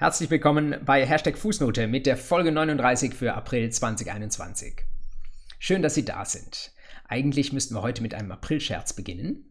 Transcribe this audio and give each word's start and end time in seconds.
Herzlich 0.00 0.30
willkommen 0.30 0.76
bei 0.84 1.04
Hashtag 1.04 1.36
Fußnote 1.36 1.88
mit 1.88 2.06
der 2.06 2.16
Folge 2.16 2.52
39 2.52 3.14
für 3.14 3.34
April 3.34 3.68
2021. 3.68 4.84
Schön, 5.58 5.82
dass 5.82 5.96
Sie 5.96 6.04
da 6.04 6.24
sind. 6.24 6.70
Eigentlich 7.08 7.52
müssten 7.52 7.74
wir 7.74 7.82
heute 7.82 8.00
mit 8.00 8.14
einem 8.14 8.30
Aprilscherz 8.30 8.92
beginnen. 8.92 9.50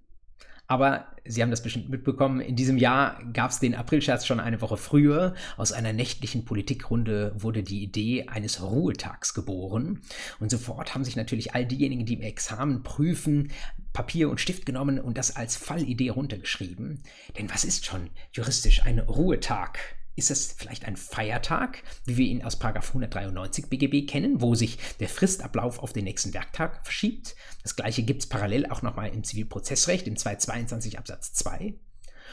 Aber 0.66 1.08
Sie 1.26 1.42
haben 1.42 1.50
das 1.52 1.64
bestimmt 1.64 1.90
mitbekommen, 1.90 2.40
in 2.40 2.56
diesem 2.56 2.78
Jahr 2.78 3.22
gab 3.34 3.52
es 3.52 3.60
den 3.60 3.76
Aprilscherz 3.76 4.26
schon 4.26 4.40
eine 4.40 4.62
Woche 4.62 4.78
früher. 4.78 5.36
Aus 5.58 5.74
einer 5.74 5.92
nächtlichen 5.92 6.46
Politikrunde 6.46 7.34
wurde 7.36 7.62
die 7.62 7.84
Idee 7.84 8.28
eines 8.30 8.62
Ruhetags 8.62 9.34
geboren. 9.34 10.02
Und 10.40 10.50
sofort 10.50 10.96
haben 10.96 11.04
sich 11.04 11.18
natürlich 11.18 11.56
all 11.56 11.66
diejenigen, 11.66 12.06
die 12.06 12.14
im 12.14 12.22
Examen 12.22 12.84
prüfen, 12.84 13.52
Papier 13.92 14.30
und 14.30 14.40
Stift 14.40 14.66
genommen 14.66 14.98
und 14.98 15.18
das 15.18 15.36
als 15.36 15.58
Fallidee 15.58 16.08
runtergeschrieben. 16.08 17.04
Denn 17.38 17.50
was 17.50 17.66
ist 17.66 17.86
schon 17.86 18.12
juristisch 18.32 18.84
ein 18.86 19.00
Ruhetag? 19.00 19.97
Ist 20.18 20.32
es 20.32 20.52
vielleicht 20.52 20.86
ein 20.86 20.98
Feiertag, 20.98 21.84
wie 22.06 22.18
wir 22.18 22.26
ihn 22.26 22.44
aus 22.44 22.60
193 22.60 23.70
BGB 23.70 24.10
kennen, 24.10 24.42
wo 24.42 24.56
sich 24.56 24.80
der 25.00 25.10
Fristablauf 25.10 25.78
auf 25.78 25.94
den 25.94 26.06
nächsten 26.06 26.34
Werktag 26.34 26.84
verschiebt? 26.84 27.36
Das 27.62 27.76
gleiche 27.76 28.02
gibt 28.02 28.24
es 28.24 28.28
parallel 28.28 28.66
auch 28.66 28.82
nochmal 28.82 29.10
im 29.14 29.24
Zivilprozessrecht, 29.24 30.08
im 30.08 30.18
222 30.18 30.98
Absatz 30.98 31.34
2. 31.34 31.76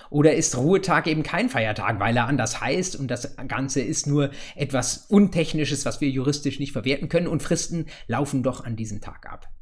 Oder 0.08 0.34
ist 0.34 0.56
Ruhetag 0.56 1.06
eben 1.06 1.22
kein 1.22 1.50
Feiertag, 1.50 2.00
weil 2.00 2.16
er 2.16 2.26
anders 2.26 2.62
heißt 2.62 2.96
und 2.96 3.08
das 3.08 3.36
Ganze 3.48 3.82
ist 3.82 4.06
nur 4.06 4.30
etwas 4.56 5.04
Untechnisches, 5.08 5.84
was 5.84 6.00
wir 6.00 6.08
juristisch 6.08 6.58
nicht 6.60 6.72
verwerten 6.72 7.10
können 7.10 7.26
und 7.26 7.42
Fristen 7.42 7.86
laufen 8.06 8.42
doch 8.42 8.64
an 8.64 8.76
diesem 8.76 9.02
Tag 9.02 9.30
ab? 9.30 9.53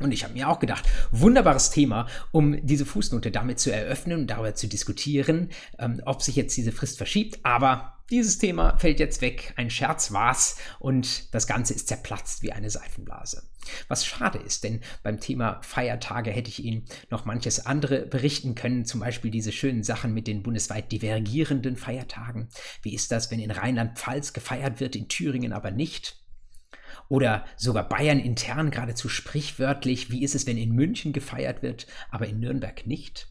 Und 0.00 0.12
ich 0.12 0.24
habe 0.24 0.34
mir 0.34 0.48
auch 0.48 0.58
gedacht, 0.58 0.88
wunderbares 1.12 1.70
Thema, 1.70 2.08
um 2.32 2.66
diese 2.66 2.84
Fußnote 2.84 3.30
damit 3.30 3.60
zu 3.60 3.72
eröffnen 3.72 4.20
und 4.20 4.26
darüber 4.26 4.54
zu 4.54 4.66
diskutieren, 4.66 5.50
ähm, 5.78 6.00
ob 6.04 6.22
sich 6.22 6.34
jetzt 6.34 6.56
diese 6.56 6.72
Frist 6.72 6.96
verschiebt. 6.96 7.38
Aber 7.44 7.94
dieses 8.10 8.38
Thema 8.38 8.76
fällt 8.76 9.00
jetzt 9.00 9.22
weg. 9.22 9.54
Ein 9.56 9.70
Scherz 9.70 10.12
war's 10.12 10.56
und 10.78 11.32
das 11.32 11.46
Ganze 11.46 11.74
ist 11.74 11.88
zerplatzt 11.88 12.42
wie 12.42 12.52
eine 12.52 12.70
Seifenblase. 12.70 13.48
Was 13.88 14.04
schade 14.04 14.38
ist, 14.38 14.64
denn 14.64 14.80
beim 15.02 15.20
Thema 15.20 15.60
Feiertage 15.62 16.30
hätte 16.30 16.50
ich 16.50 16.62
Ihnen 16.62 16.84
noch 17.08 17.24
manches 17.24 17.64
andere 17.64 18.04
berichten 18.04 18.54
können, 18.54 18.84
zum 18.84 19.00
Beispiel 19.00 19.30
diese 19.30 19.52
schönen 19.52 19.84
Sachen 19.84 20.12
mit 20.12 20.26
den 20.26 20.42
bundesweit 20.42 20.92
divergierenden 20.92 21.76
Feiertagen. 21.76 22.48
Wie 22.82 22.94
ist 22.94 23.10
das, 23.10 23.30
wenn 23.30 23.40
in 23.40 23.50
Rheinland-Pfalz 23.50 24.34
gefeiert 24.34 24.80
wird, 24.80 24.96
in 24.96 25.08
Thüringen 25.08 25.54
aber 25.54 25.70
nicht? 25.70 26.23
Oder 27.08 27.44
sogar 27.56 27.88
Bayern 27.88 28.18
intern 28.18 28.70
geradezu 28.70 29.08
sprichwörtlich, 29.08 30.10
wie 30.10 30.22
ist 30.22 30.34
es, 30.34 30.46
wenn 30.46 30.56
in 30.56 30.72
München 30.72 31.12
gefeiert 31.12 31.62
wird, 31.62 31.86
aber 32.10 32.26
in 32.26 32.40
Nürnberg 32.40 32.86
nicht? 32.86 33.28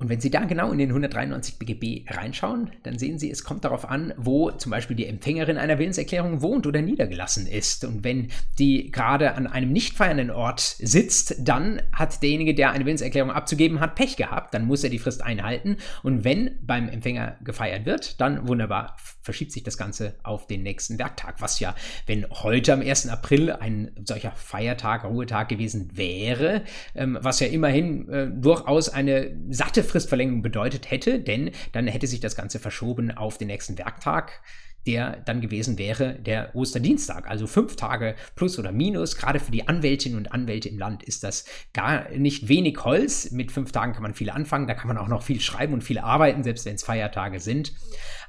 Und 0.00 0.08
wenn 0.08 0.20
Sie 0.20 0.30
da 0.30 0.44
genau 0.44 0.72
in 0.72 0.78
den 0.78 0.88
193 0.88 1.56
BGB 1.56 2.10
reinschauen, 2.10 2.72
dann 2.82 2.98
sehen 2.98 3.20
Sie, 3.20 3.30
es 3.30 3.44
kommt 3.44 3.64
darauf 3.64 3.88
an, 3.88 4.12
wo 4.16 4.50
zum 4.50 4.70
Beispiel 4.70 4.96
die 4.96 5.06
Empfängerin 5.06 5.56
einer 5.56 5.78
Willenserklärung 5.78 6.42
wohnt 6.42 6.66
oder 6.66 6.82
niedergelassen 6.82 7.46
ist. 7.46 7.84
Und 7.84 8.02
wenn 8.02 8.32
die 8.58 8.90
gerade 8.90 9.34
an 9.34 9.46
einem 9.46 9.70
nicht 9.70 9.96
feiernden 9.96 10.32
Ort 10.32 10.58
sitzt, 10.80 11.36
dann 11.38 11.80
hat 11.92 12.20
derjenige, 12.24 12.54
der 12.54 12.72
eine 12.72 12.84
Willenserklärung 12.86 13.30
abzugeben 13.30 13.78
hat, 13.78 13.94
Pech 13.94 14.16
gehabt. 14.16 14.52
Dann 14.52 14.66
muss 14.66 14.82
er 14.82 14.90
die 14.90 14.98
Frist 14.98 15.22
einhalten. 15.22 15.76
Und 16.02 16.24
wenn 16.24 16.58
beim 16.60 16.88
Empfänger 16.88 17.36
gefeiert 17.44 17.86
wird, 17.86 18.20
dann 18.20 18.48
wunderbar 18.48 18.96
verschiebt 19.22 19.52
sich 19.52 19.62
das 19.62 19.78
Ganze 19.78 20.16
auf 20.24 20.48
den 20.48 20.64
nächsten 20.64 20.98
Werktag. 20.98 21.36
Was 21.40 21.60
ja, 21.60 21.72
wenn 22.06 22.26
heute 22.30 22.72
am 22.72 22.80
1. 22.80 23.08
April 23.08 23.52
ein 23.52 23.92
solcher 24.04 24.32
Feiertag, 24.32 25.04
Ruhetag 25.04 25.48
gewesen 25.48 25.90
wäre, 25.94 26.64
ähm, 26.96 27.16
was 27.20 27.38
ja 27.38 27.46
immerhin 27.46 28.08
äh, 28.08 28.28
durchaus 28.28 28.88
eine 28.88 29.36
satte 29.50 29.83
Fristverlängerung 29.84 30.42
bedeutet 30.42 30.90
hätte, 30.90 31.20
denn 31.20 31.50
dann 31.72 31.86
hätte 31.86 32.06
sich 32.06 32.20
das 32.20 32.36
Ganze 32.36 32.58
verschoben 32.58 33.10
auf 33.10 33.38
den 33.38 33.48
nächsten 33.48 33.78
Werktag 33.78 34.40
der 34.86 35.22
dann 35.24 35.40
gewesen 35.40 35.78
wäre 35.78 36.14
der 36.14 36.54
Osterdienstag. 36.54 37.28
Also 37.28 37.46
fünf 37.46 37.76
Tage 37.76 38.14
plus 38.36 38.58
oder 38.58 38.72
minus. 38.72 39.16
Gerade 39.16 39.40
für 39.40 39.50
die 39.50 39.66
Anwältinnen 39.66 40.18
und 40.18 40.32
Anwälte 40.32 40.68
im 40.68 40.78
Land 40.78 41.02
ist 41.02 41.24
das 41.24 41.46
gar 41.72 42.10
nicht 42.10 42.48
wenig 42.48 42.84
Holz. 42.84 43.30
Mit 43.30 43.52
fünf 43.52 43.72
Tagen 43.72 43.92
kann 43.92 44.02
man 44.02 44.14
viel 44.14 44.30
anfangen. 44.30 44.66
Da 44.66 44.74
kann 44.74 44.88
man 44.88 44.98
auch 44.98 45.08
noch 45.08 45.22
viel 45.22 45.40
schreiben 45.40 45.72
und 45.72 45.82
viel 45.82 45.98
arbeiten, 45.98 46.42
selbst 46.42 46.66
wenn 46.66 46.74
es 46.74 46.84
Feiertage 46.84 47.40
sind. 47.40 47.72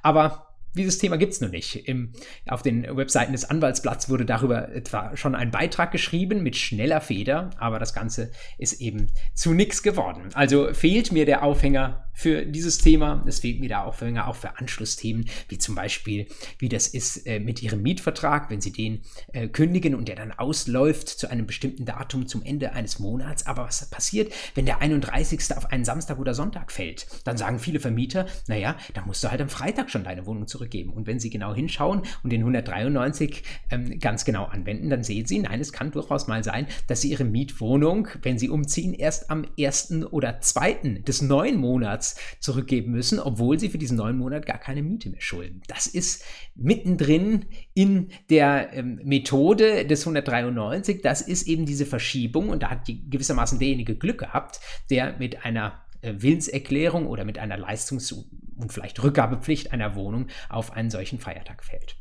Aber 0.01 0.44
dieses 0.75 0.97
Thema 0.97 1.17
gibt 1.17 1.33
es 1.33 1.41
noch 1.41 1.49
nicht. 1.49 1.87
Im, 1.87 2.13
auf 2.47 2.61
den 2.61 2.83
Webseiten 2.95 3.31
des 3.31 3.49
Anwaltsblatts 3.49 4.09
wurde 4.09 4.25
darüber 4.25 4.69
etwa 4.69 5.15
schon 5.15 5.35
ein 5.35 5.51
Beitrag 5.51 5.91
geschrieben 5.91 6.43
mit 6.43 6.55
schneller 6.55 7.01
Feder, 7.01 7.49
aber 7.57 7.79
das 7.79 7.93
Ganze 7.93 8.31
ist 8.57 8.81
eben 8.81 9.11
zu 9.33 9.53
nichts 9.53 9.83
geworden. 9.83 10.29
Also 10.33 10.73
fehlt 10.73 11.11
mir 11.11 11.25
der 11.25 11.43
Aufhänger 11.43 12.04
für 12.15 12.45
dieses 12.45 12.79
Thema. 12.79 13.23
Es 13.27 13.39
fehlt 13.39 13.59
mir 13.59 13.69
der 13.69 13.85
Aufhänger 13.85 14.27
auch 14.27 14.35
für 14.35 14.57
Anschlussthemen, 14.57 15.25
wie 15.49 15.57
zum 15.57 15.75
Beispiel, 15.75 16.27
wie 16.59 16.69
das 16.69 16.87
ist 16.87 17.25
äh, 17.27 17.39
mit 17.39 17.61
Ihrem 17.61 17.81
Mietvertrag, 17.81 18.49
wenn 18.49 18.61
Sie 18.61 18.71
den 18.71 19.01
äh, 19.33 19.47
kündigen 19.47 19.95
und 19.95 20.07
der 20.07 20.15
dann 20.15 20.31
ausläuft 20.31 21.07
zu 21.07 21.29
einem 21.29 21.45
bestimmten 21.45 21.85
Datum 21.85 22.27
zum 22.27 22.43
Ende 22.43 22.73
eines 22.73 22.99
Monats. 22.99 23.45
Aber 23.45 23.63
was 23.65 23.89
passiert, 23.89 24.33
wenn 24.55 24.65
der 24.65 24.81
31. 24.81 25.55
auf 25.55 25.71
einen 25.71 25.85
Samstag 25.85 26.19
oder 26.19 26.33
Sonntag 26.33 26.71
fällt? 26.71 27.07
Dann 27.23 27.37
sagen 27.37 27.59
viele 27.59 27.79
Vermieter, 27.79 28.25
naja, 28.47 28.75
da 28.93 29.05
musst 29.05 29.23
du 29.23 29.29
halt 29.29 29.41
am 29.41 29.49
Freitag 29.49 29.89
schon 29.89 30.03
deine 30.03 30.25
Wohnung 30.25 30.47
zurück 30.47 30.65
zurückgeben. 30.65 30.91
Und 30.91 31.07
wenn 31.07 31.19
Sie 31.19 31.29
genau 31.29 31.53
hinschauen 31.53 32.01
und 32.23 32.29
den 32.31 32.41
193 32.41 33.43
ähm, 33.71 33.99
ganz 33.99 34.25
genau 34.25 34.45
anwenden, 34.45 34.89
dann 34.89 35.03
sehen 35.03 35.25
Sie, 35.25 35.39
nein, 35.39 35.59
es 35.59 35.71
kann 35.71 35.91
durchaus 35.91 36.27
mal 36.27 36.43
sein, 36.43 36.67
dass 36.87 37.01
Sie 37.01 37.11
Ihre 37.11 37.23
Mietwohnung, 37.23 38.07
wenn 38.21 38.39
Sie 38.39 38.49
umziehen, 38.49 38.93
erst 38.93 39.29
am 39.29 39.45
ersten 39.57 40.03
oder 40.03 40.41
zweiten 40.41 41.03
des 41.05 41.21
neuen 41.21 41.57
Monats 41.57 42.04
zurückgeben 42.39 42.91
müssen, 42.91 43.19
obwohl 43.19 43.59
Sie 43.59 43.69
für 43.69 43.77
diesen 43.77 43.97
neuen 43.97 44.17
Monat 44.17 44.45
gar 44.45 44.59
keine 44.59 44.83
Miete 44.83 45.09
mehr 45.09 45.21
schulden. 45.21 45.61
Das 45.67 45.87
ist 45.87 46.23
mittendrin 46.53 47.45
in 47.73 48.09
der 48.29 48.73
ähm, 48.73 48.99
Methode 49.03 49.85
des 49.85 50.01
193. 50.01 51.01
Das 51.01 51.21
ist 51.21 51.47
eben 51.47 51.65
diese 51.65 51.85
Verschiebung 51.85 52.49
und 52.49 52.61
da 52.61 52.69
hat 52.69 52.87
die, 52.87 53.09
gewissermaßen 53.09 53.57
derjenige 53.57 53.95
Glück 53.95 54.19
gehabt, 54.19 54.59
der 54.89 55.17
mit 55.17 55.43
einer 55.45 55.85
äh, 56.01 56.13
Willenserklärung 56.17 57.07
oder 57.07 57.25
mit 57.25 57.39
einer 57.39 57.57
Leistungs- 57.57 58.13
und 58.57 58.71
vielleicht 58.71 59.01
Rückgabepflicht 59.01 59.73
einer 59.73 59.95
Wohnung 59.95 60.27
auf 60.49 60.71
einen 60.71 60.89
solchen 60.89 61.19
Feiertag 61.19 61.63
fällt. 61.63 61.97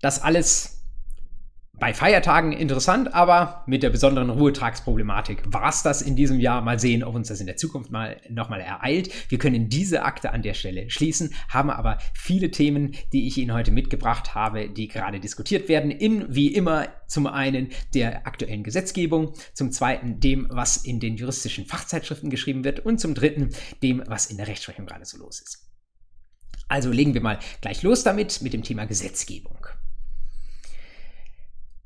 Das 0.00 0.22
alles 0.22 0.85
bei 1.78 1.92
Feiertagen 1.92 2.52
interessant, 2.52 3.12
aber 3.12 3.62
mit 3.66 3.82
der 3.82 3.90
besonderen 3.90 4.30
Ruhetagsproblematik 4.30 5.42
war 5.46 5.68
es 5.68 5.82
das 5.82 6.00
in 6.00 6.16
diesem 6.16 6.40
Jahr. 6.40 6.62
Mal 6.62 6.80
sehen, 6.80 7.04
ob 7.04 7.14
uns 7.14 7.28
das 7.28 7.40
in 7.40 7.46
der 7.46 7.56
Zukunft 7.56 7.90
mal 7.90 8.16
nochmal 8.30 8.60
ereilt. 8.60 9.10
Wir 9.30 9.38
können 9.38 9.68
diese 9.68 10.02
Akte 10.02 10.32
an 10.32 10.40
der 10.40 10.54
Stelle 10.54 10.88
schließen, 10.88 11.34
haben 11.50 11.68
aber 11.68 11.98
viele 12.14 12.50
Themen, 12.50 12.94
die 13.12 13.26
ich 13.26 13.36
Ihnen 13.36 13.52
heute 13.52 13.72
mitgebracht 13.72 14.34
habe, 14.34 14.70
die 14.70 14.88
gerade 14.88 15.20
diskutiert 15.20 15.68
werden. 15.68 15.90
In, 15.90 16.34
wie 16.34 16.54
immer, 16.54 16.88
zum 17.08 17.26
einen 17.26 17.68
der 17.94 18.26
aktuellen 18.26 18.62
Gesetzgebung, 18.62 19.34
zum 19.52 19.70
zweiten 19.70 20.18
dem, 20.18 20.46
was 20.48 20.78
in 20.78 20.98
den 20.98 21.16
juristischen 21.16 21.66
Fachzeitschriften 21.66 22.30
geschrieben 22.30 22.64
wird 22.64 22.80
und 22.80 23.00
zum 23.00 23.14
dritten 23.14 23.50
dem, 23.82 24.02
was 24.06 24.26
in 24.26 24.38
der 24.38 24.48
Rechtsprechung 24.48 24.86
gerade 24.86 25.04
so 25.04 25.18
los 25.18 25.40
ist. 25.40 25.66
Also 26.68 26.90
legen 26.90 27.12
wir 27.12 27.20
mal 27.20 27.38
gleich 27.60 27.82
los 27.82 28.02
damit, 28.02 28.40
mit 28.40 28.54
dem 28.54 28.62
Thema 28.62 28.86
Gesetzgebung. 28.86 29.66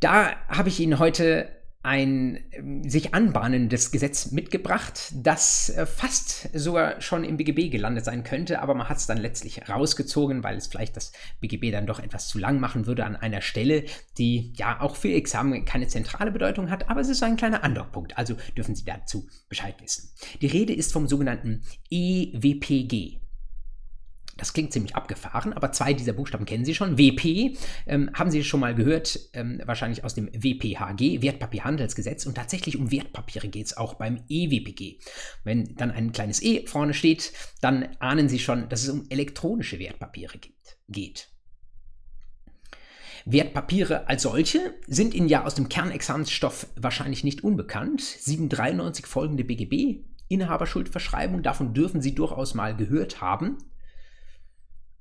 Da 0.00 0.34
habe 0.48 0.70
ich 0.70 0.80
Ihnen 0.80 0.98
heute 0.98 1.60
ein 1.82 2.38
ähm, 2.52 2.88
sich 2.88 3.14
anbahnendes 3.14 3.90
Gesetz 3.90 4.32
mitgebracht, 4.32 5.12
das 5.14 5.70
äh, 5.70 5.86
fast 5.86 6.50
sogar 6.52 7.00
schon 7.00 7.24
im 7.24 7.38
BGB 7.38 7.70
gelandet 7.70 8.04
sein 8.04 8.22
könnte, 8.22 8.60
aber 8.60 8.74
man 8.74 8.90
hat 8.90 8.98
es 8.98 9.06
dann 9.06 9.16
letztlich 9.16 9.66
rausgezogen, 9.66 10.44
weil 10.44 10.58
es 10.58 10.66
vielleicht 10.66 10.96
das 10.96 11.12
BGB 11.40 11.72
dann 11.72 11.86
doch 11.86 11.98
etwas 11.98 12.28
zu 12.28 12.38
lang 12.38 12.60
machen 12.60 12.86
würde 12.86 13.06
an 13.06 13.16
einer 13.16 13.40
Stelle, 13.40 13.84
die 14.18 14.52
ja 14.56 14.80
auch 14.82 14.94
für 14.94 15.12
Examen 15.12 15.64
keine 15.64 15.86
zentrale 15.86 16.30
Bedeutung 16.30 16.70
hat, 16.70 16.90
aber 16.90 17.00
es 17.00 17.08
ist 17.08 17.22
ein 17.22 17.36
kleiner 17.36 17.64
Andockpunkt, 17.64 18.18
also 18.18 18.36
dürfen 18.56 18.74
Sie 18.74 18.84
dazu 18.84 19.26
Bescheid 19.48 19.76
wissen. 19.80 20.10
Die 20.42 20.48
Rede 20.48 20.74
ist 20.74 20.92
vom 20.92 21.08
sogenannten 21.08 21.62
EWPG, 21.90 23.20
das 24.40 24.54
klingt 24.54 24.72
ziemlich 24.72 24.96
abgefahren, 24.96 25.52
aber 25.52 25.70
zwei 25.72 25.92
dieser 25.92 26.14
Buchstaben 26.14 26.46
kennen 26.46 26.64
Sie 26.64 26.74
schon. 26.74 26.96
WP 26.98 27.58
ähm, 27.86 28.10
haben 28.14 28.30
Sie 28.30 28.42
schon 28.42 28.60
mal 28.60 28.74
gehört, 28.74 29.20
ähm, 29.34 29.60
wahrscheinlich 29.66 30.02
aus 30.02 30.14
dem 30.14 30.28
WPHG, 30.32 31.22
Wertpapierhandelsgesetz. 31.22 32.24
Und 32.24 32.34
tatsächlich 32.34 32.78
um 32.78 32.90
Wertpapiere 32.90 33.48
geht 33.48 33.66
es 33.66 33.76
auch 33.76 33.94
beim 33.94 34.24
EWPG. 34.28 34.98
Wenn 35.44 35.76
dann 35.76 35.90
ein 35.90 36.12
kleines 36.12 36.42
E 36.42 36.66
vorne 36.66 36.94
steht, 36.94 37.32
dann 37.60 37.88
ahnen 38.00 38.28
Sie 38.28 38.38
schon, 38.38 38.68
dass 38.70 38.82
es 38.82 38.88
um 38.88 39.04
elektronische 39.10 39.78
Wertpapiere 39.78 40.38
geht. 40.88 41.28
Wertpapiere 43.26 44.08
als 44.08 44.22
solche 44.22 44.74
sind 44.86 45.12
Ihnen 45.12 45.28
ja 45.28 45.44
aus 45.44 45.54
dem 45.54 45.68
Kernexamensstoff 45.68 46.66
wahrscheinlich 46.76 47.24
nicht 47.24 47.44
unbekannt. 47.44 48.00
793 48.00 49.06
folgende 49.06 49.44
BGB, 49.44 50.04
Inhaberschuldverschreibung, 50.28 51.42
davon 51.42 51.74
dürfen 51.74 52.00
Sie 52.00 52.14
durchaus 52.14 52.54
mal 52.54 52.74
gehört 52.74 53.20
haben. 53.20 53.58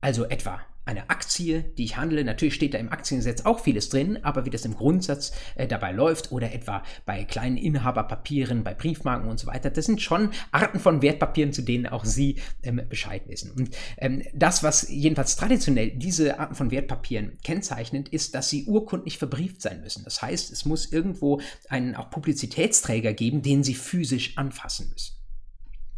Also 0.01 0.25
etwa 0.25 0.61
eine 0.89 1.09
Aktie, 1.11 1.63
die 1.77 1.83
ich 1.83 1.97
handle. 1.97 2.23
Natürlich 2.23 2.55
steht 2.55 2.73
da 2.73 2.79
im 2.79 2.91
Aktiengesetz 2.91 3.45
auch 3.45 3.59
vieles 3.59 3.89
drin, 3.89 4.19
aber 4.23 4.45
wie 4.45 4.49
das 4.49 4.65
im 4.65 4.75
Grundsatz 4.75 5.31
äh, 5.55 5.67
dabei 5.67 5.91
läuft 5.91 6.31
oder 6.31 6.51
etwa 6.51 6.83
bei 7.05 7.23
kleinen 7.25 7.57
Inhaberpapieren, 7.57 8.63
bei 8.63 8.73
Briefmarken 8.73 9.29
und 9.29 9.39
so 9.39 9.45
weiter, 9.45 9.69
das 9.69 9.85
sind 9.85 10.01
schon 10.01 10.31
Arten 10.51 10.79
von 10.79 11.03
Wertpapieren, 11.03 11.53
zu 11.53 11.61
denen 11.61 11.85
auch 11.85 12.05
Sie 12.05 12.37
ähm, 12.63 12.81
Bescheid 12.89 13.21
wissen. 13.27 13.51
Und 13.51 13.69
ähm, 13.97 14.23
das, 14.33 14.63
was 14.63 14.89
jedenfalls 14.89 15.35
traditionell 15.35 15.91
diese 15.91 16.39
Arten 16.39 16.55
von 16.55 16.71
Wertpapieren 16.71 17.37
kennzeichnet, 17.43 18.09
ist, 18.09 18.33
dass 18.33 18.49
sie 18.49 18.65
urkundlich 18.65 19.19
verbrieft 19.19 19.61
sein 19.61 19.81
müssen. 19.81 20.03
Das 20.05 20.23
heißt, 20.23 20.51
es 20.51 20.65
muss 20.65 20.91
irgendwo 20.91 21.39
einen 21.69 21.95
auch 21.95 22.09
Publizitätsträger 22.09 23.13
geben, 23.13 23.43
den 23.43 23.63
Sie 23.63 23.75
physisch 23.75 24.37
anfassen 24.37 24.89
müssen. 24.91 25.13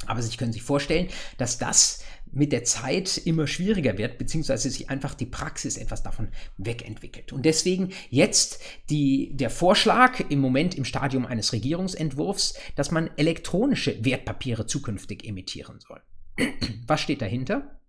Aber 0.07 0.21
Sie 0.21 0.35
können 0.35 0.51
sich 0.51 0.63
vorstellen, 0.63 1.07
dass 1.37 1.57
das 1.57 2.03
mit 2.31 2.51
der 2.51 2.63
Zeit 2.63 3.17
immer 3.17 3.47
schwieriger 3.47 3.97
wird, 3.97 4.17
beziehungsweise 4.17 4.69
sich 4.69 4.89
einfach 4.89 5.13
die 5.13 5.25
Praxis 5.25 5.77
etwas 5.77 6.03
davon 6.03 6.29
wegentwickelt. 6.57 7.33
Und 7.33 7.45
deswegen 7.45 7.89
jetzt 8.09 8.61
die, 8.89 9.35
der 9.35 9.49
Vorschlag 9.49 10.19
im 10.29 10.39
Moment 10.39 10.75
im 10.75 10.85
Stadium 10.85 11.25
eines 11.25 11.53
Regierungsentwurfs, 11.53 12.55
dass 12.75 12.91
man 12.91 13.09
elektronische 13.17 14.03
Wertpapiere 14.03 14.65
zukünftig 14.65 15.25
emittieren 15.25 15.79
soll. 15.79 16.01
Was 16.87 17.01
steht 17.01 17.21
dahinter? 17.21 17.79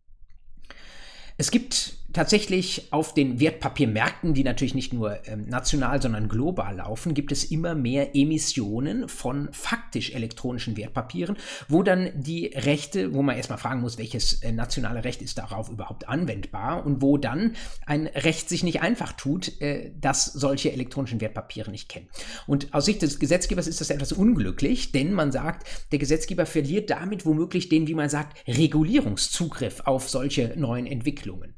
Es 1.38 1.50
gibt 1.50 1.94
tatsächlich 2.12 2.92
auf 2.92 3.14
den 3.14 3.40
Wertpapiermärkten, 3.40 4.34
die 4.34 4.44
natürlich 4.44 4.74
nicht 4.74 4.92
nur 4.92 5.26
ähm, 5.26 5.46
national, 5.48 6.00
sondern 6.00 6.28
global 6.28 6.76
laufen, 6.76 7.14
gibt 7.14 7.32
es 7.32 7.44
immer 7.44 7.74
mehr 7.74 8.14
Emissionen 8.14 9.08
von 9.08 9.48
faktisch 9.52 10.12
elektronischen 10.12 10.76
Wertpapieren, 10.76 11.36
wo 11.68 11.82
dann 11.82 12.10
die 12.14 12.46
Rechte, 12.46 13.14
wo 13.14 13.22
man 13.22 13.36
erstmal 13.36 13.58
fragen 13.58 13.80
muss, 13.80 13.98
welches 13.98 14.42
äh, 14.42 14.52
nationale 14.52 15.04
Recht 15.04 15.22
ist 15.22 15.38
darauf 15.38 15.70
überhaupt 15.70 16.08
anwendbar 16.08 16.84
und 16.84 17.02
wo 17.02 17.18
dann 17.18 17.56
ein 17.86 18.06
Recht 18.06 18.48
sich 18.48 18.62
nicht 18.62 18.82
einfach 18.82 19.12
tut, 19.12 19.60
äh, 19.60 19.92
dass 20.00 20.26
solche 20.26 20.72
elektronischen 20.72 21.20
Wertpapiere 21.20 21.70
nicht 21.70 21.88
kennen. 21.88 22.08
Und 22.46 22.74
aus 22.74 22.84
Sicht 22.84 23.02
des 23.02 23.18
Gesetzgebers 23.18 23.66
ist 23.66 23.80
das 23.80 23.90
etwas 23.90 24.12
unglücklich, 24.12 24.92
denn 24.92 25.12
man 25.12 25.32
sagt, 25.32 25.66
der 25.92 25.98
Gesetzgeber 25.98 26.46
verliert 26.46 26.90
damit 26.90 27.26
womöglich 27.26 27.68
den, 27.68 27.86
wie 27.86 27.94
man 27.94 28.08
sagt, 28.08 28.36
Regulierungszugriff 28.46 29.82
auf 29.84 30.08
solche 30.08 30.54
neuen 30.56 30.86
Entwicklungen. 30.86 31.54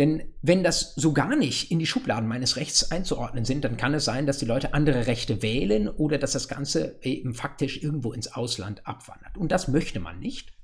Denn 0.00 0.32
wenn 0.40 0.64
das 0.64 0.94
so 0.94 1.12
gar 1.12 1.36
nicht 1.36 1.70
in 1.70 1.78
die 1.78 1.84
Schubladen 1.84 2.26
meines 2.26 2.56
Rechts 2.56 2.90
einzuordnen 2.90 3.44
sind, 3.44 3.64
dann 3.64 3.76
kann 3.76 3.92
es 3.92 4.06
sein, 4.06 4.26
dass 4.26 4.38
die 4.38 4.46
Leute 4.46 4.72
andere 4.72 5.06
Rechte 5.06 5.42
wählen 5.42 5.90
oder 5.90 6.16
dass 6.16 6.32
das 6.32 6.48
Ganze 6.48 6.98
eben 7.02 7.34
faktisch 7.34 7.82
irgendwo 7.82 8.14
ins 8.14 8.32
Ausland 8.32 8.86
abwandert. 8.86 9.36
Und 9.36 9.52
das 9.52 9.68
möchte 9.68 10.00
man 10.00 10.18
nicht. 10.18 10.54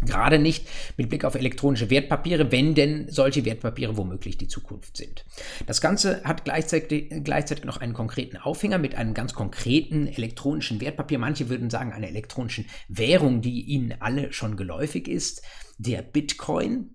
Gerade 0.00 0.38
nicht 0.38 0.66
mit 0.96 1.10
Blick 1.10 1.26
auf 1.26 1.34
elektronische 1.34 1.90
Wertpapiere, 1.90 2.50
wenn 2.52 2.74
denn 2.74 3.06
solche 3.10 3.44
Wertpapiere 3.44 3.98
womöglich 3.98 4.38
die 4.38 4.48
Zukunft 4.48 4.96
sind. 4.96 5.26
Das 5.66 5.82
Ganze 5.82 6.24
hat 6.24 6.44
gleichzeitig, 6.44 7.12
gleichzeitig 7.22 7.64
noch 7.64 7.76
einen 7.76 7.92
konkreten 7.92 8.38
Aufhänger 8.38 8.78
mit 8.78 8.94
einem 8.94 9.12
ganz 9.12 9.34
konkreten 9.34 10.06
elektronischen 10.06 10.80
Wertpapier. 10.80 11.18
Manche 11.18 11.50
würden 11.50 11.68
sagen 11.68 11.92
einer 11.92 12.08
elektronischen 12.08 12.64
Währung, 12.88 13.42
die 13.42 13.60
Ihnen 13.60 13.94
alle 14.00 14.32
schon 14.32 14.56
geläufig 14.56 15.06
ist, 15.06 15.42
der 15.76 16.00
Bitcoin. 16.00 16.94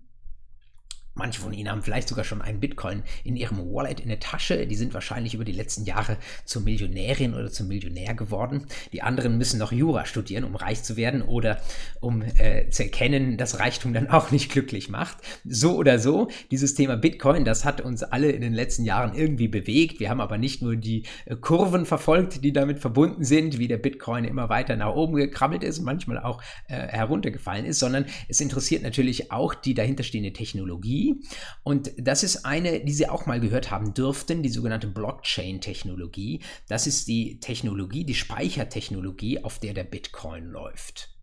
Manche 1.19 1.42
von 1.42 1.51
Ihnen 1.51 1.69
haben 1.69 1.83
vielleicht 1.83 2.07
sogar 2.07 2.24
schon 2.24 2.42
einen 2.42 2.62
Bitcoin 2.62 3.04
in 3.25 3.36
Ihrem 3.36 3.57
Wallet 3.57 4.00
in 4.00 4.07
der 4.07 4.21
Tasche. 4.21 4.66
Die 4.66 4.75
sind 4.75 4.94
wahrscheinlich 4.94 5.33
über 5.33 5.44
die 5.44 5.51
letzten 5.51 5.83
Jahre 5.83 6.16
zur 6.45 6.62
Millionärin 6.62 7.33
oder 7.33 7.51
zum 7.51 7.68
Millionär 7.68 8.13
geworden. 8.13 8.66
Die 8.94 9.01
anderen 9.01 9.38
müssen 9.38 9.60
noch 9.60 9.74
Jura 9.74 10.06
studieren, 10.06 10.45
um 10.45 10.56
reich 10.56 10.81
zu 10.81 10.95
werden 10.95 11.21
oder 11.21 11.60
um 12.00 12.21
äh, 12.21 12.69
zu 12.69 12.83
erkennen, 12.83 13.36
dass 13.36 13.60
Reichtum 13.60 13.94
dann 13.94 14.10
auch 14.10 14.31
nicht 14.31 14.50
glücklich 14.50 14.88
macht. 14.88 15.18
So 15.44 15.75
oder 15.75 16.00
so, 16.00 16.30
dieses 16.51 16.74
Thema 16.74 16.95
Bitcoin, 16.95 17.44
das 17.44 17.66
hat 17.66 17.81
uns 17.81 18.01
alle 18.01 18.31
in 18.31 18.39
den 18.39 18.54
letzten 18.54 18.86
Jahren 18.86 19.13
irgendwie 19.13 19.50
bewegt. 19.50 20.00
Wir 20.00 20.10
haben 20.10 20.21
aber 20.21 20.38
nicht 20.38 20.62
nur 20.62 20.77
die 20.77 21.04
äh, 21.25 21.36
Kurven 21.36 21.86
verfolgt, 21.86 22.45
die 22.45 22.54
damit 22.54 22.80
verbunden 22.80 23.25
sind, 23.25 23.60
wie 23.60 23.68
der 23.68 23.77
Bitcoin 23.77 24.24
immer 24.24 24.48
weiter 24.48 24.77
nach 24.77 24.95
oben 24.95 25.16
gekrabbelt 25.16 25.66
ist, 25.66 25.81
manchmal 25.81 26.19
auch 26.19 26.42
äh, 26.69 26.75
heruntergefallen 26.88 27.66
ist, 27.66 27.80
sondern 27.80 28.06
es 28.30 28.39
interessiert 28.39 28.83
natürlich 28.83 29.33
auch 29.33 29.54
die 29.54 29.74
dahinterstehende 29.74 30.31
Technologie 30.31 31.08
und 31.63 31.91
das 31.97 32.23
ist 32.23 32.45
eine, 32.45 32.83
die 32.83 32.94
Sie 32.94 33.07
auch 33.07 33.25
mal 33.25 33.39
gehört 33.39 33.71
haben 33.71 33.94
dürften, 33.94 34.44
die 34.44 34.50
sogenannte 34.50 34.88
Blockchain-Technologie. 34.88 36.41
Das 36.67 36.88
ist 36.88 37.07
die 37.07 37.39
Technologie, 37.39 38.06
die 38.06 38.15
Speichertechnologie, 38.15 39.44
auf 39.44 39.59
der 39.59 39.73
der 39.73 39.83
Bitcoin 39.83 40.45
läuft. 40.45 41.15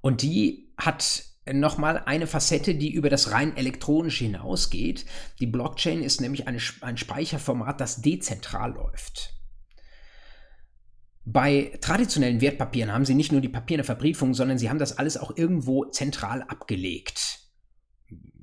Und 0.00 0.22
die 0.22 0.72
hat 0.76 1.24
nochmal 1.52 2.02
eine 2.06 2.26
Facette, 2.26 2.74
die 2.74 2.92
über 2.92 3.10
das 3.10 3.32
rein 3.32 3.56
elektronische 3.56 4.24
hinausgeht. 4.24 5.04
Die 5.40 5.46
Blockchain 5.46 6.02
ist 6.02 6.20
nämlich 6.20 6.46
eine, 6.46 6.58
ein 6.80 6.96
Speicherformat, 6.96 7.80
das 7.80 8.02
dezentral 8.02 8.72
läuft. 8.72 9.34
Bei 11.24 11.78
traditionellen 11.80 12.40
Wertpapieren 12.40 12.92
haben 12.92 13.04
sie 13.04 13.14
nicht 13.14 13.30
nur 13.30 13.40
die 13.40 13.48
Papierne 13.48 13.84
Verbriefung, 13.84 14.34
sondern 14.34 14.58
sie 14.58 14.70
haben 14.70 14.78
das 14.78 14.98
alles 14.98 15.16
auch 15.16 15.36
irgendwo 15.36 15.84
zentral 15.84 16.42
abgelegt. 16.42 17.39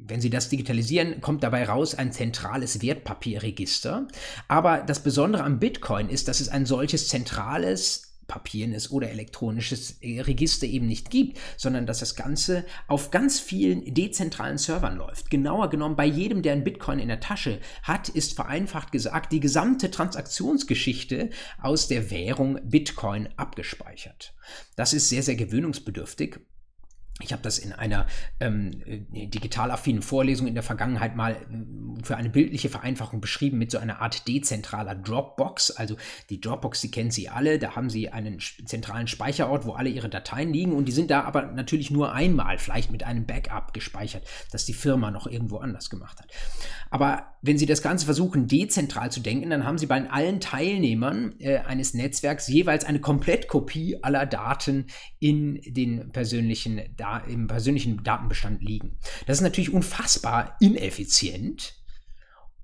Wenn 0.07 0.21
Sie 0.21 0.29
das 0.29 0.49
digitalisieren, 0.49 1.21
kommt 1.21 1.43
dabei 1.43 1.65
raus 1.65 1.95
ein 1.95 2.11
zentrales 2.11 2.81
Wertpapierregister. 2.81 4.07
Aber 4.47 4.79
das 4.79 5.03
Besondere 5.03 5.43
am 5.43 5.59
Bitcoin 5.59 6.09
ist, 6.09 6.27
dass 6.27 6.39
es 6.39 6.49
ein 6.49 6.65
solches 6.65 7.07
zentrales 7.07 8.07
papiernes 8.27 8.91
oder 8.91 9.09
elektronisches 9.09 9.99
äh, 10.01 10.21
Register 10.21 10.67
eben 10.67 10.87
nicht 10.87 11.09
gibt, 11.09 11.39
sondern 11.55 11.85
dass 11.85 11.99
das 11.99 12.15
Ganze 12.15 12.65
auf 12.87 13.09
ganz 13.09 13.39
vielen 13.39 13.93
dezentralen 13.93 14.57
Servern 14.57 14.97
läuft. 14.97 15.29
Genauer 15.29 15.69
genommen, 15.69 15.95
bei 15.95 16.05
jedem, 16.05 16.41
der 16.41 16.53
ein 16.53 16.63
Bitcoin 16.63 16.99
in 16.99 17.07
der 17.07 17.21
Tasche 17.21 17.59
hat, 17.83 18.09
ist 18.09 18.35
vereinfacht 18.35 18.91
gesagt 18.91 19.31
die 19.31 19.39
gesamte 19.39 19.89
Transaktionsgeschichte 19.91 21.29
aus 21.61 21.87
der 21.87 22.11
Währung 22.11 22.59
Bitcoin 22.63 23.29
abgespeichert. 23.37 24.33
Das 24.75 24.93
ist 24.93 25.09
sehr, 25.09 25.23
sehr 25.23 25.35
gewöhnungsbedürftig 25.35 26.39
ich 27.19 27.33
habe 27.33 27.41
das 27.41 27.57
in 27.57 27.73
einer 27.73 28.05
ähm, 28.39 28.71
äh, 28.85 29.25
digital 29.25 29.71
affinen 29.71 30.03
Vorlesung 30.03 30.45
in 30.45 30.53
der 30.53 30.61
Vergangenheit 30.61 31.15
mal 31.15 31.33
äh, 31.33 32.03
für 32.03 32.15
eine 32.15 32.29
bildliche 32.29 32.69
Vereinfachung 32.69 33.21
beschrieben 33.21 33.57
mit 33.57 33.71
so 33.71 33.79
einer 33.79 34.01
Art 34.01 34.27
dezentraler 34.27 34.93
Dropbox. 34.93 35.71
Also 35.71 35.97
die 36.29 36.39
Dropbox, 36.39 36.81
die 36.81 36.91
kennen 36.91 37.09
Sie 37.09 37.27
alle, 37.27 37.57
da 37.57 37.75
haben 37.75 37.89
Sie 37.89 38.09
einen 38.09 38.37
zentralen 38.65 39.07
Speicherort, 39.07 39.65
wo 39.65 39.73
alle 39.73 39.89
Ihre 39.89 40.09
Dateien 40.09 40.53
liegen 40.53 40.73
und 40.73 40.85
die 40.85 40.91
sind 40.91 41.09
da 41.09 41.23
aber 41.23 41.43
natürlich 41.47 41.89
nur 41.89 42.13
einmal, 42.13 42.59
vielleicht 42.59 42.91
mit 42.91 43.03
einem 43.03 43.25
Backup 43.25 43.73
gespeichert, 43.73 44.23
das 44.51 44.65
die 44.65 44.73
Firma 44.73 45.09
noch 45.09 45.25
irgendwo 45.25 45.57
anders 45.57 45.89
gemacht 45.89 46.19
hat. 46.19 46.31
Aber 46.91 47.33
wenn 47.41 47.57
Sie 47.57 47.65
das 47.65 47.81
Ganze 47.81 48.05
versuchen, 48.05 48.47
dezentral 48.47 49.11
zu 49.11 49.21
denken, 49.21 49.49
dann 49.49 49.65
haben 49.65 49.79
Sie 49.79 49.87
bei 49.87 50.07
allen 50.09 50.39
Teilnehmern 50.39 51.33
äh, 51.39 51.57
eines 51.57 51.95
Netzwerks 51.95 52.47
jeweils 52.47 52.85
eine 52.85 53.01
Komplettkopie 53.01 54.03
aller 54.03 54.27
Daten 54.27 54.85
in 55.19 55.59
den 55.65 56.11
persönlichen 56.11 56.81
Daten 56.95 57.06
im 57.15 57.47
persönlichen 57.47 58.03
Datenbestand 58.03 58.61
liegen. 58.61 58.97
Das 59.25 59.37
ist 59.37 59.43
natürlich 59.43 59.73
unfassbar 59.73 60.57
ineffizient 60.59 61.75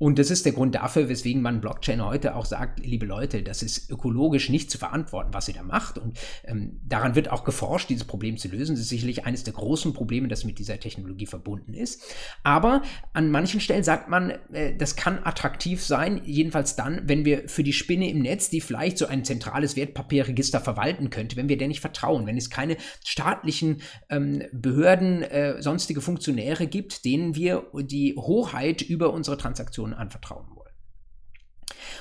und 0.04 0.20
das 0.20 0.30
ist 0.30 0.46
der 0.46 0.52
Grund 0.52 0.76
dafür, 0.76 1.08
weswegen 1.08 1.42
man 1.42 1.62
Blockchain 1.62 2.04
heute 2.04 2.36
auch 2.36 2.44
sagt, 2.44 2.86
liebe 2.86 3.06
Leute, 3.06 3.42
das 3.42 3.64
ist 3.64 3.90
ökologisch 3.90 4.50
nicht 4.50 4.70
zu 4.70 4.78
verantworten, 4.78 5.34
was 5.34 5.48
ihr 5.48 5.54
da 5.54 5.64
macht. 5.64 5.98
Und 5.98 6.20
ähm, 6.44 6.82
daran 6.86 7.16
wird 7.16 7.32
auch 7.32 7.46
geforscht, 7.46 7.90
dieses 7.90 8.04
Problem 8.04 8.36
zu 8.36 8.50
lösen. 8.50 8.76
Das 8.76 8.82
ist 8.82 8.90
sicherlich 8.90 9.26
eines 9.26 9.46
der 9.46 9.54
großen 9.54 9.94
Probleme, 9.94 10.28
das 10.28 10.44
mit 10.44 10.60
dieser 10.60 10.78
Technologie 10.78 11.26
verbunden 11.26 11.74
ist. 11.74 12.04
Aber 12.44 12.82
an 13.14 13.32
manchen 13.32 13.62
Stellen 13.62 13.86
sagt 13.86 14.10
man, 14.10 14.32
äh, 14.52 14.76
das 14.76 14.98
kann 14.98 15.20
attraktiv 15.24 15.82
sein, 15.82 16.20
jedenfalls 16.26 16.76
dann, 16.76 17.04
wenn 17.06 17.24
wir 17.24 17.48
für 17.48 17.64
die 17.64 17.72
Spinne 17.72 18.10
im 18.10 18.20
Netz, 18.20 18.50
die 18.50 18.60
vielleicht 18.60 18.98
so 18.98 19.06
ein 19.06 19.24
zentrales 19.24 19.78
Wertpapierregister 19.78 20.60
verwalten 20.60 21.12
könnte, 21.12 21.38
wenn 21.38 21.48
wir 21.48 21.58
der 21.58 21.70
nicht 21.70 21.80
vertrauen, 21.80 22.28
wenn 22.28 22.36
es 22.36 22.50
keine 22.50 22.76
staatlichen 23.06 23.82
ähm, 24.10 24.44
Behörden, 24.52 25.24
äh, 25.24 25.62
sonstige 25.62 26.02
Funktionäre 26.02 26.68
gibt, 26.68 27.06
denen 27.06 27.36
wir 27.36 27.68
die 27.74 28.16
Hoheit 28.18 28.82
über 28.82 29.14
unsere 29.14 29.38
Transaktionen 29.38 29.93
anvertrauen 29.94 30.46
wollen. 30.56 30.63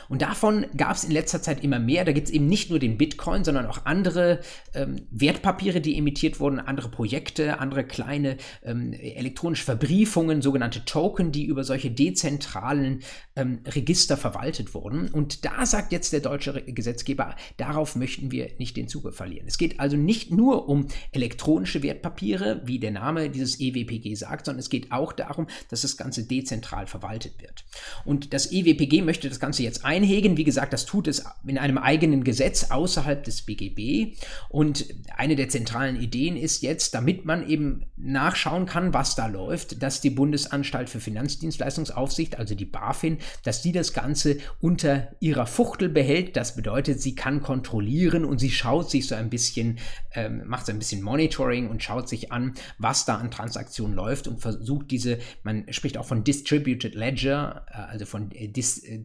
Und 0.08 0.22
davon 0.22 0.66
gab 0.76 0.96
es 0.96 1.04
in 1.04 1.10
letzter 1.10 1.42
Zeit 1.42 1.62
immer 1.62 1.78
mehr. 1.78 2.04
Da 2.04 2.12
gibt 2.12 2.28
es 2.28 2.32
eben 2.32 2.46
nicht 2.46 2.70
nur 2.70 2.78
den 2.78 2.98
Bitcoin, 2.98 3.44
sondern 3.44 3.66
auch 3.66 3.84
andere 3.84 4.40
ähm, 4.74 5.06
Wertpapiere, 5.10 5.80
die 5.80 5.96
emittiert 5.96 6.40
wurden, 6.40 6.58
andere 6.58 6.88
Projekte, 6.88 7.58
andere 7.58 7.84
kleine 7.84 8.36
ähm, 8.64 8.92
elektronische 8.92 9.64
Verbriefungen, 9.64 10.42
sogenannte 10.42 10.84
Token, 10.84 11.32
die 11.32 11.44
über 11.44 11.64
solche 11.64 11.90
dezentralen 11.90 13.02
ähm, 13.36 13.60
Register 13.66 14.16
verwaltet 14.16 14.74
wurden. 14.74 15.08
Und 15.08 15.44
da 15.44 15.66
sagt 15.66 15.92
jetzt 15.92 16.12
der 16.12 16.20
deutsche 16.20 16.62
Gesetzgeber, 16.62 17.36
darauf 17.56 17.96
möchten 17.96 18.30
wir 18.30 18.50
nicht 18.58 18.76
den 18.76 18.88
Zugriff 18.88 19.16
verlieren. 19.16 19.46
Es 19.46 19.58
geht 19.58 19.80
also 19.80 19.96
nicht 19.96 20.30
nur 20.30 20.68
um 20.68 20.88
elektronische 21.12 21.82
Wertpapiere, 21.82 22.62
wie 22.64 22.78
der 22.78 22.90
Name 22.90 23.30
dieses 23.30 23.60
EWPG 23.60 24.14
sagt, 24.14 24.46
sondern 24.46 24.60
es 24.60 24.70
geht 24.70 24.92
auch 24.92 25.12
darum, 25.12 25.46
dass 25.68 25.82
das 25.82 25.96
Ganze 25.96 26.24
dezentral 26.24 26.86
verwaltet 26.86 27.40
wird. 27.40 27.64
Und 28.04 28.32
das 28.32 28.52
EWPG 28.52 29.02
möchte 29.02 29.28
das 29.28 29.40
Ganze 29.40 29.51
Ganze 29.52 29.64
jetzt 29.64 29.84
einhegen. 29.84 30.38
Wie 30.38 30.44
gesagt, 30.44 30.72
das 30.72 30.86
tut 30.86 31.06
es 31.06 31.26
in 31.46 31.58
einem 31.58 31.76
eigenen 31.76 32.24
Gesetz 32.24 32.70
außerhalb 32.70 33.22
des 33.22 33.42
BGB. 33.42 34.16
Und 34.48 34.86
eine 35.14 35.36
der 35.36 35.50
zentralen 35.50 36.00
Ideen 36.00 36.38
ist 36.38 36.62
jetzt, 36.62 36.94
damit 36.94 37.26
man 37.26 37.46
eben 37.46 37.84
nachschauen 37.98 38.64
kann, 38.64 38.94
was 38.94 39.14
da 39.14 39.26
läuft, 39.26 39.82
dass 39.82 40.00
die 40.00 40.08
Bundesanstalt 40.08 40.88
für 40.88 41.00
Finanzdienstleistungsaufsicht, 41.00 42.38
also 42.38 42.54
die 42.54 42.64
BaFin, 42.64 43.18
dass 43.44 43.60
die 43.60 43.72
das 43.72 43.92
Ganze 43.92 44.38
unter 44.58 45.08
ihrer 45.20 45.44
Fuchtel 45.44 45.90
behält. 45.90 46.34
Das 46.34 46.56
bedeutet, 46.56 47.02
sie 47.02 47.14
kann 47.14 47.42
kontrollieren 47.42 48.24
und 48.24 48.38
sie 48.38 48.50
schaut 48.50 48.90
sich 48.90 49.06
so 49.06 49.14
ein 49.14 49.28
bisschen, 49.28 49.80
ähm, 50.14 50.44
macht 50.46 50.64
so 50.64 50.72
ein 50.72 50.78
bisschen 50.78 51.02
Monitoring 51.02 51.68
und 51.68 51.82
schaut 51.82 52.08
sich 52.08 52.32
an, 52.32 52.54
was 52.78 53.04
da 53.04 53.16
an 53.16 53.30
Transaktionen 53.30 53.94
läuft 53.94 54.28
und 54.28 54.40
versucht 54.40 54.90
diese, 54.90 55.18
man 55.42 55.70
spricht 55.70 55.98
auch 55.98 56.06
von 56.06 56.24
Distributed 56.24 56.94
Ledger, 56.94 57.66
äh, 57.68 57.92
also 57.92 58.06
von, 58.06 58.30
äh, 58.30 58.48
dis, 58.48 58.78
äh, 58.78 59.02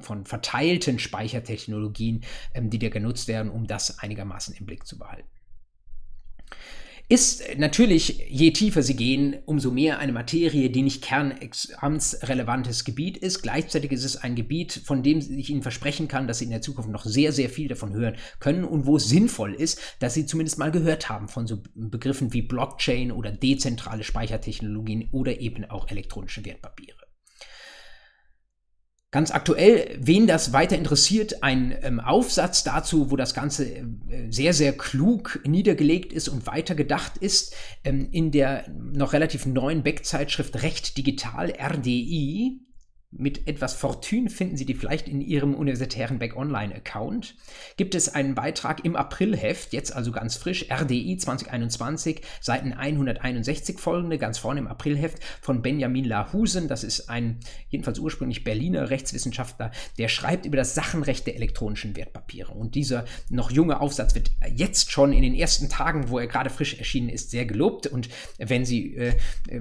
von 0.00 0.26
verteilten 0.26 0.98
Speichertechnologien, 0.98 2.24
ähm, 2.54 2.70
die 2.70 2.78
da 2.78 2.88
genutzt 2.88 3.28
werden, 3.28 3.50
um 3.50 3.66
das 3.66 3.98
einigermaßen 3.98 4.54
im 4.54 4.66
Blick 4.66 4.86
zu 4.86 4.98
behalten 4.98 5.28
ist 7.08 7.58
natürlich, 7.58 8.24
je 8.30 8.50
tiefer 8.52 8.82
sie 8.82 8.96
gehen, 8.96 9.36
umso 9.44 9.70
mehr 9.70 9.98
eine 9.98 10.12
Materie, 10.12 10.70
die 10.70 10.80
nicht 10.80 11.04
kernexamensrelevantes 11.04 12.84
Gebiet 12.84 13.18
ist. 13.18 13.42
Gleichzeitig 13.42 13.92
ist 13.92 14.04
es 14.04 14.16
ein 14.16 14.34
Gebiet, 14.34 14.72
von 14.72 15.02
dem 15.02 15.18
ich 15.18 15.50
Ihnen 15.50 15.62
versprechen 15.62 16.08
kann, 16.08 16.26
dass 16.26 16.38
Sie 16.38 16.46
in 16.46 16.50
der 16.50 16.62
Zukunft 16.62 16.88
noch 16.88 17.04
sehr, 17.04 17.32
sehr 17.32 17.50
viel 17.50 17.68
davon 17.68 17.92
hören 17.92 18.16
können 18.40 18.64
und 18.64 18.86
wo 18.86 18.96
es 18.96 19.08
sinnvoll 19.08 19.52
ist, 19.52 19.80
dass 19.98 20.14
Sie 20.14 20.24
zumindest 20.24 20.58
mal 20.58 20.70
gehört 20.70 21.10
haben 21.10 21.28
von 21.28 21.46
so 21.46 21.62
Begriffen 21.74 22.32
wie 22.32 22.42
Blockchain 22.42 23.12
oder 23.12 23.30
dezentrale 23.30 24.02
Speichertechnologien 24.02 25.10
oder 25.12 25.40
eben 25.40 25.66
auch 25.66 25.88
elektronische 25.88 26.44
Wertpapiere. 26.46 27.03
Ganz 29.14 29.30
aktuell, 29.30 29.96
wen 30.00 30.26
das 30.26 30.52
weiter 30.52 30.76
interessiert, 30.76 31.44
ein 31.44 31.72
ähm, 31.82 32.00
Aufsatz 32.00 32.64
dazu, 32.64 33.12
wo 33.12 33.16
das 33.16 33.32
Ganze 33.32 33.64
äh, 33.64 33.84
sehr, 34.28 34.52
sehr 34.52 34.72
klug 34.72 35.38
niedergelegt 35.46 36.12
ist 36.12 36.26
und 36.28 36.48
weitergedacht 36.48 37.18
ist, 37.18 37.54
ähm, 37.84 38.08
in 38.10 38.32
der 38.32 38.64
noch 38.92 39.12
relativ 39.12 39.46
neuen 39.46 39.84
Beck-Zeitschrift 39.84 40.64
Recht 40.64 40.96
Digital 40.96 41.52
RDI 41.52 42.58
mit 43.16 43.46
etwas 43.46 43.74
Fortune 43.74 44.28
finden 44.28 44.56
Sie 44.56 44.66
die 44.66 44.74
vielleicht 44.74 45.08
in 45.08 45.20
Ihrem 45.20 45.54
universitären 45.54 46.18
Back 46.18 46.36
Online 46.36 46.74
Account. 46.74 47.36
Gibt 47.76 47.94
es 47.94 48.08
einen 48.08 48.34
Beitrag 48.34 48.84
im 48.84 48.96
Aprilheft, 48.96 49.72
jetzt 49.72 49.94
also 49.94 50.10
ganz 50.10 50.36
frisch, 50.36 50.66
RDI 50.70 51.16
2021, 51.16 52.22
Seiten 52.40 52.72
161 52.72 53.78
folgende, 53.78 54.18
ganz 54.18 54.38
vorne 54.38 54.60
im 54.60 54.66
Aprilheft 54.66 55.18
von 55.40 55.62
Benjamin 55.62 56.04
Lahusen. 56.04 56.66
Das 56.66 56.82
ist 56.82 57.08
ein 57.08 57.38
jedenfalls 57.68 57.98
ursprünglich 57.98 58.42
Berliner 58.42 58.90
Rechtswissenschaftler, 58.90 59.70
der 59.98 60.08
schreibt 60.08 60.44
über 60.44 60.56
das 60.56 60.74
Sachenrecht 60.74 61.26
der 61.26 61.36
elektronischen 61.36 61.96
Wertpapiere. 61.96 62.52
Und 62.52 62.74
dieser 62.74 63.04
noch 63.30 63.50
junge 63.50 63.80
Aufsatz 63.80 64.14
wird 64.14 64.32
jetzt 64.54 64.90
schon 64.90 65.12
in 65.12 65.22
den 65.22 65.34
ersten 65.34 65.68
Tagen, 65.68 66.08
wo 66.08 66.18
er 66.18 66.26
gerade 66.26 66.50
frisch 66.50 66.78
erschienen 66.78 67.08
ist, 67.08 67.30
sehr 67.30 67.46
gelobt. 67.46 67.86
Und 67.86 68.08
wenn 68.38 68.64
Sie 68.64 68.96
äh, 68.96 69.14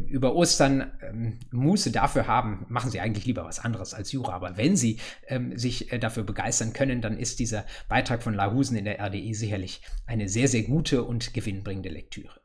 über 0.08 0.36
Ostern 0.36 0.92
ähm, 1.02 1.40
Muße 1.52 1.92
dafür 1.92 2.26
haben, 2.26 2.66
machen 2.68 2.90
Sie 2.90 3.00
eigentlich 3.00 3.26
lieber 3.26 3.43
was 3.46 3.60
anderes 3.60 3.94
als 3.94 4.12
Jura. 4.12 4.34
Aber 4.34 4.58
wenn 4.58 4.76
Sie 4.76 5.00
ähm, 5.28 5.58
sich 5.58 5.92
äh, 5.92 6.00
dafür 6.00 6.24
begeistern 6.24 6.74
können, 6.74 7.02
dann 7.02 7.18
ist 7.18 7.40
dieser 7.40 7.66
Beitrag 7.90 8.24
von 8.24 8.34
Lahusen 8.34 8.78
in 8.78 8.86
der 8.86 9.00
RDI 9.00 9.34
sicherlich 9.34 9.82
eine 10.06 10.30
sehr, 10.30 10.48
sehr 10.48 10.64
gute 10.64 11.04
und 11.04 11.34
gewinnbringende 11.34 11.90
Lektüre. 11.90 12.42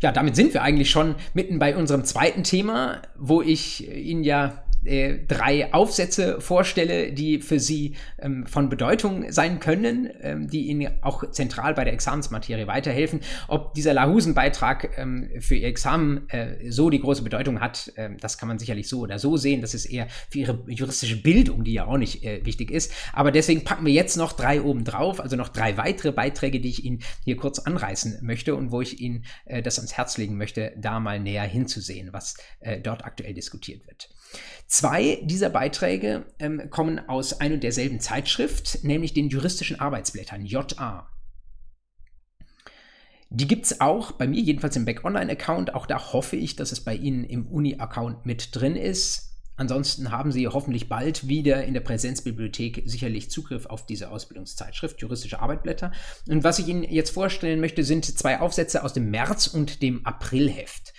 Ja, 0.00 0.12
damit 0.12 0.36
sind 0.36 0.54
wir 0.54 0.62
eigentlich 0.62 0.90
schon 0.90 1.16
mitten 1.32 1.58
bei 1.58 1.76
unserem 1.76 2.04
zweiten 2.04 2.44
Thema, 2.44 3.02
wo 3.16 3.42
ich 3.42 3.88
Ihnen 3.88 4.22
ja 4.22 4.63
äh, 4.84 5.18
drei 5.26 5.72
Aufsätze 5.72 6.40
vorstelle, 6.40 7.12
die 7.12 7.40
für 7.40 7.58
Sie 7.58 7.94
ähm, 8.18 8.46
von 8.46 8.68
Bedeutung 8.68 9.30
sein 9.32 9.60
können, 9.60 10.10
ähm, 10.20 10.48
die 10.48 10.66
Ihnen 10.66 10.92
auch 11.02 11.30
zentral 11.30 11.74
bei 11.74 11.84
der 11.84 11.92
Examensmaterie 11.92 12.66
weiterhelfen. 12.66 13.20
Ob 13.48 13.74
dieser 13.74 13.94
Lahusen-Beitrag 13.94 14.98
ähm, 14.98 15.30
für 15.40 15.56
Ihr 15.56 15.68
Examen 15.68 16.28
äh, 16.30 16.70
so 16.70 16.90
die 16.90 17.00
große 17.00 17.22
Bedeutung 17.22 17.60
hat, 17.60 17.92
äh, 17.96 18.10
das 18.20 18.38
kann 18.38 18.48
man 18.48 18.58
sicherlich 18.58 18.88
so 18.88 19.00
oder 19.00 19.18
so 19.18 19.36
sehen. 19.36 19.60
Das 19.60 19.74
ist 19.74 19.86
eher 19.86 20.08
für 20.30 20.40
Ihre 20.40 20.64
juristische 20.68 21.16
Bildung, 21.16 21.64
die 21.64 21.74
ja 21.74 21.86
auch 21.86 21.98
nicht 21.98 22.24
äh, 22.24 22.44
wichtig 22.44 22.70
ist. 22.70 22.92
Aber 23.12 23.30
deswegen 23.30 23.64
packen 23.64 23.86
wir 23.86 23.92
jetzt 23.92 24.16
noch 24.16 24.32
drei 24.32 24.60
oben 24.60 24.84
drauf, 24.84 25.20
also 25.20 25.36
noch 25.36 25.48
drei 25.48 25.76
weitere 25.76 26.12
Beiträge, 26.12 26.60
die 26.60 26.68
ich 26.68 26.84
Ihnen 26.84 27.00
hier 27.24 27.36
kurz 27.36 27.58
anreißen 27.58 28.18
möchte 28.22 28.54
und 28.54 28.70
wo 28.70 28.80
ich 28.80 29.00
Ihnen 29.00 29.24
äh, 29.46 29.62
das 29.62 29.78
ans 29.78 29.94
Herz 29.96 30.18
legen 30.18 30.36
möchte, 30.36 30.72
da 30.76 31.00
mal 31.00 31.20
näher 31.20 31.44
hinzusehen, 31.44 32.12
was 32.12 32.36
dort 32.82 33.04
aktuell 33.04 33.34
diskutiert 33.34 33.86
wird. 33.86 34.08
Zwei 34.76 35.20
dieser 35.22 35.50
Beiträge 35.50 36.26
ähm, 36.40 36.68
kommen 36.68 36.98
aus 37.08 37.40
ein 37.40 37.52
und 37.52 37.62
derselben 37.62 38.00
Zeitschrift, 38.00 38.82
nämlich 38.82 39.14
den 39.14 39.28
juristischen 39.28 39.78
Arbeitsblättern, 39.78 40.44
JA. 40.44 41.08
Die 43.30 43.46
gibt 43.46 43.66
es 43.66 43.80
auch 43.80 44.10
bei 44.10 44.26
mir, 44.26 44.40
jedenfalls 44.40 44.74
im 44.74 44.84
Back 44.84 45.04
Online-Account. 45.04 45.76
Auch 45.76 45.86
da 45.86 46.12
hoffe 46.12 46.34
ich, 46.34 46.56
dass 46.56 46.72
es 46.72 46.82
bei 46.82 46.96
Ihnen 46.96 47.22
im 47.22 47.46
Uni-Account 47.46 48.26
mit 48.26 48.48
drin 48.50 48.74
ist. 48.74 49.36
Ansonsten 49.54 50.10
haben 50.10 50.32
Sie 50.32 50.48
hoffentlich 50.48 50.88
bald 50.88 51.28
wieder 51.28 51.62
in 51.62 51.74
der 51.74 51.80
Präsenzbibliothek 51.80 52.82
sicherlich 52.84 53.30
Zugriff 53.30 53.66
auf 53.66 53.86
diese 53.86 54.10
Ausbildungszeitschrift, 54.10 55.00
juristische 55.00 55.38
Arbeitblätter. 55.38 55.92
Und 56.26 56.42
was 56.42 56.58
ich 56.58 56.66
Ihnen 56.66 56.82
jetzt 56.82 57.10
vorstellen 57.10 57.60
möchte, 57.60 57.84
sind 57.84 58.04
zwei 58.06 58.40
Aufsätze 58.40 58.82
aus 58.82 58.92
dem 58.92 59.08
März 59.08 59.46
und 59.46 59.82
dem 59.82 60.04
Aprilheft. 60.04 60.94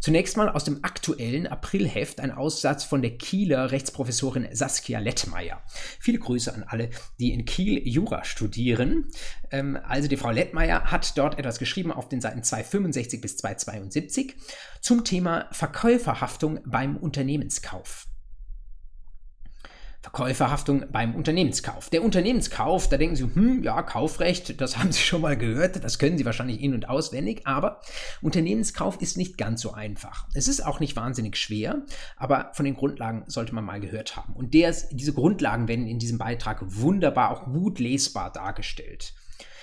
Zunächst 0.00 0.36
mal 0.36 0.48
aus 0.48 0.64
dem 0.64 0.84
aktuellen 0.84 1.46
Aprilheft 1.46 2.20
ein 2.20 2.30
Aussatz 2.30 2.84
von 2.84 3.02
der 3.02 3.18
Kieler 3.18 3.70
Rechtsprofessorin 3.70 4.48
Saskia 4.52 5.00
Lettmeier. 5.00 5.62
Viele 6.00 6.18
Grüße 6.18 6.54
an 6.54 6.64
alle, 6.66 6.90
die 7.18 7.32
in 7.32 7.44
Kiel 7.44 7.86
Jura 7.86 8.24
studieren. 8.24 9.08
Ähm, 9.50 9.78
also 9.86 10.08
die 10.08 10.16
Frau 10.16 10.30
Lettmeier 10.30 10.84
hat 10.84 11.16
dort 11.16 11.38
etwas 11.38 11.58
geschrieben 11.58 11.92
auf 11.92 12.08
den 12.08 12.20
Seiten 12.20 12.42
265 12.42 13.20
bis 13.20 13.36
272 13.38 14.34
zum 14.80 15.04
Thema 15.04 15.48
Verkäuferhaftung 15.52 16.60
beim 16.64 16.96
Unternehmenskauf. 16.96 18.07
Verkäuferhaftung 20.08 20.84
beim 20.90 21.14
Unternehmenskauf. 21.14 21.90
Der 21.90 22.02
Unternehmenskauf, 22.02 22.88
da 22.88 22.96
denken 22.96 23.16
Sie, 23.16 23.24
hm, 23.24 23.62
ja, 23.62 23.82
Kaufrecht, 23.82 24.58
das 24.60 24.78
haben 24.78 24.90
Sie 24.90 25.00
schon 25.00 25.20
mal 25.20 25.36
gehört, 25.36 25.84
das 25.84 25.98
können 25.98 26.16
Sie 26.16 26.24
wahrscheinlich 26.24 26.62
in- 26.62 26.74
und 26.74 26.88
auswendig, 26.88 27.42
aber 27.44 27.82
Unternehmenskauf 28.22 29.00
ist 29.02 29.18
nicht 29.18 29.36
ganz 29.36 29.60
so 29.60 29.72
einfach. 29.72 30.26
Es 30.32 30.48
ist 30.48 30.64
auch 30.64 30.80
nicht 30.80 30.96
wahnsinnig 30.96 31.36
schwer, 31.36 31.82
aber 32.16 32.50
von 32.54 32.64
den 32.64 32.74
Grundlagen 32.74 33.24
sollte 33.26 33.54
man 33.54 33.64
mal 33.64 33.80
gehört 33.80 34.16
haben. 34.16 34.32
Und 34.34 34.54
der, 34.54 34.74
diese 34.90 35.12
Grundlagen 35.12 35.68
werden 35.68 35.86
in 35.86 35.98
diesem 35.98 36.16
Beitrag 36.16 36.60
wunderbar, 36.62 37.30
auch 37.30 37.44
gut 37.44 37.78
lesbar 37.78 38.32
dargestellt. 38.32 39.12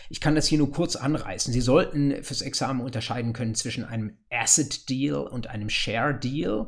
Ich 0.09 0.21
kann 0.21 0.35
das 0.35 0.45
hier 0.45 0.59
nur 0.59 0.71
kurz 0.71 0.95
anreißen. 0.95 1.51
Sie 1.51 1.61
sollten 1.61 2.23
fürs 2.23 2.43
Examen 2.43 2.81
unterscheiden 2.81 3.33
können 3.33 3.55
zwischen 3.55 3.83
einem 3.83 4.17
Asset 4.29 4.87
Deal 4.89 5.15
und 5.15 5.47
einem 5.47 5.69
Share 5.69 6.13
Deal. 6.13 6.67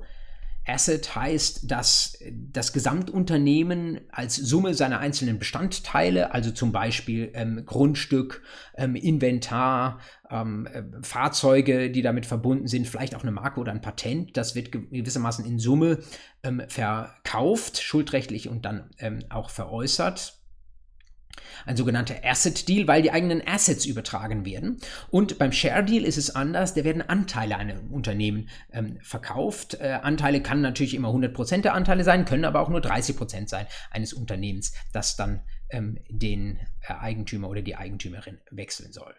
Asset 0.67 1.15
heißt, 1.15 1.71
dass 1.71 2.17
das 2.31 2.73
Gesamtunternehmen 2.73 4.01
als 4.11 4.35
Summe 4.35 4.73
seiner 4.73 4.99
einzelnen 4.99 5.39
Bestandteile, 5.39 6.33
also 6.33 6.51
zum 6.51 6.71
Beispiel 6.71 7.31
ähm, 7.33 7.63
Grundstück, 7.65 8.43
ähm, 8.75 8.95
Inventar, 8.95 9.99
ähm, 10.29 10.67
äh, 10.67 10.83
Fahrzeuge, 11.01 11.89
die 11.89 12.01
damit 12.01 12.25
verbunden 12.25 12.67
sind, 12.67 12.87
vielleicht 12.87 13.15
auch 13.15 13.23
eine 13.23 13.31
Marke 13.31 13.59
oder 13.59 13.71
ein 13.71 13.81
Patent, 13.81 14.35
das 14.35 14.55
wird 14.55 14.71
gewissermaßen 14.71 15.45
in 15.45 15.59
Summe 15.59 15.99
ähm, 16.43 16.61
verkauft, 16.67 17.81
schuldrechtlich 17.81 18.49
und 18.49 18.65
dann 18.65 18.89
ähm, 18.99 19.19
auch 19.29 19.49
veräußert 19.49 20.36
ein 21.65 21.77
sogenannter 21.77 22.15
Asset 22.23 22.67
Deal, 22.67 22.87
weil 22.87 23.01
die 23.01 23.11
eigenen 23.11 23.45
Assets 23.45 23.85
übertragen 23.85 24.45
werden. 24.45 24.79
Und 25.09 25.37
beim 25.37 25.51
Share 25.51 25.83
Deal 25.83 26.03
ist 26.03 26.17
es 26.17 26.35
anders, 26.35 26.73
da 26.73 26.83
werden 26.83 27.01
Anteile 27.01 27.55
an 27.55 27.69
einem 27.69 27.91
Unternehmen 27.91 28.49
ähm, 28.71 28.99
verkauft. 29.01 29.77
Äh, 29.79 29.99
Anteile 30.01 30.41
kann 30.41 30.61
natürlich 30.61 30.93
immer 30.93 31.09
100% 31.09 31.61
der 31.61 31.73
Anteile 31.73 32.03
sein, 32.03 32.25
können 32.25 32.45
aber 32.45 32.61
auch 32.61 32.69
nur 32.69 32.81
30% 32.81 33.47
sein 33.47 33.67
eines 33.91 34.13
Unternehmens, 34.13 34.73
das 34.93 35.15
dann 35.15 35.41
ähm, 35.69 35.99
den 36.09 36.59
äh, 36.81 36.93
Eigentümer 36.93 37.49
oder 37.49 37.61
die 37.61 37.75
Eigentümerin 37.75 38.39
wechseln 38.51 38.91
soll. 38.93 39.13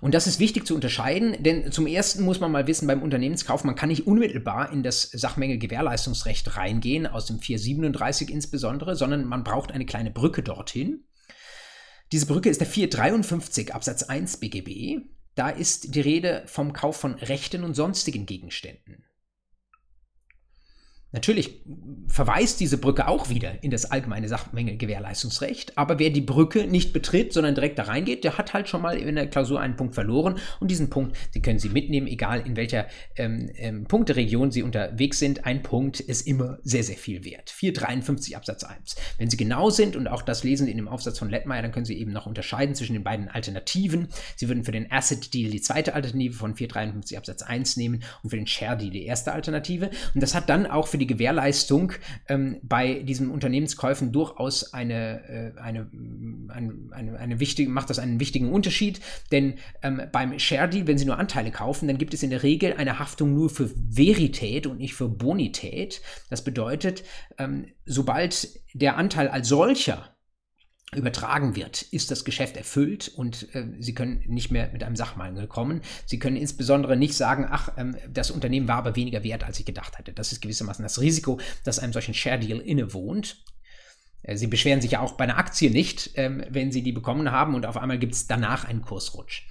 Und 0.00 0.14
das 0.14 0.26
ist 0.26 0.40
wichtig 0.40 0.66
zu 0.66 0.74
unterscheiden, 0.74 1.42
denn 1.42 1.70
zum 1.70 1.86
ersten 1.86 2.24
muss 2.24 2.40
man 2.40 2.50
mal 2.50 2.66
wissen, 2.66 2.88
beim 2.88 3.02
Unternehmenskauf, 3.02 3.62
man 3.64 3.76
kann 3.76 3.88
nicht 3.88 4.06
unmittelbar 4.06 4.72
in 4.72 4.82
das 4.82 5.02
Sachmängel-Gewährleistungsrecht 5.02 6.56
reingehen, 6.56 7.06
aus 7.06 7.26
dem 7.26 7.38
437 7.38 8.30
insbesondere, 8.30 8.96
sondern 8.96 9.24
man 9.24 9.44
braucht 9.44 9.70
eine 9.70 9.86
kleine 9.86 10.10
Brücke 10.10 10.42
dorthin. 10.42 11.04
Diese 12.10 12.26
Brücke 12.26 12.50
ist 12.50 12.60
der 12.60 12.66
453 12.66 13.74
Absatz 13.74 14.02
1 14.02 14.38
BGB. 14.38 15.04
Da 15.34 15.48
ist 15.48 15.94
die 15.94 16.00
Rede 16.00 16.42
vom 16.46 16.72
Kauf 16.72 16.96
von 16.96 17.14
Rechten 17.14 17.64
und 17.64 17.74
sonstigen 17.74 18.26
Gegenständen. 18.26 19.04
Natürlich 21.12 21.60
verweist 22.08 22.60
diese 22.60 22.78
Brücke 22.78 23.06
auch 23.06 23.28
wieder 23.28 23.62
in 23.62 23.70
das 23.70 23.90
allgemeine 23.90 24.28
Sachmängelgewährleistungsrecht, 24.28 25.76
aber 25.76 25.98
wer 25.98 26.10
die 26.10 26.20
Brücke 26.20 26.66
nicht 26.66 26.92
betritt, 26.92 27.32
sondern 27.32 27.54
direkt 27.54 27.78
da 27.78 27.84
reingeht, 27.84 28.24
der 28.24 28.38
hat 28.38 28.54
halt 28.54 28.68
schon 28.68 28.82
mal 28.82 28.96
in 28.96 29.14
der 29.14 29.26
Klausur 29.26 29.60
einen 29.60 29.76
Punkt 29.76 29.94
verloren 29.94 30.38
und 30.60 30.70
diesen 30.70 30.90
Punkt, 30.90 31.16
den 31.34 31.42
können 31.42 31.58
Sie 31.58 31.68
mitnehmen, 31.68 32.06
egal 32.06 32.46
in 32.46 32.56
welcher 32.56 32.86
ähm, 33.16 33.50
ähm, 33.56 33.84
Punkteregion 33.84 34.50
Sie 34.50 34.62
unterwegs 34.62 35.18
sind. 35.18 35.44
Ein 35.44 35.62
Punkt 35.62 36.00
ist 36.00 36.26
immer 36.26 36.58
sehr, 36.62 36.82
sehr 36.82 36.96
viel 36.96 37.24
wert. 37.24 37.50
453 37.50 38.36
Absatz 38.36 38.64
1. 38.64 38.96
Wenn 39.18 39.30
Sie 39.30 39.36
genau 39.36 39.70
sind 39.70 39.96
und 39.96 40.08
auch 40.08 40.22
das 40.22 40.44
lesen 40.44 40.66
Sie 40.66 40.70
in 40.70 40.78
dem 40.78 40.88
Aufsatz 40.88 41.18
von 41.18 41.28
Lettmeier, 41.28 41.62
dann 41.62 41.72
können 41.72 41.86
Sie 41.86 41.98
eben 41.98 42.12
noch 42.12 42.26
unterscheiden 42.26 42.74
zwischen 42.74 42.94
den 42.94 43.04
beiden 43.04 43.28
Alternativen. 43.28 44.08
Sie 44.36 44.48
würden 44.48 44.64
für 44.64 44.72
den 44.72 44.90
Asset 44.90 45.34
Deal 45.34 45.50
die 45.50 45.60
zweite 45.60 45.94
Alternative 45.94 46.34
von 46.34 46.54
453 46.54 47.18
Absatz 47.18 47.42
1 47.42 47.76
nehmen 47.76 48.02
und 48.22 48.30
für 48.30 48.36
den 48.36 48.46
Share 48.46 48.76
Deal 48.76 48.90
die 48.90 49.04
erste 49.04 49.32
Alternative. 49.32 49.90
Und 50.14 50.22
das 50.22 50.34
hat 50.34 50.48
dann 50.48 50.66
auch 50.66 50.86
für 50.86 51.01
die 51.02 51.06
Gewährleistung 51.06 51.92
ähm, 52.28 52.58
bei 52.62 53.02
diesen 53.02 53.30
Unternehmenskäufen 53.30 54.12
durchaus 54.12 54.72
eine, 54.72 55.54
äh, 55.56 55.60
eine, 55.60 55.90
eine, 56.48 56.74
eine, 56.90 57.18
eine, 57.18 57.40
wichtige, 57.40 57.70
macht 57.70 57.90
das 57.90 57.98
einen 57.98 58.20
wichtigen 58.20 58.50
Unterschied, 58.50 59.00
denn 59.30 59.54
ähm, 59.82 60.02
beim 60.12 60.38
Share 60.38 60.68
Deal, 60.68 60.86
wenn 60.86 60.98
Sie 60.98 61.04
nur 61.04 61.18
Anteile 61.18 61.50
kaufen, 61.50 61.88
dann 61.88 61.98
gibt 61.98 62.14
es 62.14 62.22
in 62.22 62.30
der 62.30 62.42
Regel 62.42 62.74
eine 62.74 62.98
Haftung 62.98 63.34
nur 63.34 63.50
für 63.50 63.70
Verität 63.74 64.66
und 64.66 64.78
nicht 64.78 64.94
für 64.94 65.08
Bonität. 65.08 66.00
Das 66.30 66.44
bedeutet, 66.44 67.02
ähm, 67.38 67.66
sobald 67.84 68.48
der 68.74 68.96
Anteil 68.96 69.28
als 69.28 69.48
solcher 69.48 70.16
übertragen 70.94 71.56
wird, 71.56 71.82
ist 71.82 72.10
das 72.10 72.24
Geschäft 72.24 72.56
erfüllt 72.56 73.08
und 73.16 73.54
äh, 73.54 73.66
Sie 73.78 73.94
können 73.94 74.22
nicht 74.26 74.50
mehr 74.50 74.70
mit 74.72 74.82
einem 74.82 74.96
Sachmangel 74.96 75.46
kommen. 75.46 75.80
Sie 76.04 76.18
können 76.18 76.36
insbesondere 76.36 76.96
nicht 76.96 77.14
sagen, 77.14 77.46
ach, 77.50 77.70
ähm, 77.78 77.96
das 78.10 78.30
Unternehmen 78.30 78.68
war 78.68 78.76
aber 78.76 78.94
weniger 78.94 79.24
wert, 79.24 79.44
als 79.44 79.58
ich 79.58 79.64
gedacht 79.64 79.98
hatte. 79.98 80.12
Das 80.12 80.32
ist 80.32 80.42
gewissermaßen 80.42 80.82
das 80.82 81.00
Risiko, 81.00 81.40
das 81.64 81.78
einem 81.78 81.94
solchen 81.94 82.12
Share 82.12 82.38
Deal 82.38 82.60
innewohnt. 82.60 83.42
Äh, 84.22 84.36
Sie 84.36 84.48
beschweren 84.48 84.82
sich 84.82 84.92
ja 84.92 85.00
auch 85.00 85.12
bei 85.12 85.24
einer 85.24 85.38
Aktie 85.38 85.70
nicht, 85.70 86.10
ähm, 86.16 86.44
wenn 86.50 86.72
Sie 86.72 86.82
die 86.82 86.92
bekommen 86.92 87.30
haben 87.30 87.54
und 87.54 87.64
auf 87.64 87.78
einmal 87.78 87.98
gibt 87.98 88.12
es 88.12 88.26
danach 88.26 88.66
einen 88.66 88.82
Kursrutsch. 88.82 89.46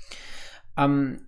Ähm, 0.78 1.22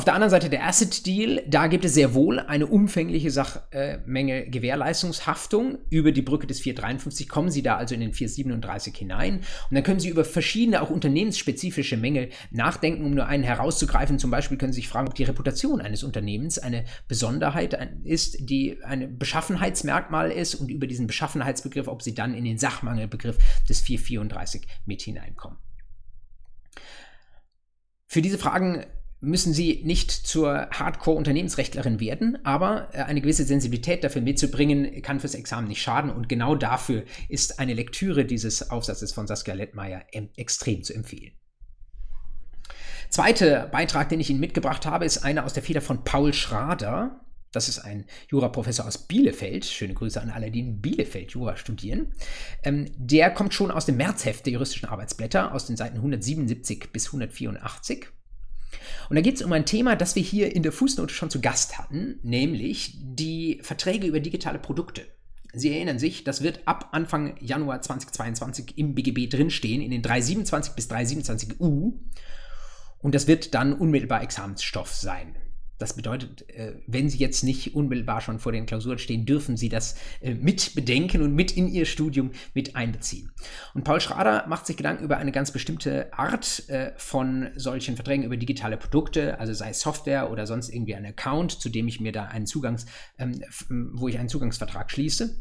auf 0.00 0.06
der 0.06 0.14
anderen 0.14 0.30
Seite 0.30 0.48
der 0.48 0.66
Asset 0.66 1.04
Deal, 1.04 1.42
da 1.46 1.66
gibt 1.66 1.84
es 1.84 1.92
sehr 1.92 2.14
wohl 2.14 2.38
eine 2.38 2.66
umfängliche 2.66 3.30
Sachmenge 3.30 4.48
Gewährleistungshaftung. 4.48 5.76
Über 5.90 6.10
die 6.10 6.22
Brücke 6.22 6.46
des 6.46 6.58
453 6.60 7.28
kommen 7.28 7.50
Sie 7.50 7.60
da 7.60 7.76
also 7.76 7.94
in 7.94 8.00
den 8.00 8.14
437 8.14 8.96
hinein. 8.96 9.40
Und 9.68 9.74
dann 9.74 9.82
können 9.82 10.00
Sie 10.00 10.08
über 10.08 10.24
verschiedene, 10.24 10.80
auch 10.80 10.88
unternehmensspezifische 10.88 11.98
Mängel 11.98 12.30
nachdenken, 12.50 13.04
um 13.04 13.12
nur 13.12 13.26
einen 13.26 13.44
herauszugreifen. 13.44 14.18
Zum 14.18 14.30
Beispiel 14.30 14.56
können 14.56 14.72
Sie 14.72 14.80
sich 14.80 14.88
fragen, 14.88 15.06
ob 15.06 15.14
die 15.16 15.24
Reputation 15.24 15.82
eines 15.82 16.02
Unternehmens 16.02 16.58
eine 16.58 16.86
Besonderheit 17.06 17.76
ist, 18.02 18.48
die 18.48 18.82
ein 18.82 19.18
Beschaffenheitsmerkmal 19.18 20.30
ist 20.30 20.54
und 20.54 20.70
über 20.70 20.86
diesen 20.86 21.08
Beschaffenheitsbegriff, 21.08 21.88
ob 21.88 22.00
Sie 22.00 22.14
dann 22.14 22.32
in 22.32 22.46
den 22.46 22.56
Sachmangelbegriff 22.56 23.36
des 23.68 23.82
434 23.82 24.66
mit 24.86 25.02
hineinkommen. 25.02 25.58
Für 28.06 28.22
diese 28.22 28.38
Fragen 28.38 28.86
müssen 29.20 29.52
Sie 29.52 29.82
nicht 29.84 30.10
zur 30.10 30.68
Hardcore-Unternehmensrechtlerin 30.70 32.00
werden, 32.00 32.38
aber 32.44 32.88
äh, 32.92 33.02
eine 33.02 33.20
gewisse 33.20 33.44
Sensibilität 33.44 34.02
dafür 34.02 34.22
mitzubringen, 34.22 35.02
kann 35.02 35.20
fürs 35.20 35.34
Examen 35.34 35.68
nicht 35.68 35.82
schaden 35.82 36.10
und 36.10 36.28
genau 36.28 36.54
dafür 36.54 37.04
ist 37.28 37.58
eine 37.58 37.74
Lektüre 37.74 38.24
dieses 38.24 38.70
Aufsatzes 38.70 39.12
von 39.12 39.26
Saskia 39.26 39.54
Lettmeier 39.54 40.02
extrem 40.36 40.82
zu 40.82 40.94
empfehlen. 40.94 41.32
Zweiter 43.10 43.66
Beitrag, 43.66 44.08
den 44.08 44.20
ich 44.20 44.30
Ihnen 44.30 44.40
mitgebracht 44.40 44.86
habe, 44.86 45.04
ist 45.04 45.18
einer 45.18 45.44
aus 45.44 45.52
der 45.52 45.64
Feder 45.64 45.80
von 45.80 46.04
Paul 46.04 46.32
Schrader. 46.32 47.20
Das 47.52 47.68
ist 47.68 47.80
ein 47.80 48.06
Juraprofessor 48.28 48.86
aus 48.86 48.98
Bielefeld. 48.98 49.64
Schöne 49.64 49.94
Grüße 49.94 50.20
an 50.20 50.30
alle, 50.30 50.52
die 50.52 50.60
in 50.60 50.80
Bielefeld 50.80 51.32
Jura 51.32 51.56
studieren. 51.56 52.14
Ähm, 52.62 52.86
der 52.96 53.32
kommt 53.32 53.52
schon 53.52 53.72
aus 53.72 53.86
dem 53.86 53.96
Märzheft 53.96 54.46
der 54.46 54.52
juristischen 54.52 54.88
Arbeitsblätter, 54.88 55.52
aus 55.52 55.66
den 55.66 55.76
Seiten 55.76 55.96
177 55.96 56.92
bis 56.92 57.06
184. 57.06 58.06
Und 59.08 59.16
da 59.16 59.22
geht 59.22 59.36
es 59.36 59.42
um 59.42 59.52
ein 59.52 59.66
Thema, 59.66 59.96
das 59.96 60.16
wir 60.16 60.22
hier 60.22 60.54
in 60.54 60.62
der 60.62 60.72
Fußnote 60.72 61.12
schon 61.12 61.30
zu 61.30 61.40
Gast 61.40 61.78
hatten, 61.78 62.18
nämlich 62.22 62.96
die 63.00 63.60
Verträge 63.62 64.06
über 64.06 64.20
digitale 64.20 64.58
Produkte. 64.58 65.02
Sie 65.52 65.72
erinnern 65.72 65.98
sich, 65.98 66.22
das 66.24 66.42
wird 66.42 66.60
ab 66.66 66.90
Anfang 66.92 67.34
Januar 67.40 67.82
2022 67.82 68.78
im 68.78 68.94
BGB 68.94 69.28
drinstehen, 69.28 69.82
in 69.82 69.90
den 69.90 70.02
327 70.02 70.74
bis 70.74 70.88
327u. 70.90 71.94
Und 72.98 73.14
das 73.14 73.26
wird 73.26 73.54
dann 73.54 73.72
unmittelbar 73.72 74.22
Examensstoff 74.22 74.94
sein. 74.94 75.34
Das 75.80 75.94
bedeutet, 75.94 76.46
äh, 76.50 76.74
wenn 76.86 77.08
Sie 77.08 77.16
jetzt 77.16 77.42
nicht 77.42 77.74
unmittelbar 77.74 78.20
schon 78.20 78.38
vor 78.38 78.52
den 78.52 78.66
Klausuren 78.66 78.98
stehen, 78.98 79.24
dürfen 79.24 79.56
Sie 79.56 79.70
das 79.70 79.96
äh, 80.20 80.34
mit 80.34 80.74
bedenken 80.74 81.22
und 81.22 81.34
mit 81.34 81.56
in 81.56 81.68
Ihr 81.68 81.86
Studium 81.86 82.32
mit 82.52 82.76
einbeziehen. 82.76 83.32
Und 83.72 83.82
Paul 83.82 83.98
Schrader 83.98 84.46
macht 84.46 84.66
sich 84.66 84.76
Gedanken 84.76 85.04
über 85.04 85.16
eine 85.16 85.32
ganz 85.32 85.52
bestimmte 85.52 86.12
Art 86.12 86.68
äh, 86.68 86.92
von 86.98 87.48
solchen 87.56 87.96
Verträgen 87.96 88.24
über 88.24 88.36
digitale 88.36 88.76
Produkte, 88.76 89.40
also 89.40 89.54
sei 89.54 89.70
es 89.70 89.80
Software 89.80 90.30
oder 90.30 90.46
sonst 90.46 90.68
irgendwie 90.68 90.94
ein 90.94 91.06
Account, 91.06 91.52
zu 91.52 91.70
dem 91.70 91.88
ich 91.88 91.98
mir 91.98 92.12
da 92.12 92.26
einen 92.26 92.46
Zugangs, 92.46 92.84
ähm, 93.18 93.42
wo 93.70 94.06
ich 94.06 94.18
einen 94.18 94.28
Zugangsvertrag 94.28 94.90
schließe. 94.90 95.34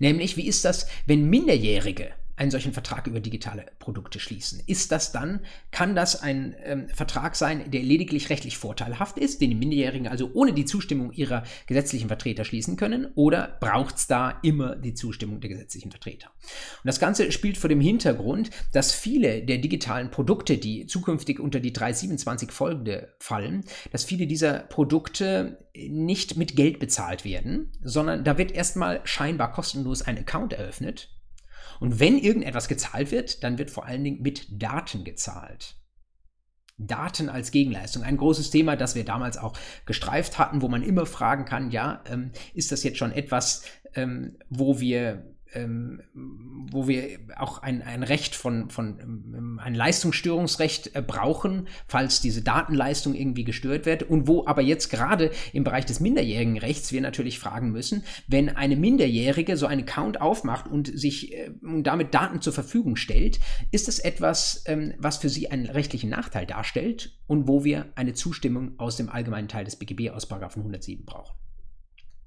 Nämlich, 0.00 0.36
wie 0.36 0.48
ist 0.48 0.64
das, 0.64 0.88
wenn 1.06 1.30
Minderjährige 1.30 2.10
einen 2.42 2.50
solchen 2.50 2.72
Vertrag 2.72 3.06
über 3.06 3.20
digitale 3.20 3.66
Produkte 3.78 4.18
schließen. 4.18 4.60
Ist 4.66 4.90
das 4.90 5.12
dann, 5.12 5.40
kann 5.70 5.94
das 5.94 6.20
ein 6.20 6.56
ähm, 6.64 6.88
Vertrag 6.88 7.36
sein, 7.36 7.70
der 7.70 7.82
lediglich 7.84 8.30
rechtlich 8.30 8.58
vorteilhaft 8.58 9.16
ist, 9.16 9.40
den 9.40 9.50
die 9.50 9.56
Minderjährigen 9.56 10.08
also 10.08 10.28
ohne 10.34 10.52
die 10.52 10.64
Zustimmung 10.64 11.12
ihrer 11.12 11.44
gesetzlichen 11.68 12.08
Vertreter 12.08 12.44
schließen 12.44 12.76
können, 12.76 13.12
oder 13.14 13.56
braucht 13.60 13.96
es 13.96 14.06
da 14.08 14.40
immer 14.42 14.74
die 14.74 14.94
Zustimmung 14.94 15.40
der 15.40 15.50
gesetzlichen 15.50 15.92
Vertreter? 15.92 16.30
Und 16.42 16.86
das 16.86 16.98
Ganze 16.98 17.30
spielt 17.30 17.58
vor 17.58 17.68
dem 17.68 17.80
Hintergrund, 17.80 18.50
dass 18.72 18.92
viele 18.92 19.42
der 19.42 19.58
digitalen 19.58 20.10
Produkte, 20.10 20.58
die 20.58 20.86
zukünftig 20.86 21.38
unter 21.38 21.60
die 21.60 21.72
327 21.72 22.50
folgende 22.50 23.14
fallen, 23.20 23.64
dass 23.92 24.02
viele 24.02 24.26
dieser 24.26 24.58
Produkte 24.58 25.64
nicht 25.76 26.36
mit 26.36 26.56
Geld 26.56 26.80
bezahlt 26.80 27.24
werden, 27.24 27.70
sondern 27.84 28.24
da 28.24 28.36
wird 28.36 28.50
erstmal 28.50 29.00
scheinbar 29.04 29.52
kostenlos 29.52 30.02
ein 30.02 30.18
Account 30.18 30.54
eröffnet 30.54 31.08
und 31.82 31.98
wenn 31.98 32.16
irgendetwas 32.16 32.68
gezahlt 32.68 33.10
wird, 33.10 33.42
dann 33.42 33.58
wird 33.58 33.72
vor 33.72 33.86
allen 33.86 34.04
Dingen 34.04 34.22
mit 34.22 34.46
Daten 34.62 35.02
gezahlt. 35.02 35.74
Daten 36.78 37.28
als 37.28 37.50
Gegenleistung. 37.50 38.04
Ein 38.04 38.18
großes 38.18 38.50
Thema, 38.50 38.76
das 38.76 38.94
wir 38.94 39.04
damals 39.04 39.36
auch 39.36 39.58
gestreift 39.84 40.38
hatten, 40.38 40.62
wo 40.62 40.68
man 40.68 40.84
immer 40.84 41.06
fragen 41.06 41.44
kann, 41.44 41.72
ja, 41.72 42.04
ähm, 42.06 42.30
ist 42.54 42.70
das 42.70 42.84
jetzt 42.84 42.98
schon 42.98 43.10
etwas, 43.10 43.64
ähm, 43.96 44.38
wo 44.48 44.78
wir 44.78 45.34
ähm, 45.54 46.02
wo 46.14 46.88
wir 46.88 47.18
auch 47.36 47.58
ein, 47.62 47.82
ein 47.82 48.02
Recht 48.02 48.34
von, 48.34 48.70
von 48.70 48.98
ähm, 49.00 49.60
ein 49.62 49.74
Leistungsstörungsrecht 49.74 50.94
äh, 50.94 51.02
brauchen, 51.02 51.68
falls 51.86 52.20
diese 52.20 52.42
Datenleistung 52.42 53.14
irgendwie 53.14 53.44
gestört 53.44 53.86
wird 53.86 54.02
und 54.04 54.26
wo 54.26 54.46
aber 54.46 54.62
jetzt 54.62 54.88
gerade 54.88 55.30
im 55.52 55.64
Bereich 55.64 55.86
des 55.86 56.00
minderjährigen 56.00 56.58
Rechts 56.58 56.92
wir 56.92 57.00
natürlich 57.00 57.38
fragen 57.38 57.70
müssen, 57.70 58.04
wenn 58.26 58.48
eine 58.48 58.76
Minderjährige 58.76 59.56
so 59.56 59.66
einen 59.66 59.82
Account 59.82 60.20
aufmacht 60.20 60.68
und 60.68 60.86
sich 60.98 61.34
äh, 61.34 61.50
damit 61.82 62.14
Daten 62.14 62.40
zur 62.40 62.52
Verfügung 62.52 62.96
stellt, 62.96 63.40
ist 63.70 63.88
es 63.88 63.98
etwas, 63.98 64.64
ähm, 64.66 64.94
was 64.98 65.18
für 65.18 65.28
sie 65.28 65.50
einen 65.50 65.66
rechtlichen 65.66 66.10
Nachteil 66.10 66.46
darstellt 66.46 67.18
und 67.26 67.48
wo 67.48 67.64
wir 67.64 67.86
eine 67.94 68.14
Zustimmung 68.14 68.78
aus 68.78 68.96
dem 68.96 69.08
allgemeinen 69.08 69.48
Teil 69.48 69.64
des 69.64 69.76
BGB 69.76 70.10
aus 70.10 70.30
107 70.30 71.04
brauchen. 71.04 71.41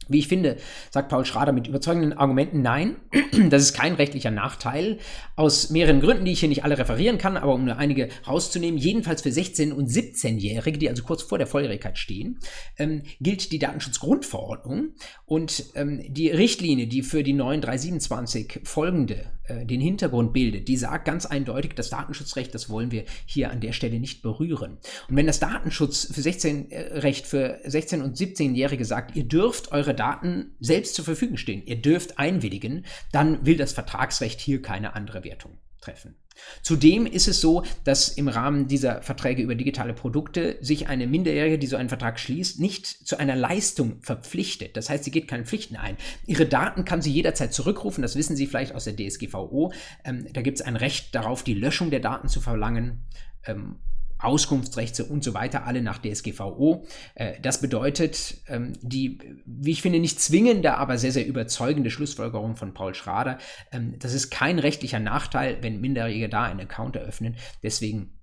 Wie 0.08 0.20
ich 0.20 0.28
finde, 0.28 0.58
sagt 0.91 1.10
Paul 1.10 1.26
Schrader 1.26 1.52
mit 1.52 1.68
überzeugenden 1.68 2.13
Argumenten, 2.13 2.62
nein, 2.62 2.98
das 3.50 3.63
ist 3.63 3.74
kein 3.74 3.96
rechtlicher 3.96 4.32
Nachteil. 4.32 5.00
Aus 5.36 5.70
mehreren 5.70 6.02
Gründen, 6.02 6.26
die 6.26 6.32
ich 6.32 6.39
hier 6.39 6.50
nicht 6.50 6.63
alle 6.63 6.78
referieren 6.78 7.18
kann, 7.18 7.38
aber 7.38 7.54
um 7.54 7.65
nur 7.65 7.78
einige 7.78 8.10
rauszunehmen, 8.28 8.78
jedenfalls 8.80 9.22
für 9.22 9.30
16- 9.30 9.72
und 9.72 9.89
17-Jährige, 9.89 10.78
die 10.78 10.89
also 10.89 11.04
kurz 11.04 11.24
vor 11.24 11.38
der 11.38 11.48
Volljährigkeit 11.48 11.98
stehen, 11.98 12.39
ähm, 12.78 13.04
gilt 13.20 13.52
die 13.52 13.60
Datenschutzgrundverordnung 13.60 14.89
und 15.26 15.65
ähm, 15.76 16.02
die 16.08 16.30
Richtlinie, 16.30 16.88
die 16.88 17.02
für 17.02 17.24
die 17.24 17.34
neuen 17.34 17.62
327 17.62 18.62
folgende 18.63 19.26
äh, 19.48 19.65
den 19.65 19.82
Hintergrund 19.82 20.34
bildet, 20.34 20.68
die 20.68 20.78
sagt 20.78 21.06
ganz 21.06 21.26
eindeutig, 21.26 21.74
das 21.76 21.89
Datenschutzrecht, 21.89 22.54
das 22.54 22.70
wollen 22.70 22.91
wir 22.91 23.06
hier 23.26 23.52
an 23.52 23.60
der 23.60 23.74
Stelle 23.74 24.00
nicht 24.00 24.22
berühren. 24.22 24.78
Und 25.10 25.15
wenn 25.15 25.28
das 25.28 25.39
Datenschutz 25.39 26.12
für 26.12 26.22
16 26.22 26.72
äh, 26.72 27.00
Recht 27.00 27.26
für 27.28 27.60
16 27.63 28.02
und 28.02 28.18
17-Jährige 28.18 28.86
sagt, 28.86 29.15
ihr 29.15 29.24
dürft 29.24 29.72
eure 29.72 29.94
Daten 29.95 30.55
selbst 30.60 30.95
zur 30.95 31.05
Verfügung 31.05 31.38
stehen, 31.38 31.65
ihr 31.65 31.81
dürft 31.81 32.19
einwilligen, 32.19 32.86
dann 33.12 33.45
will 33.45 33.58
das 33.58 33.73
Vertragsrecht 33.73 34.39
hier 34.39 34.62
keine 34.62 34.95
andere 34.95 35.23
Wertung 35.23 35.58
treffen. 35.81 36.15
Zudem 36.62 37.05
ist 37.05 37.27
es 37.27 37.39
so, 37.39 37.63
dass 37.84 38.10
im 38.10 38.27
Rahmen 38.27 38.67
dieser 38.67 39.01
Verträge 39.01 39.41
über 39.41 39.55
digitale 39.55 39.93
Produkte 39.93 40.58
sich 40.62 40.88
eine 40.88 41.08
Minderjährige, 41.08 41.58
die 41.58 41.67
so 41.67 41.77
einen 41.77 41.89
Vertrag 41.89 42.19
schließt, 42.19 42.60
nicht 42.60 42.86
zu 42.86 43.17
einer 43.17 43.36
Leistung 43.36 44.01
verpflichtet. 44.01 44.75
Das 44.75 44.89
heißt, 44.89 45.03
sie 45.03 45.12
geht 45.12 45.27
keine 45.27 45.45
Pflichten 45.45 45.77
ein. 45.77 45.97
Ihre 46.25 46.45
Daten 46.45 46.84
kann 46.84 47.01
sie 47.01 47.12
jederzeit 47.12 47.53
zurückrufen, 47.53 48.01
das 48.01 48.15
wissen 48.15 48.36
Sie 48.36 48.47
vielleicht 48.47 48.75
aus 48.75 48.84
der 48.84 48.95
DSGVO. 48.97 49.71
Ähm, 50.03 50.27
da 50.34 50.41
gibt 50.41 50.60
es 50.60 50.65
ein 50.65 50.75
Recht 50.75 51.15
darauf, 51.15 51.43
die 51.43 51.53
Löschung 51.53 51.89
der 51.89 52.01
Daten 52.01 52.27
zu 52.27 52.41
verlangen. 52.41 53.05
Ähm, 53.45 53.77
Auskunftsrechte 54.25 55.05
und 55.05 55.23
so 55.23 55.33
weiter, 55.33 55.65
alle 55.65 55.81
nach 55.81 55.99
DSGVO. 55.99 56.85
Äh, 57.15 57.33
das 57.41 57.61
bedeutet, 57.61 58.38
ähm, 58.47 58.73
die, 58.81 59.19
wie 59.45 59.71
ich 59.71 59.81
finde, 59.81 59.99
nicht 59.99 60.19
zwingende, 60.19 60.75
aber 60.75 60.97
sehr, 60.97 61.11
sehr 61.11 61.27
überzeugende 61.27 61.91
Schlussfolgerung 61.91 62.55
von 62.55 62.73
Paul 62.73 62.95
Schrader. 62.95 63.38
Ähm, 63.71 63.95
das 63.99 64.13
ist 64.13 64.29
kein 64.29 64.59
rechtlicher 64.59 64.99
Nachteil, 64.99 65.57
wenn 65.61 65.79
Minderjährige 65.79 66.29
da 66.29 66.43
einen 66.43 66.61
Account 66.61 66.95
eröffnen. 66.95 67.35
Deswegen 67.63 68.14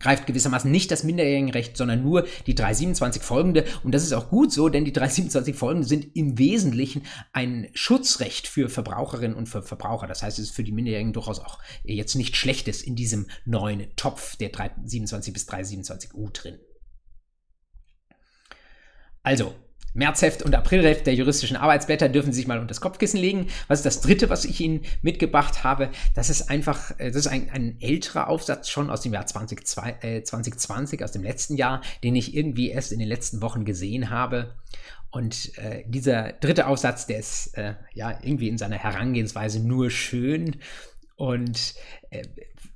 greift 0.00 0.26
gewissermaßen 0.26 0.70
nicht 0.70 0.90
das 0.90 1.04
Minderjährigenrecht, 1.04 1.76
sondern 1.76 2.02
nur 2.02 2.26
die 2.46 2.54
327 2.54 3.22
folgende. 3.22 3.64
Und 3.84 3.94
das 3.94 4.02
ist 4.02 4.12
auch 4.12 4.28
gut 4.28 4.52
so, 4.52 4.68
denn 4.68 4.84
die 4.84 4.92
327 4.92 5.54
folgende 5.54 5.86
sind 5.86 6.16
im 6.16 6.38
Wesentlichen 6.38 7.02
ein 7.32 7.68
Schutzrecht 7.74 8.48
für 8.48 8.68
Verbraucherinnen 8.68 9.36
und 9.36 9.48
für 9.48 9.62
Verbraucher. 9.62 10.06
Das 10.06 10.22
heißt, 10.22 10.38
es 10.38 10.46
ist 10.46 10.56
für 10.56 10.64
die 10.64 10.72
Minderjährigen 10.72 11.12
durchaus 11.12 11.38
auch 11.38 11.58
jetzt 11.84 12.16
nicht 12.16 12.36
Schlechtes 12.36 12.82
in 12.82 12.96
diesem 12.96 13.28
neuen 13.44 13.94
Topf 13.96 14.36
der 14.36 14.48
327 14.48 15.32
bis 15.32 15.48
327u 15.48 16.32
drin. 16.32 16.58
Also, 19.22 19.54
Märzheft 19.92 20.42
und 20.42 20.54
Aprilheft 20.54 21.06
der 21.06 21.14
juristischen 21.14 21.56
Arbeitsblätter 21.56 22.08
dürfen 22.08 22.32
Sie 22.32 22.38
sich 22.38 22.46
mal 22.46 22.58
unter 22.58 22.68
das 22.68 22.80
Kopfkissen 22.80 23.18
legen. 23.18 23.48
Was 23.68 23.80
ist 23.80 23.86
das 23.86 24.00
dritte, 24.00 24.30
was 24.30 24.44
ich 24.44 24.60
Ihnen 24.60 24.82
mitgebracht 25.02 25.64
habe? 25.64 25.90
Das 26.14 26.30
ist 26.30 26.50
einfach, 26.50 26.98
äh, 26.98 27.08
das 27.08 27.16
ist 27.16 27.26
ein, 27.26 27.50
ein 27.50 27.76
älterer 27.80 28.28
Aufsatz 28.28 28.68
schon 28.68 28.90
aus 28.90 29.02
dem 29.02 29.12
Jahr 29.12 29.26
2020, 29.26 30.04
äh, 30.04 30.22
2020, 30.22 31.04
aus 31.04 31.12
dem 31.12 31.22
letzten 31.22 31.56
Jahr, 31.56 31.80
den 32.04 32.14
ich 32.16 32.34
irgendwie 32.34 32.70
erst 32.70 32.92
in 32.92 32.98
den 32.98 33.08
letzten 33.08 33.42
Wochen 33.42 33.64
gesehen 33.64 34.10
habe. 34.10 34.54
Und 35.10 35.58
äh, 35.58 35.82
dieser 35.86 36.32
dritte 36.34 36.68
Aufsatz, 36.68 37.06
der 37.06 37.18
ist 37.18 37.58
äh, 37.58 37.74
ja 37.92 38.18
irgendwie 38.22 38.48
in 38.48 38.58
seiner 38.58 38.76
Herangehensweise 38.76 39.60
nur 39.60 39.90
schön 39.90 40.56
und 41.20 41.74
äh, 42.08 42.22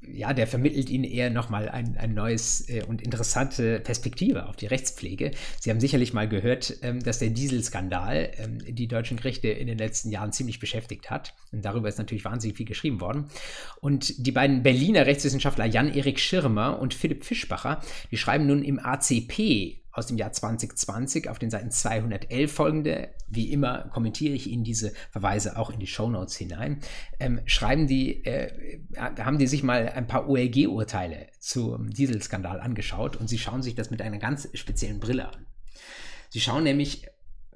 ja, 0.07 0.35
der 0.35 0.46
vermittelt 0.46 0.90
Ihnen 0.90 1.04
eher 1.04 1.30
nochmal 1.30 1.66
ein, 1.70 1.96
ein 1.96 2.12
neues 2.12 2.68
äh, 2.68 2.83
und 2.83 3.00
interessante 3.00 3.80
Perspektive 3.80 4.50
auf 4.50 4.57
die 4.57 4.66
Rechtspflege. 4.66 5.30
Sie 5.61 5.70
haben 5.70 5.80
sicherlich 5.80 6.12
mal 6.12 6.28
gehört, 6.28 6.76
ähm, 6.83 7.00
dass 7.00 7.20
der 7.20 7.30
Dieselskandal 7.30 8.33
ähm, 8.37 8.59
die 8.68 8.87
deutschen 8.87 9.16
Gerichte 9.16 9.48
in 9.48 9.66
den 9.66 9.78
letzten 9.78 10.11
Jahren 10.11 10.30
ziemlich 10.30 10.61
beschäftigt 10.61 11.11
hat. 11.11 11.33
Und 11.52 11.64
darüber 11.64 11.88
ist 11.88 11.96
natürlich 11.96 12.26
wahnsinnig 12.26 12.59
viel 12.59 12.66
geschrieben 12.66 13.00
worden. 13.00 13.28
Und 13.80 14.26
die 14.26 14.33
beiden 14.33 14.62
Berliner 14.62 15.07
Rechtswissenschaftler 15.07 15.64
Jan-Erik 15.64 16.20
Schirmer 16.20 16.78
und 16.80 16.92
Philipp 16.92 17.24
Fischbacher, 17.24 17.80
die 18.11 18.18
schreiben 18.18 18.46
nun 18.46 18.62
im 18.62 18.78
ACP 18.78 19.84
aus 19.94 20.07
dem 20.07 20.18
Jahr 20.18 20.33
2020 20.33 21.28
auf 21.28 21.38
den 21.38 21.50
Seiten 21.50 21.70
211 21.70 22.52
folgende, 22.52 23.14
wie 23.28 23.52
immer 23.52 23.88
kommentiere 23.92 24.35
ich 24.35 24.48
Ihnen 24.48 24.64
diese 24.64 24.92
Verweise 25.11 25.57
auch 25.57 25.70
in 25.70 25.78
die 25.78 25.87
Show 25.87 26.11
Notes 26.11 26.37
hinein, 26.37 26.80
ähm, 27.20 27.40
schreiben 27.46 27.87
die, 27.87 28.24
äh, 28.24 28.80
haben 28.96 29.38
die 29.38 29.46
sich 29.46 29.62
mal 29.62 29.88
ein 29.88 30.07
paar 30.07 30.28
OLG-Urteile 30.28 31.28
zum 31.38 31.90
Dieselskandal 31.90 32.61
angeschaut 32.61 33.16
und 33.16 33.28
sie 33.28 33.38
schauen 33.38 33.62
sich 33.62 33.74
das 33.74 33.90
mit 33.90 34.02
einer 34.02 34.18
ganz 34.18 34.48
speziellen 34.54 35.00
Brille 35.00 35.28
an. 35.28 35.46
Sie 36.30 36.40
schauen 36.40 36.64
nämlich, 36.64 37.07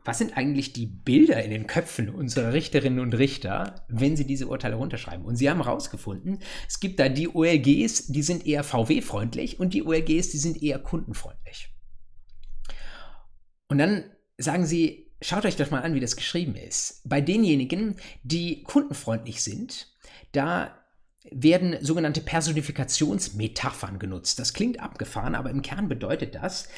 was 0.05 0.19
sind 0.19 0.37
eigentlich 0.37 0.73
die 0.73 0.87
Bilder 0.87 1.43
in 1.43 1.51
den 1.51 1.67
Köpfen 1.67 2.09
unserer 2.09 2.53
Richterinnen 2.53 3.01
und 3.01 3.15
Richter, 3.15 3.85
wenn 3.89 4.17
sie 4.17 4.27
diese 4.27 4.47
Urteile 4.47 4.77
runterschreiben? 4.77 5.25
Und 5.25 5.37
sie 5.37 5.51
haben 5.51 5.63
herausgefunden, 5.63 6.39
es 6.67 6.81
gibt 6.81 7.01
da 7.01 7.09
die 7.09 7.29
OLGs, 7.29 8.07
die 8.07 8.23
sind 8.23 8.47
eher 8.47 8.65
VW-freundlich 8.65 9.61
und 9.61 9.75
die 9.75 9.83
OLGs, 9.83 10.31
die 10.31 10.39
sind 10.39 10.63
eher 10.63 10.79
kundenfreundlich. 10.79 11.75
Und 13.69 13.79
dann 13.79 14.05
sagen 14.39 14.67
sie, 14.67 15.13
schaut 15.21 15.45
euch 15.45 15.57
doch 15.57 15.71
mal 15.71 15.83
an, 15.83 15.95
wie 15.95 16.01
das 16.01 16.17
geschrieben 16.17 16.57
ist. 16.57 17.03
Bei 17.05 17.21
denjenigen, 17.21 17.97
die 18.23 18.63
kundenfreundlich 18.63 19.43
sind, 19.43 19.89
da 20.33 20.75
werden 21.31 21.77
sogenannte 21.81 22.21
Personifikationsmetaphern 22.21 23.99
genutzt. 23.99 24.39
Das 24.39 24.55
klingt 24.55 24.81
abgefahren, 24.81 25.35
aber 25.35 25.51
im 25.51 25.63
Kern 25.63 25.89
bedeutet 25.89 26.35
das, 26.35 26.69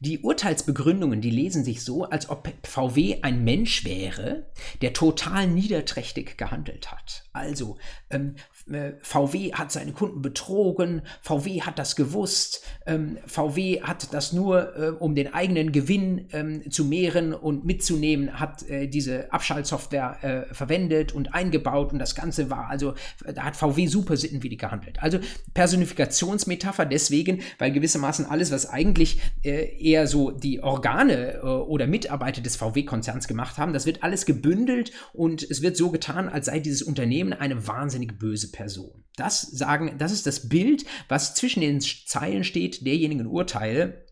die 0.00 0.20
Urteilsbegründungen, 0.20 1.20
die 1.20 1.30
lesen 1.30 1.64
sich 1.64 1.82
so, 1.84 2.04
als 2.04 2.30
ob 2.30 2.48
VW 2.62 3.18
ein 3.22 3.42
Mensch 3.42 3.84
wäre, 3.84 4.46
der 4.80 4.92
total 4.92 5.48
niederträchtig 5.48 6.38
gehandelt 6.38 6.92
hat. 6.92 7.24
Also 7.32 7.78
ähm, 8.10 8.36
äh, 8.36 8.40
VW 9.02 9.52
hat 9.52 9.72
seine 9.72 9.92
Kunden 9.92 10.22
betrogen, 10.22 11.02
VW 11.22 11.62
hat 11.62 11.78
das 11.78 11.96
gewusst, 11.96 12.62
ähm, 12.86 13.18
VW 13.26 13.82
hat 13.82 14.12
das 14.12 14.32
nur, 14.32 14.76
äh, 14.76 14.90
um 14.90 15.14
den 15.14 15.32
eigenen 15.32 15.72
Gewinn 15.72 16.28
ähm, 16.32 16.70
zu 16.70 16.84
mehren 16.84 17.32
und 17.34 17.64
mitzunehmen, 17.64 18.38
hat 18.38 18.68
äh, 18.68 18.88
diese 18.88 19.32
Abschaltsoftware 19.32 20.46
äh, 20.50 20.54
verwendet 20.54 21.12
und 21.12 21.34
eingebaut 21.34 21.92
und 21.92 21.98
das 21.98 22.14
Ganze 22.14 22.50
war, 22.50 22.68
also 22.68 22.94
da 23.34 23.44
hat 23.44 23.56
VW 23.56 23.86
super 23.86 24.16
sittenwidrig 24.16 24.60
gehandelt. 24.60 25.02
Also 25.02 25.18
Personifikationsmetapher 25.54 26.86
deswegen, 26.86 27.40
weil 27.58 27.72
gewissermaßen 27.72 28.26
alles, 28.26 28.50
was 28.50 28.68
eigentlich 28.68 29.20
äh, 29.44 29.76
eher 29.82 30.06
so 30.06 30.30
die 30.30 30.62
Organe 30.62 31.34
äh, 31.34 31.40
oder 31.40 31.86
Mitarbeiter 31.86 32.40
des 32.40 32.56
VW-Konzerns 32.56 33.28
gemacht 33.28 33.58
haben, 33.58 33.72
das 33.72 33.86
wird 33.86 34.02
alles 34.02 34.26
gebündelt 34.26 34.92
und 35.12 35.42
es 35.42 35.62
wird 35.62 35.76
so 35.76 35.90
getan, 35.90 36.28
als 36.28 36.46
sei 36.46 36.60
dieses 36.60 36.82
Unternehmen 36.82 37.32
eine 37.32 37.66
wahnsinnig 37.66 38.18
böse 38.18 38.50
Person. 38.58 39.04
Das 39.14 39.42
sagen, 39.42 39.98
das 39.98 40.10
ist 40.10 40.26
das 40.26 40.48
Bild, 40.48 40.84
was 41.06 41.36
zwischen 41.36 41.60
den 41.60 41.80
Zeilen 41.80 42.42
steht 42.42 42.84
derjenigen 42.84 43.28
Urteile, 43.28 44.04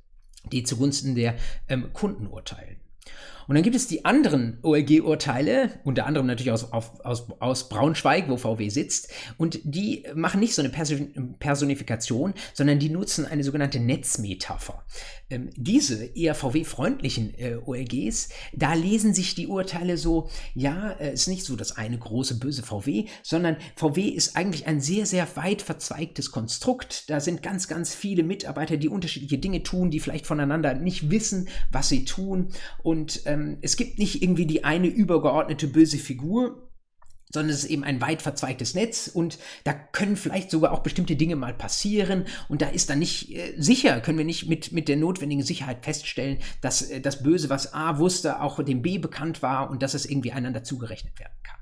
die 0.53 0.63
zugunsten 0.63 1.17
der 1.17 1.35
ähm, 1.69 1.93
Kunden 1.93 2.29
urteilen. 2.29 2.81
Und 3.49 3.55
dann 3.55 3.63
gibt 3.63 3.77
es 3.77 3.87
die 3.87 4.05
anderen 4.05 4.59
OLG-Urteile, 4.63 5.81
unter 5.85 6.07
anderem 6.07 6.27
natürlich 6.27 6.53
aus, 6.53 6.73
auf, 6.73 7.01
aus, 7.05 7.29
aus 7.39 7.69
Braunschweig, 7.69 8.29
wo 8.29 8.37
VW 8.37 8.69
sitzt. 8.69 9.09
Und 9.37 9.61
die 9.65 10.05
machen 10.15 10.41
nicht 10.41 10.55
so 10.55 10.63
eine 10.63 10.71
Personifikation, 11.39 12.35
sondern 12.55 12.79
die 12.79 12.89
nutzen 12.89 13.27
eine 13.27 13.45
sogenannte 13.45 13.81
Netzmetapher. 13.81 14.85
Ähm, 15.29 15.51
diese 15.57 16.05
eher 16.05 16.35
VW-freundlichen 16.37 17.35
äh, 17.37 17.57
OLGs, 17.65 18.29
da 18.53 18.75
lesen 18.75 19.13
sich 19.13 19.35
die 19.35 19.49
Urteile 19.49 19.97
so, 19.97 20.29
ja, 20.55 20.93
es 20.93 20.99
äh, 20.99 21.13
ist 21.15 21.29
nicht 21.29 21.45
so 21.45 21.57
das 21.57 21.77
eine 21.77 21.99
große 21.99 22.39
böse 22.39 22.63
VW, 22.63 23.07
sondern 23.23 23.57
VW 23.75 24.03
ist 24.03 24.37
eigentlich 24.37 24.67
ein 24.67 24.81
sehr, 24.81 25.05
sehr 25.05 25.27
weit 25.37 25.63
verzweigtes 25.63 26.31
Konstrukt. 26.31 27.11
Da 27.11 27.19
sind 27.19 27.43
ganz, 27.43 27.67
ganz 27.67 27.95
viele 27.95 28.23
Mitarbeiter, 28.23 28.77
die 28.77 28.89
unterschiedliche 28.89 29.39
Dinge 29.39 29.63
tun, 29.63 29.91
die 29.91 29.99
vielleicht 29.99 30.27
voneinander 30.27 30.75
nicht 30.75 31.11
wissen, 31.11 31.49
was 31.73 31.89
sie 31.89 32.05
tun. 32.05 32.51
Und 32.83 33.23
ähm, 33.37 33.59
es 33.62 33.77
gibt 33.77 33.99
nicht 33.99 34.22
irgendwie 34.22 34.46
die 34.46 34.64
eine 34.64 34.88
übergeordnete 34.88 35.68
böse 35.68 35.99
Figur, 35.99 36.66
sondern 37.31 37.51
es 37.51 37.64
ist 37.64 37.70
eben 37.70 37.85
ein 37.85 38.01
weit 38.01 38.22
verzweigtes 38.22 38.75
Netz 38.75 39.09
und 39.09 39.38
da 39.64 39.72
können 39.72 40.16
vielleicht 40.16 40.51
sogar 40.51 40.72
auch 40.72 40.81
bestimmte 40.81 41.16
Dinge 41.16 41.37
mal 41.37 41.55
passieren 41.55 42.25
und 42.49 42.62
da 42.62 42.68
ist 42.68 42.88
dann 42.88 43.01
nicht 43.01 43.35
äh, 43.35 43.55
sicher, 43.59 44.01
können 44.01 44.18
wir 44.18 44.25
nicht 44.25 44.49
mit, 44.49 44.72
mit 44.72 44.88
der 44.88 44.96
notwendigen 44.96 45.42
Sicherheit 45.42 45.85
feststellen, 45.85 46.38
dass 46.61 46.83
äh, 46.83 47.01
das 47.01 47.22
Böse, 47.22 47.51
was 47.51 47.75
A 47.75 47.99
wusste, 47.99 48.40
auch 48.40 48.62
dem 48.62 48.83
B 48.83 48.99
bekannt 48.99 49.42
war 49.42 49.70
und 49.70 49.83
dass 49.83 49.94
es 49.94 50.07
irgendwie 50.07 50.33
einander 50.33 50.62
zugerechnet 50.62 51.18
werden 51.18 51.37
kann. 51.42 51.59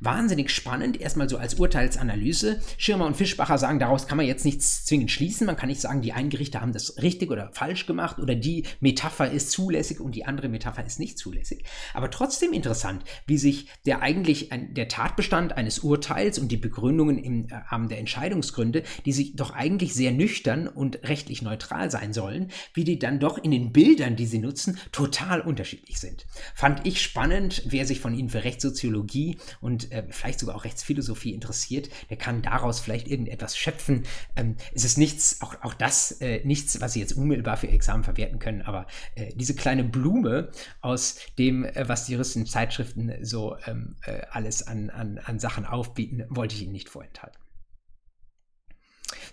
Wahnsinnig 0.00 0.50
spannend, 0.50 1.00
erstmal 1.00 1.28
so 1.28 1.38
als 1.38 1.54
Urteilsanalyse. 1.54 2.60
Schirmer 2.78 3.06
und 3.06 3.16
Fischbacher 3.16 3.58
sagen, 3.58 3.78
daraus 3.78 4.06
kann 4.06 4.16
man 4.16 4.26
jetzt 4.26 4.44
nichts 4.44 4.84
zwingend 4.84 5.10
schließen. 5.10 5.46
Man 5.46 5.56
kann 5.56 5.68
nicht 5.68 5.80
sagen, 5.80 6.02
die 6.02 6.12
einen 6.12 6.30
Gerichte 6.30 6.60
haben 6.60 6.72
das 6.72 7.02
richtig 7.02 7.30
oder 7.30 7.50
falsch 7.52 7.86
gemacht 7.86 8.18
oder 8.18 8.34
die 8.34 8.64
Metapher 8.80 9.30
ist 9.30 9.50
zulässig 9.50 10.00
und 10.00 10.14
die 10.14 10.24
andere 10.24 10.48
Metapher 10.48 10.84
ist 10.84 11.00
nicht 11.00 11.18
zulässig. 11.18 11.64
Aber 11.94 12.10
trotzdem 12.10 12.52
interessant, 12.52 13.04
wie 13.26 13.38
sich 13.38 13.68
der 13.86 14.02
eigentlich 14.02 14.52
ein, 14.52 14.74
der 14.74 14.88
Tatbestand 14.88 15.56
eines 15.56 15.80
Urteils 15.80 16.38
und 16.38 16.52
die 16.52 16.56
Begründungen 16.56 17.18
im 17.18 17.48
Rahmen 17.50 17.88
der 17.88 17.98
Entscheidungsgründe, 17.98 18.82
die 19.04 19.12
sich 19.12 19.36
doch 19.36 19.52
eigentlich 19.52 19.94
sehr 19.94 20.12
nüchtern 20.12 20.68
und 20.68 21.02
rechtlich 21.04 21.42
neutral 21.42 21.90
sein 21.90 22.12
sollen, 22.12 22.50
wie 22.74 22.84
die 22.84 22.98
dann 22.98 23.20
doch 23.20 23.38
in 23.38 23.50
den 23.50 23.72
Bildern, 23.72 24.16
die 24.16 24.26
sie 24.26 24.38
nutzen, 24.38 24.78
total 24.92 25.40
unterschiedlich 25.40 25.98
sind. 25.98 26.26
Fand 26.54 26.86
ich 26.86 27.00
spannend, 27.00 27.62
wer 27.66 27.86
sich 27.86 28.00
von 28.00 28.14
Ihnen 28.14 28.28
für 28.28 28.44
Rechtssoziologie 28.44 29.38
und 29.60 29.85
äh, 29.92 30.04
vielleicht 30.10 30.40
sogar 30.40 30.56
auch 30.56 30.64
Rechtsphilosophie 30.64 31.32
interessiert, 31.32 31.88
der 32.10 32.16
kann 32.16 32.42
daraus 32.42 32.80
vielleicht 32.80 33.08
irgendetwas 33.08 33.56
schöpfen. 33.56 34.04
Ähm, 34.36 34.56
es 34.74 34.84
ist 34.84 34.98
nichts, 34.98 35.40
auch, 35.42 35.54
auch 35.62 35.74
das 35.74 36.20
äh, 36.20 36.44
nichts, 36.44 36.80
was 36.80 36.92
Sie 36.92 37.00
jetzt 37.00 37.12
unmittelbar 37.12 37.56
für 37.56 37.68
Examen 37.68 38.04
verwerten 38.04 38.38
können, 38.38 38.62
aber 38.62 38.86
äh, 39.14 39.32
diese 39.34 39.54
kleine 39.54 39.84
Blume 39.84 40.50
aus 40.80 41.18
dem, 41.38 41.64
äh, 41.64 41.88
was 41.88 42.06
die 42.06 42.12
juristischen 42.12 42.46
Zeitschriften 42.46 43.12
so 43.22 43.56
ähm, 43.66 43.96
äh, 44.02 44.22
alles 44.30 44.66
an, 44.66 44.90
an, 44.90 45.18
an 45.18 45.38
Sachen 45.38 45.64
aufbieten, 45.64 46.24
wollte 46.28 46.54
ich 46.54 46.62
Ihnen 46.62 46.72
nicht 46.72 46.88
vorenthalten. 46.88 47.45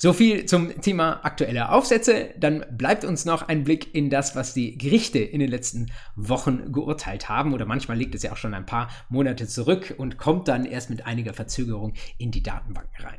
So 0.04 0.12
viel 0.12 0.46
zum 0.48 0.82
Thema 0.82 1.22
aktuelle 1.24 1.70
Aufsätze. 1.70 2.34
Dann 2.38 2.66
bleibt 2.72 3.06
uns 3.06 3.24
noch 3.24 3.48
ein 3.48 3.63
Blick 3.63 3.96
in 3.96 4.10
das, 4.10 4.36
was 4.36 4.54
die 4.54 4.78
Gerichte 4.78 5.20
in 5.20 5.39
den 5.39 5.50
letzten 5.50 5.94
Wochen 6.18 6.74
geurteilt 6.74 7.30
haben. 7.30 7.54
Oder 7.54 7.66
manchmal 7.66 7.96
liegt 7.96 8.13
es 8.13 8.22
ja 8.22 8.34
auch 8.34 8.36
schon 8.36 8.54
ein 8.54 8.66
paar 8.66 8.89
Monate 9.08 9.48
zurück 9.48 9.96
und 9.98 10.18
kommt 10.18 10.50
dann 10.50 10.66
erst 10.66 10.89
mit 10.89 11.06
einiger 11.06 11.34
Verzögerung 11.34 11.94
in 12.18 12.32
die 12.32 12.44
Datenbanken 12.44 13.02
rein. 13.02 13.18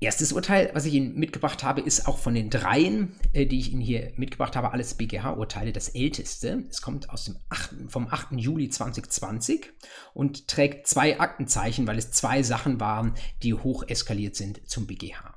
Erstes 0.00 0.32
Urteil, 0.32 0.70
was 0.74 0.84
ich 0.84 0.94
Ihnen 0.94 1.18
mitgebracht 1.18 1.64
habe, 1.64 1.80
ist 1.80 2.06
auch 2.06 2.18
von 2.18 2.32
den 2.32 2.50
dreien, 2.50 3.18
äh, 3.32 3.46
die 3.46 3.58
ich 3.58 3.72
Ihnen 3.72 3.80
hier 3.80 4.12
mitgebracht 4.16 4.54
habe, 4.54 4.72
alles 4.72 4.94
BGH-Urteile, 4.94 5.72
das 5.72 5.88
älteste. 5.88 6.64
Es 6.70 6.82
kommt 6.82 7.10
aus 7.10 7.24
dem 7.24 7.36
8., 7.48 7.74
vom 7.88 8.06
8. 8.06 8.32
Juli 8.36 8.68
2020 8.68 9.72
und 10.14 10.46
trägt 10.46 10.86
zwei 10.86 11.18
Aktenzeichen, 11.18 11.88
weil 11.88 11.98
es 11.98 12.12
zwei 12.12 12.44
Sachen 12.44 12.78
waren, 12.78 13.14
die 13.42 13.54
hoch 13.54 13.82
eskaliert 13.88 14.36
sind 14.36 14.68
zum 14.68 14.86
BGH. 14.86 15.34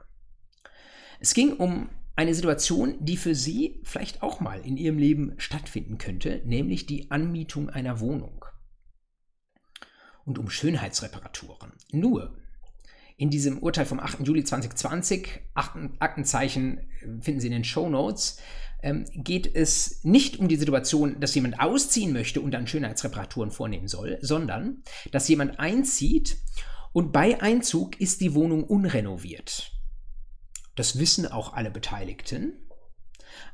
Es 1.20 1.34
ging 1.34 1.54
um 1.54 1.90
eine 2.16 2.36
Situation, 2.36 2.98
die 3.00 3.18
für 3.18 3.34
Sie 3.34 3.82
vielleicht 3.84 4.22
auch 4.22 4.42
mal 4.42 4.62
in 4.62 4.78
Ihrem 4.78 5.00
Leben 5.00 5.34
stattfinden 5.38 5.98
könnte, 5.98 6.44
nämlich 6.46 6.86
die 6.86 7.10
Anmietung 7.10 7.72
einer 7.72 8.00
Wohnung. 8.00 8.46
Und 10.24 10.38
um 10.38 10.52
Schönheitsreparaturen. 10.52 11.74
Nur, 11.92 12.38
in 13.22 13.30
diesem 13.30 13.60
Urteil 13.60 13.86
vom 13.86 14.00
8. 14.00 14.26
Juli 14.26 14.44
2020, 14.44 15.42
Aktenzeichen 15.54 16.80
äh, 16.80 17.22
finden 17.22 17.40
Sie 17.40 17.46
in 17.46 17.54
den 17.54 17.64
Show 17.64 17.88
Notes, 17.88 18.38
ähm, 18.82 19.06
geht 19.14 19.56
es 19.56 20.04
nicht 20.04 20.40
um 20.40 20.48
die 20.48 20.56
Situation, 20.56 21.20
dass 21.20 21.36
jemand 21.36 21.60
ausziehen 21.60 22.14
möchte 22.14 22.42
und 22.42 22.50
dann 22.50 22.66
Schönheitsreparaturen 22.66 23.52
vornehmen 23.52 23.88
soll, 23.88 24.18
sondern 24.22 24.82
dass 25.12 25.28
jemand 25.28 25.60
einzieht 25.60 26.38
und 26.94 27.12
bei 27.12 27.40
Einzug 27.40 28.02
ist 28.02 28.22
die 28.22 28.34
Wohnung 28.34 28.64
unrenoviert. 28.64 29.72
Das 30.76 30.98
wissen 30.98 31.28
auch 31.28 31.54
alle 31.54 31.70
Beteiligten. 31.70 32.54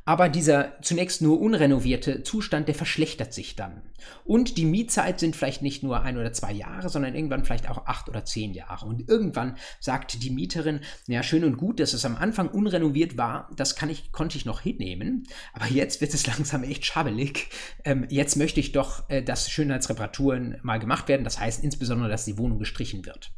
Aber 0.06 0.30
dieser 0.30 0.82
zunächst 0.82 1.22
nur 1.22 1.42
unrenovierte 1.42 2.24
Zustand, 2.24 2.68
der 2.68 2.76
verschlechtert 2.76 3.34
sich 3.34 3.56
dann. 3.56 3.82
Und 4.24 4.58
die 4.58 4.66
Mietzeit 4.66 5.20
sind 5.20 5.36
vielleicht 5.36 5.62
nicht 5.62 5.84
nur 5.84 6.02
ein 6.02 6.18
oder 6.18 6.32
zwei 6.32 6.54
Jahre, 6.54 6.90
sondern 6.90 7.16
irgendwann 7.16 7.44
vielleicht 7.44 7.70
auch 7.70 7.88
acht 7.88 8.08
oder 8.08 8.24
zehn 8.24 8.54
Jahre. 8.54 8.86
Und 8.86 9.10
irgendwann 9.10 9.58
sagt 9.80 10.24
die 10.24 10.30
Mieterin, 10.30 10.80
ja, 11.08 11.24
schön 11.24 11.44
und 11.44 11.58
gut, 11.58 11.80
dass 11.80 11.94
es 11.94 12.06
am 12.06 12.16
Anfang 12.16 12.48
unrenoviert 12.50 13.18
war, 13.18 13.50
das 13.56 13.76
kann 13.76 13.90
ich, 13.90 14.12
konnte 14.12 14.38
ich 14.38 14.46
noch 14.46 14.62
hinnehmen. 14.62 15.28
Aber 15.54 15.68
jetzt 15.68 16.00
wird 16.00 16.14
es 16.14 16.26
langsam 16.28 16.64
echt 16.64 16.86
schabbelig. 16.86 17.50
Ähm, 17.84 18.06
jetzt 18.10 18.38
möchte 18.38 18.60
ich 18.60 18.72
doch, 18.72 19.10
äh, 19.10 19.22
dass 19.22 19.50
Schönheitsreparaturen 19.50 20.60
mal 20.64 20.80
gemacht 20.80 21.08
werden. 21.08 21.24
Das 21.24 21.40
heißt 21.40 21.64
insbesondere, 21.64 22.10
dass 22.10 22.26
die 22.26 22.38
Wohnung 22.38 22.60
gestrichen 22.60 23.06
wird. 23.06 23.32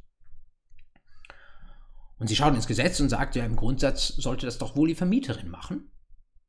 Und 2.19 2.27
sie 2.27 2.35
schaut 2.35 2.53
ins 2.53 2.67
Gesetz 2.67 2.99
und 2.99 3.09
sagt, 3.09 3.35
ja, 3.35 3.45
im 3.45 3.55
Grundsatz 3.55 4.09
sollte 4.09 4.45
das 4.45 4.57
doch 4.57 4.75
wohl 4.75 4.89
die 4.89 4.95
Vermieterin 4.95 5.49
machen. 5.49 5.89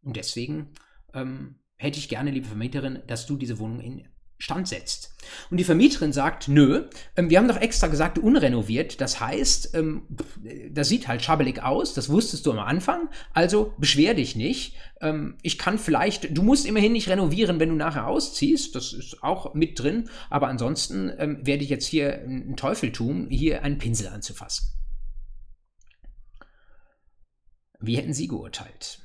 Und 0.03 0.17
deswegen 0.17 0.71
ähm, 1.15 1.57
hätte 1.77 1.99
ich 1.99 2.09
gerne, 2.09 2.31
liebe 2.31 2.47
Vermieterin, 2.47 3.01
dass 3.07 3.27
du 3.27 3.37
diese 3.37 3.59
Wohnung 3.59 3.81
in 3.81 4.09
Stand 4.41 4.69
setzt. 4.69 5.15
Und 5.51 5.59
die 5.59 5.65
Vermieterin 5.65 6.15
sagt, 6.15 6.49
nö, 6.49 6.89
ähm, 7.15 7.29
wir 7.29 7.37
haben 7.37 7.47
doch 7.47 7.59
extra 7.61 7.89
gesagt, 7.89 8.19
unrenoviert. 8.19 9.03
Das 9.03 9.21
heißt, 9.21 9.75
ähm, 9.75 10.07
das 10.71 10.89
sieht 10.89 11.09
halt 11.09 11.23
schabbelig 11.23 11.63
aus, 11.63 11.93
das 11.93 12.09
wusstest 12.09 12.47
du 12.47 12.53
am 12.53 12.59
Anfang, 12.59 13.11
also 13.35 13.75
beschwer 13.77 14.15
dich 14.15 14.37
nicht. 14.37 14.77
Ähm, 15.03 15.37
ich 15.43 15.59
kann 15.59 15.79
vielleicht, 15.79 16.35
du 16.35 16.43
musst 16.43 16.65
immerhin 16.65 16.93
nicht 16.93 17.11
renovieren, 17.11 17.61
wenn 17.61 17.69
du 17.69 17.75
nachher 17.75 18.07
ausziehst, 18.07 18.75
das 18.75 18.95
ist 18.95 19.23
auch 19.23 19.53
mit 19.53 19.79
drin, 19.79 20.09
aber 20.31 20.49
ansonsten 20.49 21.09
werde 21.45 21.63
ich 21.63 21.69
jetzt 21.69 21.87
hier 21.87 22.21
einen 22.21 22.57
Teufel 22.57 22.93
tun, 22.93 23.29
hier 23.29 23.63
einen 23.63 23.77
Pinsel 23.77 24.09
anzufassen. 24.09 24.69
Wie 27.79 27.97
hätten 27.97 28.15
Sie 28.15 28.27
geurteilt? 28.27 29.01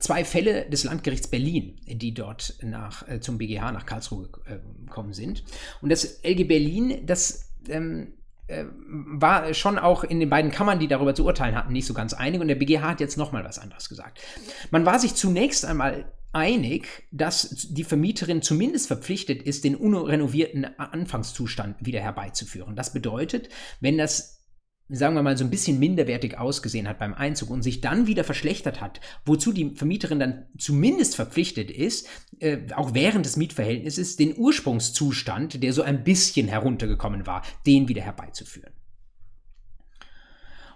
Zwei 0.00 0.24
Fälle 0.24 0.68
des 0.68 0.84
Landgerichts 0.84 1.28
Berlin, 1.28 1.78
die 1.86 2.12
dort 2.12 2.56
nach, 2.62 3.06
äh, 3.06 3.20
zum 3.20 3.38
BGH 3.38 3.70
nach 3.70 3.86
Karlsruhe 3.86 4.28
äh, 4.46 4.58
gekommen 4.84 5.12
sind. 5.12 5.44
Und 5.80 5.90
das 5.90 6.20
LG 6.24 6.48
Berlin, 6.48 7.06
das 7.06 7.52
ähm, 7.68 8.14
äh, 8.48 8.64
war 8.74 9.54
schon 9.54 9.78
auch 9.78 10.02
in 10.02 10.18
den 10.18 10.30
beiden 10.30 10.50
Kammern, 10.50 10.80
die 10.80 10.88
darüber 10.88 11.14
zu 11.14 11.24
urteilen 11.24 11.54
hatten, 11.54 11.72
nicht 11.72 11.86
so 11.86 11.94
ganz 11.94 12.14
einig. 12.14 12.40
Und 12.40 12.48
der 12.48 12.56
BGH 12.56 12.82
hat 12.82 13.00
jetzt 13.00 13.18
nochmal 13.18 13.44
was 13.44 13.58
anderes 13.58 13.88
gesagt. 13.88 14.18
Man 14.70 14.86
war 14.86 14.98
sich 14.98 15.14
zunächst 15.14 15.64
einmal 15.64 16.10
einig, 16.32 17.06
dass 17.10 17.68
die 17.70 17.84
Vermieterin 17.84 18.40
zumindest 18.40 18.86
verpflichtet 18.86 19.42
ist, 19.42 19.64
den 19.64 19.76
unrenovierten 19.76 20.64
Anfangszustand 20.78 21.76
wieder 21.84 22.00
herbeizuführen. 22.00 22.74
Das 22.76 22.92
bedeutet, 22.92 23.48
wenn 23.80 23.98
das 23.98 24.39
sagen 24.90 25.14
wir 25.14 25.22
mal, 25.22 25.36
so 25.36 25.44
ein 25.44 25.50
bisschen 25.50 25.78
minderwertig 25.78 26.38
ausgesehen 26.38 26.88
hat 26.88 26.98
beim 26.98 27.14
Einzug 27.14 27.50
und 27.50 27.62
sich 27.62 27.80
dann 27.80 28.06
wieder 28.06 28.24
verschlechtert 28.24 28.80
hat, 28.80 29.00
wozu 29.24 29.52
die 29.52 29.74
Vermieterin 29.74 30.18
dann 30.18 30.46
zumindest 30.58 31.16
verpflichtet 31.16 31.70
ist, 31.70 32.08
äh, 32.40 32.58
auch 32.74 32.94
während 32.94 33.24
des 33.24 33.36
Mietverhältnisses, 33.36 34.16
den 34.16 34.36
Ursprungszustand, 34.36 35.62
der 35.62 35.72
so 35.72 35.82
ein 35.82 36.04
bisschen 36.04 36.48
heruntergekommen 36.48 37.26
war, 37.26 37.42
den 37.66 37.88
wieder 37.88 38.02
herbeizuführen. 38.02 38.72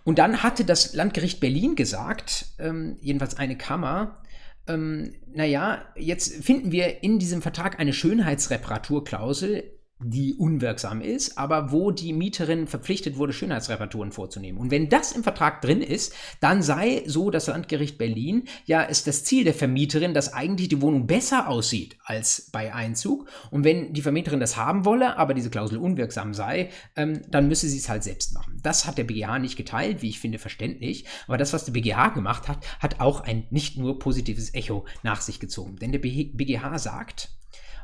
Und 0.05 0.19
dann 0.19 0.43
hatte 0.43 0.65
das 0.65 0.95
Landgericht 0.95 1.41
Berlin 1.41 1.77
gesagt, 1.77 2.47
ähm, 2.59 2.99
jedenfalls 3.01 3.37
eine 3.37 3.57
Kammer, 3.57 4.23
ähm, 4.67 5.15
naja, 5.33 5.85
jetzt 5.97 6.45
finden 6.45 6.73
wir 6.73 7.03
in 7.03 7.19
diesem 7.19 7.43
Vertrag 7.43 7.81
eine 7.81 7.93
Schönheitsreparaturklausel, 7.93 9.74
die 10.01 10.35
unwirksam 10.35 11.01
ist, 11.01 11.39
aber 11.39 11.71
wo 11.71 11.91
die 11.91 12.13
Mieterin 12.13 12.67
verpflichtet 12.67 13.17
wurde, 13.17 13.33
Schönheitsreparaturen 13.33 14.13
vorzunehmen. 14.13 14.59
Und 14.59 14.71
wenn 14.71 14.89
das 14.89 15.13
im 15.13 15.23
Vertrag 15.23 15.63
drin 15.63 15.81
ist, 15.83 16.15
dann 16.41 16.63
sei 16.63 17.05
so 17.07 17.31
das 17.31 17.47
Landgericht 17.47 17.97
Berlin, 17.97 18.45
ja, 18.67 18.83
ist 18.83 19.07
das 19.07 19.25
Ziel 19.25 19.45
der 19.45 19.55
Vermieterin, 19.55 20.13
dass 20.13 20.33
eigentlich 20.33 20.69
die 20.69 20.83
Wohnung 20.83 21.07
besser 21.07 21.49
aussieht 21.49 21.97
als 22.05 22.51
bei 22.53 22.75
Einzug. 22.75 23.29
Und 23.51 23.65
wenn 23.65 23.93
die 23.93 24.03
Vermieterin 24.03 24.41
das 24.41 24.57
haben 24.57 24.85
wolle, 24.85 25.17
aber 25.17 25.33
diese 25.33 25.51
Klausel 25.51 25.79
unwirksam 25.79 26.35
sei, 26.35 26.71
ähm, 26.97 27.23
dann 27.31 27.49
müsse 27.49 27.69
sie 27.69 27.79
es 27.79 27.89
halt 27.89 28.03
selbst 28.03 28.35
machen. 28.35 28.59
Das 28.63 28.87
hat 28.87 28.99
der 28.99 29.05
BGH 29.05 29.39
nicht 29.39 29.57
geteilt, 29.57 30.03
wie 30.03 30.09
ich 30.09 30.19
finde, 30.19 30.39
verständlich. 30.39 31.07
Aber 31.29 31.39
das, 31.39 31.53
was 31.53 31.65
der 31.65 31.73
BGH 31.73 32.09
gemacht 32.09 32.49
hat, 32.49 32.67
hat 32.81 33.01
auch 33.01 33.21
ein 33.21 33.47
nicht 33.51 33.79
nur 33.79 33.99
positives 34.01 34.53
Echo 34.55 34.85
nach 35.03 35.21
sich 35.21 35.41
gezogen. 35.41 35.77
Denn 35.77 35.93
der 35.93 36.01
BGH 36.01 36.79
sagt, 36.79 37.31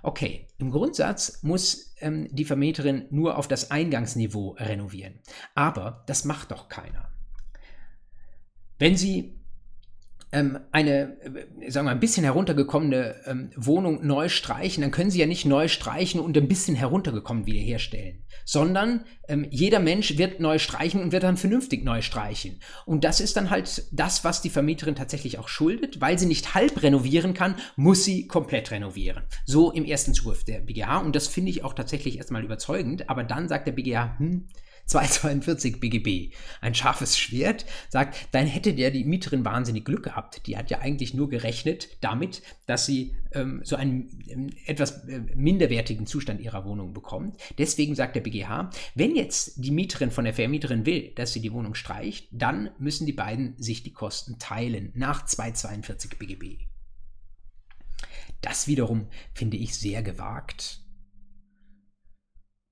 Okay, 0.03 0.47
im 0.59 0.71
Grundsatz 0.71 1.43
muss 1.43 1.95
ähm, 2.01 2.29
die 2.31 2.45
Vermieterin 2.45 3.07
nur 3.11 3.37
auf 3.37 3.49
das 3.49 3.71
Eingangsniveau 3.71 4.51
renovieren. 4.53 5.21
Aber 5.55 6.05
das 6.07 6.25
macht 6.25 6.51
doch 6.51 6.69
keiner. 6.69 7.13
Wenn 8.79 8.97
sie 8.97 9.40
eine, 10.33 11.17
äh, 11.61 11.71
sagen 11.71 11.87
wir, 11.87 11.91
ein 11.91 12.01
bisschen 12.01 12.23
heruntergekommene 12.23 13.17
ähm, 13.27 13.51
Wohnung 13.57 14.07
neu 14.07 14.29
streichen, 14.29 14.83
dann 14.83 14.93
können 14.93 15.11
Sie 15.11 15.19
ja 15.19 15.27
nicht 15.27 15.45
neu 15.45 15.67
streichen 15.67 16.21
und 16.21 16.37
ein 16.37 16.47
bisschen 16.47 16.77
heruntergekommen 16.77 17.47
wiederherstellen, 17.47 18.23
sondern 18.45 19.05
ähm, 19.27 19.47
jeder 19.51 19.81
Mensch 19.81 20.19
wird 20.19 20.39
neu 20.39 20.59
streichen 20.59 21.03
und 21.03 21.11
wird 21.11 21.25
dann 21.25 21.37
vernünftig 21.37 21.85
neu 21.85 22.01
streichen. 22.01 22.61
Und 22.87 23.03
das 23.03 23.21
ist 23.21 23.37
dann 23.37 23.51
halt 23.51 23.85
das, 23.91 24.23
was 24.23 24.41
die 24.41 24.51
Vermieterin 24.51 24.95
tatsächlich 24.95 25.39
auch 25.39 25.49
schuldet. 25.49 26.01
Weil 26.01 26.19
sie 26.19 26.27
nicht 26.27 26.55
halb 26.55 26.81
renovieren 26.83 27.35
kann, 27.35 27.57
muss 27.75 28.05
sie 28.05 28.29
komplett 28.29 28.71
renovieren. 28.71 29.25
So 29.47 29.73
im 29.73 29.85
ersten 29.85 30.15
Zugriff 30.15 30.45
der 30.45 30.61
BGH. 30.61 30.99
Und 30.99 31.17
das 31.17 31.27
finde 31.27 31.51
ich 31.51 31.65
auch 31.65 31.75
tatsächlich 31.75 32.19
erstmal 32.19 32.45
überzeugend. 32.45 33.11
Aber 33.11 33.25
dann 33.25 33.49
sagt 33.49 33.67
der 33.67 33.73
BGH, 33.73 34.19
hm, 34.19 34.49
242 34.91 35.79
BGB, 35.79 36.35
ein 36.61 36.75
scharfes 36.75 37.17
Schwert, 37.17 37.65
sagt, 37.89 38.29
dann 38.33 38.47
hätte 38.47 38.75
der 38.75 38.91
die 38.91 39.05
Mieterin 39.05 39.45
wahnsinnig 39.45 39.85
Glück 39.85 40.03
gehabt. 40.03 40.49
Die 40.49 40.57
hat 40.57 40.69
ja 40.69 40.81
eigentlich 40.81 41.15
nur 41.15 41.29
gerechnet 41.29 41.89
damit, 42.01 42.43
dass 42.67 42.87
sie 42.87 43.15
ähm, 43.31 43.61
so 43.63 43.77
einen 43.77 44.25
ähm, 44.29 44.51
etwas 44.67 45.05
äh, 45.05 45.21
minderwertigen 45.37 46.07
Zustand 46.07 46.41
ihrer 46.41 46.65
Wohnung 46.65 46.93
bekommt. 46.93 47.41
Deswegen 47.57 47.95
sagt 47.95 48.17
der 48.17 48.23
BGH, 48.23 48.71
wenn 48.97 49.15
jetzt 49.15 49.65
die 49.65 49.71
Mieterin 49.71 50.11
von 50.11 50.25
der 50.25 50.35
Vermieterin 50.35 50.85
will, 50.87 51.13
dass 51.15 51.33
sie 51.33 51.41
die 51.41 51.53
Wohnung 51.53 51.77
streicht, 51.77 52.27
dann 52.33 52.71
müssen 52.81 53.07
die 53.07 53.13
beiden 53.13 53.55
sich 53.63 53.85
die 53.85 53.93
Kosten 53.93 54.41
teilen 54.41 54.91
nach 54.95 55.25
242 55.25 56.19
BGB. 56.19 56.65
Das 58.41 58.67
wiederum 58.67 59.07
finde 59.35 59.57
ich 59.57 59.77
sehr 59.77 60.03
gewagt 60.03 60.80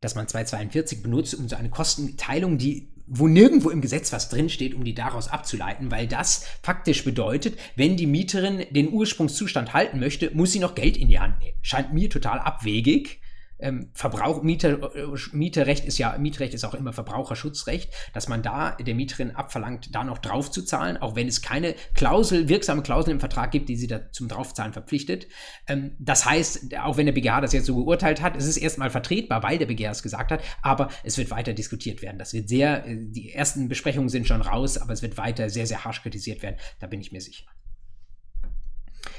dass 0.01 0.15
man 0.15 0.29
242 0.29 1.03
benutzt, 1.03 1.35
um 1.35 1.49
so 1.49 1.57
eine 1.57 1.71
Kostenteilung, 1.71 2.59
die 2.59 2.89
wo 3.11 3.27
nirgendwo 3.27 3.71
im 3.71 3.81
Gesetz 3.81 4.13
was 4.13 4.29
drinsteht, 4.29 4.75
um 4.75 4.85
die 4.85 4.95
daraus 4.95 5.29
abzuleiten, 5.29 5.91
weil 5.91 6.07
das 6.07 6.45
faktisch 6.63 7.05
bedeutet, 7.05 7.59
wenn 7.75 7.97
die 7.97 8.07
Mieterin 8.07 8.67
den 8.71 8.93
Ursprungszustand 8.93 9.73
halten 9.73 9.99
möchte, 9.99 10.31
muss 10.35 10.53
sie 10.53 10.59
noch 10.59 10.75
Geld 10.75 10.99
in 10.99 11.09
die 11.09 11.19
Hand 11.19 11.41
nehmen. 11.41 11.57
Scheint 11.63 11.95
mir 11.95 12.11
total 12.11 12.39
abwegig 12.39 13.21
ähm, 13.59 13.91
Verbrauch, 13.93 14.43
Mieter, 14.43 14.95
äh, 14.95 15.07
Mieterrecht 15.33 15.85
ist 15.85 15.99
ja, 15.99 16.17
Mietrecht 16.19 16.55
ist 16.55 16.65
auch 16.65 16.75
immer 16.75 16.93
Verbraucherschutzrecht, 16.93 17.93
dass 18.13 18.29
man 18.29 18.43
da 18.43 18.73
der 18.73 18.95
Mieterin 18.95 19.35
abverlangt, 19.35 19.95
da 19.95 20.05
noch 20.05 20.19
drauf 20.19 20.51
zu 20.51 20.63
zahlen, 20.63 20.97
auch 20.97 21.17
wenn 21.17 21.29
es 21.29 21.43
keine 21.43 21.75
Klausel, 21.95 22.49
wirksame 22.49 22.83
Klausel 22.83 23.13
im 23.13 23.21
Vertrag 23.21 23.51
gibt, 23.51 23.69
die 23.69 23.77
sie 23.77 23.87
da 23.87 24.11
zum 24.13 24.29
Draufzahlen 24.29 24.73
verpflichtet. 24.73 25.27
Ähm, 25.67 25.97
das 25.99 26.25
heißt, 26.25 26.77
auch 26.79 26.97
wenn 26.97 27.07
der 27.07 27.13
BGH 27.13 27.41
das 27.41 27.53
jetzt 27.53 27.67
so 27.67 27.77
geurteilt 27.77 28.23
hat, 28.23 28.37
es 28.37 28.47
ist 28.47 28.57
erstmal 28.57 28.91
vertretbar, 28.91 29.43
weil 29.43 29.59
der 29.59 29.67
BGH 29.67 29.91
es 29.91 30.03
gesagt 30.03 30.31
hat, 30.31 30.43
aber 30.63 30.89
es 31.03 31.19
wird 31.19 31.31
weiter 31.31 31.53
diskutiert 31.53 32.03
werden. 32.03 32.19
Das 32.19 32.33
wird 32.33 32.49
sehr, 32.49 32.87
äh, 32.87 32.97
die 32.99 33.33
ersten 33.33 33.69
Besprechungen 33.69 34.09
sind 34.09 34.27
schon 34.27 34.43
raus, 34.43 34.79
aber 34.79 34.93
es 34.93 35.03
wird 35.03 35.19
weiter 35.19 35.51
sehr, 35.51 35.67
sehr 35.67 35.85
harsch 35.85 36.03
kritisiert 36.03 36.43
werden, 36.43 36.57
da 36.81 36.87
bin 36.87 37.01
ich 37.01 37.13
mir 37.13 37.21
sicher. 37.21 37.45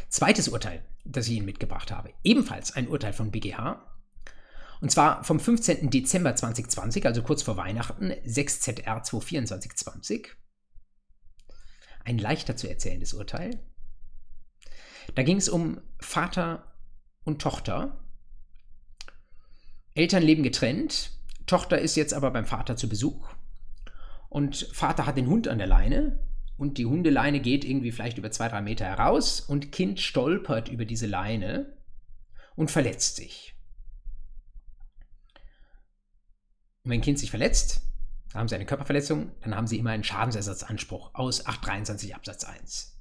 Zweites 0.10 0.48
Urteil, 0.48 0.84
das 1.06 1.28
ich 1.28 1.34
Ihnen 1.36 1.46
mitgebracht 1.46 1.92
habe. 1.92 2.12
Ebenfalls 2.24 2.76
ein 2.76 2.88
Urteil 2.88 3.14
von 3.14 3.32
BGH, 3.32 3.86
und 4.82 4.92
zwar 4.92 5.24
vom 5.24 5.40
15. 5.40 5.90
Dezember 5.90 6.36
2020, 6.36 7.06
also 7.06 7.22
kurz 7.22 7.42
vor 7.42 7.58
Weihnachten, 7.58 8.12
6ZR 8.12 9.04
22420. 9.04 10.36
Ein 12.06 12.18
leichter 12.18 12.56
zu 12.56 12.70
erzählendes 12.70 13.14
Urteil. 13.14 13.60
Da 15.16 15.24
ging 15.24 15.38
es 15.38 15.50
um 15.50 15.82
Vater 16.00 16.72
und 17.24 17.42
Tochter. 17.42 18.04
Eltern 19.96 20.24
leben 20.24 20.44
getrennt. 20.44 21.12
Tochter 21.46 21.80
ist 21.80 21.96
jetzt 21.96 22.14
aber 22.14 22.32
beim 22.32 22.46
Vater 22.46 22.76
zu 22.78 22.88
Besuch. 22.88 23.28
Und 24.30 24.70
Vater 24.72 25.06
hat 25.06 25.18
den 25.18 25.28
Hund 25.28 25.48
an 25.48 25.58
der 25.58 25.68
Leine 25.68 26.20
und 26.58 26.78
die 26.78 26.86
Hundeleine 26.86 27.42
geht 27.42 27.66
irgendwie 27.66 27.92
vielleicht 27.92 28.18
über 28.18 28.32
zwei, 28.32 28.48
drei 28.48 28.62
Meter 28.62 28.86
heraus 28.86 29.42
und 29.42 29.72
Kind 29.72 30.00
stolpert 30.00 30.70
über 30.70 30.86
diese 30.86 31.08
Leine 31.08 31.78
und 32.56 32.72
verletzt 32.72 33.16
sich. 33.16 33.59
Und 36.90 36.94
wenn 36.94 37.02
Kind 37.02 37.20
sich 37.20 37.30
verletzt, 37.30 37.82
haben 38.34 38.48
Sie 38.48 38.56
eine 38.56 38.66
Körperverletzung, 38.66 39.30
dann 39.42 39.56
haben 39.56 39.68
Sie 39.68 39.78
immer 39.78 39.92
einen 39.92 40.04
Schadensersatzanspruch 40.04 41.12
aus 41.14 41.46
823 41.46 42.16
Absatz 42.16 42.46
1. 42.46 42.96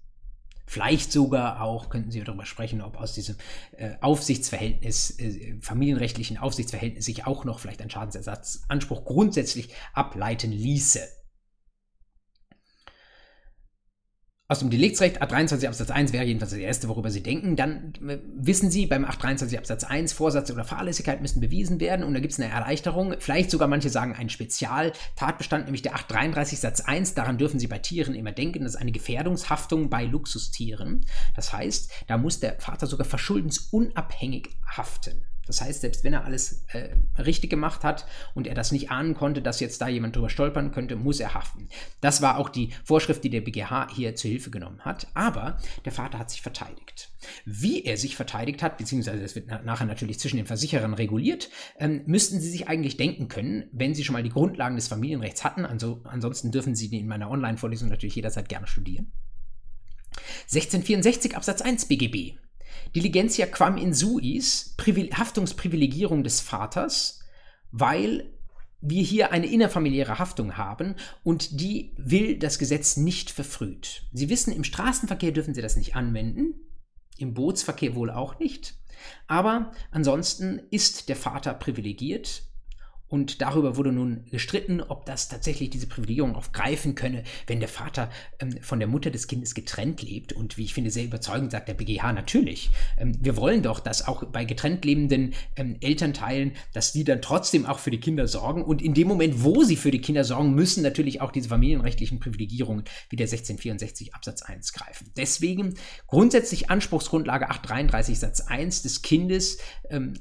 Vielleicht 0.67 1.11
sogar 1.11 1.63
auch, 1.63 1.89
könnten 1.89 2.11
Sie 2.11 2.23
darüber 2.23 2.45
sprechen, 2.45 2.83
ob 2.83 2.99
aus 2.99 3.15
diesem 3.15 3.37
äh, 3.79 3.93
Aufsichtsverhältnis, 4.03 5.19
äh, 5.19 5.57
familienrechtlichen 5.63 6.37
Aufsichtsverhältnis 6.37 7.07
sich 7.07 7.27
auch 7.27 7.47
noch 7.47 7.61
vielleicht 7.61 7.81
ein 7.81 7.89
Schadensersatzanspruch 7.89 9.07
grundsätzlich 9.07 9.71
ableiten 9.95 10.53
ließe. 10.53 11.01
Aus 14.51 14.61
dem 14.61 14.71
Deliktsrecht 14.71 15.21
823 15.21 15.69
Absatz 15.69 15.91
1 15.91 16.15
wäre 16.15 16.25
jedenfalls 16.25 16.53
das 16.53 16.61
erste, 16.61 16.89
worüber 16.89 17.11
Sie 17.11 17.23
denken. 17.23 17.55
Dann 17.55 17.93
äh, 18.09 18.17
wissen 18.35 18.71
Sie, 18.71 18.87
beim 18.87 19.05
823 19.05 19.59
Absatz 19.59 19.85
1 19.85 20.15
Vorsatz 20.15 20.51
oder 20.51 20.65
Fahrlässigkeit 20.65 21.21
müssen 21.21 21.43
bewiesen 21.43 21.81
werden 21.81 22.03
und 22.03 22.15
da 22.15 22.21
gibt 22.21 22.33
es 22.33 22.41
eine 22.41 22.51
Erleichterung. 22.51 23.15
Vielleicht 23.19 23.51
sogar 23.51 23.69
manche 23.69 23.91
sagen 23.91 24.15
ein 24.15 24.31
Spezialtatbestand, 24.31 25.67
nämlich 25.67 25.83
der 25.83 25.97
833 25.97 26.61
Satz 26.61 26.81
1. 26.81 27.13
Daran 27.13 27.37
dürfen 27.37 27.61
Sie 27.61 27.67
bei 27.67 27.79
Tieren 27.79 28.15
immer 28.15 28.33
denken. 28.33 28.65
Das 28.65 28.77
ist 28.77 28.81
eine 28.81 28.93
Gefährdungshaftung 28.93 29.91
bei 29.91 30.05
Luxustieren. 30.05 31.05
Das 31.37 31.53
heißt, 31.53 31.93
da 32.07 32.17
muss 32.17 32.41
der 32.41 32.59
Vater 32.59 32.87
sogar 32.87 33.05
verschuldensunabhängig 33.05 34.49
haften. 34.67 35.27
Das 35.49 35.61
heißt, 35.61 35.81
selbst 35.81 36.05
wenn 36.05 36.13
er 36.13 36.25
alles 36.25 36.65
äh, 36.73 36.91
richtig 37.21 37.51
gemacht 37.51 37.83
hat 37.83 38.07
und 38.35 38.47
er 38.47 38.55
das 38.55 38.71
nicht 38.71 38.91
ahnen 38.91 39.15
konnte, 39.15 39.43
dass 39.43 39.59
jetzt 39.59 39.81
da 39.81 39.89
jemand 39.89 40.15
drüber 40.15 40.29
stolpern 40.29 40.71
könnte, 40.71 40.95
muss 40.95 41.19
er 41.19 41.35
haften. 41.35 41.69
Das 42.01 42.23
war 42.23 42.39
auch 42.39 42.49
die 42.49 42.71
Vorschrift, 42.85 43.25
die 43.25 43.31
der 43.31 43.41
BGH 43.41 43.89
hier 43.93 44.15
zur 44.15 44.31
Hilfe 44.31 44.51
genommen 44.51 44.81
hat. 44.85 45.09
Aber 45.15 45.59
der 45.85 45.93
Vater 45.93 46.19
hat 46.19 46.31
sich 46.31 46.43
verteidigt. 46.43 47.11
Wie 47.45 47.85
er 47.85 47.97
sich 47.97 48.15
verteidigt 48.15 48.63
hat, 48.63 48.79
beziehungsweise 48.79 49.21
das 49.21 49.35
wird 49.35 49.49
nachher 49.49 49.87
natürlich 49.87 50.21
zwischen 50.21 50.37
den 50.37 50.47
Versicherern 50.47 50.95
reguliert, 50.95 51.51
ähm, 51.79 52.03
müssten 52.07 52.41
Sie 52.41 52.51
sich 52.51 52.69
eigentlich 52.69 52.97
denken 52.97 53.29
können, 53.29 53.65
wenn 53.73 53.95
Sie 53.95 54.05
schon 54.05 54.13
mal 54.13 54.23
die 54.23 54.29
Grundlagen 54.29 54.77
des 54.77 54.89
Familienrechts 54.89 55.45
hatten. 55.45 55.65
Also, 55.65 56.03
ansonsten 56.05 56.53
dürfen 56.53 56.75
Sie 56.75 56.91
die 56.91 57.01
in 57.01 57.09
meiner 57.09 57.31
Online-Vorlesung 57.31 57.89
natürlich 57.89 58.15
jederzeit 58.15 58.49
gerne 58.49 58.67
studieren. 58.67 59.11
1664 60.53 61.37
Absatz 61.37 61.63
1 61.63 61.87
BGB 61.87 62.39
Diligentia 62.95 63.47
quam 63.47 63.77
in 63.77 63.93
suis, 63.93 64.75
Haftungsprivilegierung 64.79 66.25
des 66.25 66.41
Vaters, 66.41 67.21
weil 67.71 68.33
wir 68.81 69.03
hier 69.03 69.33
eine 69.33 69.47
innerfamiliäre 69.47 70.19
Haftung 70.19 70.57
haben 70.57 70.95
und 71.25 71.61
die 71.61 71.95
will 71.97 72.39
das 72.39 72.59
Gesetz 72.59 72.97
nicht 72.97 73.31
verfrüht. 73.31 74.05
Sie 74.13 74.29
wissen, 74.29 74.53
im 74.53 74.65
Straßenverkehr 74.65 75.33
dürfen 75.33 75.55
Sie 75.55 75.63
das 75.63 75.77
nicht 75.77 75.97
anwenden, 75.97 76.55
im 77.17 77.35
Bootsverkehr 77.35 77.97
wohl 77.97 78.11
auch 78.11 78.39
nicht, 78.39 78.75
aber 79.27 79.73
ansonsten 79.91 80.61
ist 80.71 81.09
der 81.09 81.17
Vater 81.17 81.55
privilegiert 81.55 82.48
und 83.09 83.41
darüber 83.41 83.77
wurde 83.77 83.93
nun 83.93 84.25
gestritten, 84.31 84.83
ob 84.83 85.07
das 85.07 85.29
tatsächlich 85.29 85.71
diese 85.71 85.87
Privilegierung 85.87 86.35
aufgreifen 86.35 86.95
könne, 86.95 87.25
wenn 87.47 87.61
der 87.61 87.69
Vater 87.69 88.11
ähm, 88.39 88.59
von 88.61 88.79
der 88.79 88.89
Mutter 88.89 89.11
des 89.11 89.27
Kindes 89.27 89.55
getrennt 89.55 90.03
lebt. 90.03 90.33
Und 90.33 90.59
wie 90.59 90.65
ich 90.65 90.75
finde, 90.75 90.91
sehr 90.91 91.05
überzeugend 91.05 91.53
sagt 91.53 91.69
der 91.69 91.75
BGH 91.75 92.13
natürlich. 92.13 92.71
Ähm, 92.99 93.17
wir 93.21 93.37
wollen 93.37 93.63
doch, 93.63 93.81
dass 93.81 94.07
auch 94.07 94.25
bei 94.25 94.45
getrennt 94.45 94.85
lebenden 94.85 95.35
ähm, 95.57 95.77
Elternteilen, 95.81 96.53
dass 96.75 96.93
die 96.93 97.05
dann 97.05 97.23
trotzdem 97.23 97.65
auch 97.65 97.79
für 97.79 97.91
die 97.91 98.01
Kinder 98.01 98.29
sorgen. 98.29 98.63
Und 98.63 98.83
in 98.83 98.95
dem 98.95 99.09
Moment, 99.09 99.43
wo 99.43 99.63
sie 99.63 99.77
für 99.77 99.91
die 99.91 100.01
Kinder 100.01 100.25
sorgen, 100.25 100.55
müssen 100.55 100.83
natürlich 100.83 101.21
auch 101.21 101.33
diese 101.33 101.49
familienrechtlichen 101.49 102.21
Privilegierungen 102.21 102.85
wie 103.09 103.17
der 103.17 103.25
1664 103.25 104.15
Absatz 104.15 104.43
1 104.43 104.73
greifen. 104.75 105.11
Deswegen 105.17 105.75
grundsätzlich 106.07 106.71
Anspruchsgrundlage 106.71 107.49
833 107.49 108.19
Satz 108.19 108.41
1 108.43 108.83
des 108.83 109.03
Kindes 109.03 109.59
ähm, 109.89 110.15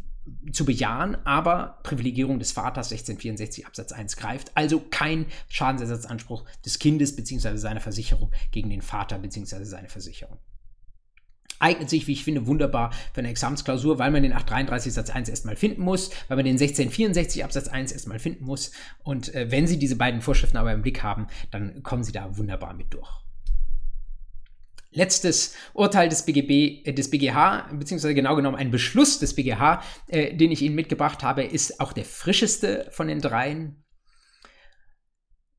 zu 0.52 0.66
bejahen, 0.66 1.16
aber 1.26 1.80
Privilegierung 1.84 2.40
des 2.40 2.52
Vaters 2.52 2.92
1664 2.92 3.66
Absatz 3.66 3.92
1 3.92 4.18
greift, 4.18 4.52
also 4.56 4.80
kein 4.90 5.26
Schadensersatzanspruch 5.50 6.46
des 6.66 6.80
Kindes 6.80 7.16
bzw. 7.16 7.58
seiner 7.58 7.80
Versicherung 7.80 8.32
gegen 8.52 8.70
den 8.70 8.82
Vater 8.82 9.20
bzw. 9.20 9.64
seine 9.64 9.90
Versicherung. 9.90 10.40
Eignet 11.60 11.90
sich, 11.90 12.06
wie 12.06 12.14
ich 12.14 12.24
finde, 12.24 12.46
wunderbar 12.46 12.92
für 13.14 13.20
eine 13.20 13.30
Examensklausur, 13.30 13.98
weil 13.98 14.12
man 14.12 14.22
den 14.22 14.34
833 14.34 14.94
Satz 14.94 15.10
1 15.10 15.28
erstmal 15.28 15.56
finden 15.56 15.82
muss, 15.82 16.12
weil 16.28 16.38
man 16.38 16.46
den 16.46 16.54
1664 16.54 17.44
Absatz 17.44 17.68
1 17.68 17.92
erstmal 17.92 18.20
finden 18.20 18.46
muss. 18.46 18.72
Und 19.04 19.34
äh, 19.34 19.50
wenn 19.50 19.66
Sie 19.66 19.80
diese 19.80 19.96
beiden 19.96 20.22
Vorschriften 20.22 20.58
aber 20.58 20.72
im 20.72 20.84
Blick 20.84 21.02
haben, 21.02 21.28
dann 21.50 21.82
kommen 21.82 22.04
Sie 22.04 22.12
da 22.12 22.38
wunderbar 22.38 22.76
mit 22.76 22.94
durch. 22.94 23.27
Letztes 24.98 25.54
Urteil 25.76 26.10
des 26.10 26.24
BGB, 26.24 26.88
äh, 26.88 26.92
des 26.92 27.12
BGH, 27.12 27.70
beziehungsweise 27.74 28.16
genau 28.16 28.36
genommen 28.36 28.58
ein 28.58 28.72
Beschluss 28.72 29.20
des 29.20 29.36
BGH, 29.36 29.84
äh, 30.08 30.36
den 30.36 30.50
ich 30.50 30.64
Ihnen 30.64 30.74
mitgebracht 30.74 31.22
habe, 31.22 31.44
ist 31.44 31.80
auch 31.80 31.94
der 31.94 32.04
frischeste 32.04 32.88
von 32.90 33.08
den 33.08 33.22
dreien. 33.22 33.84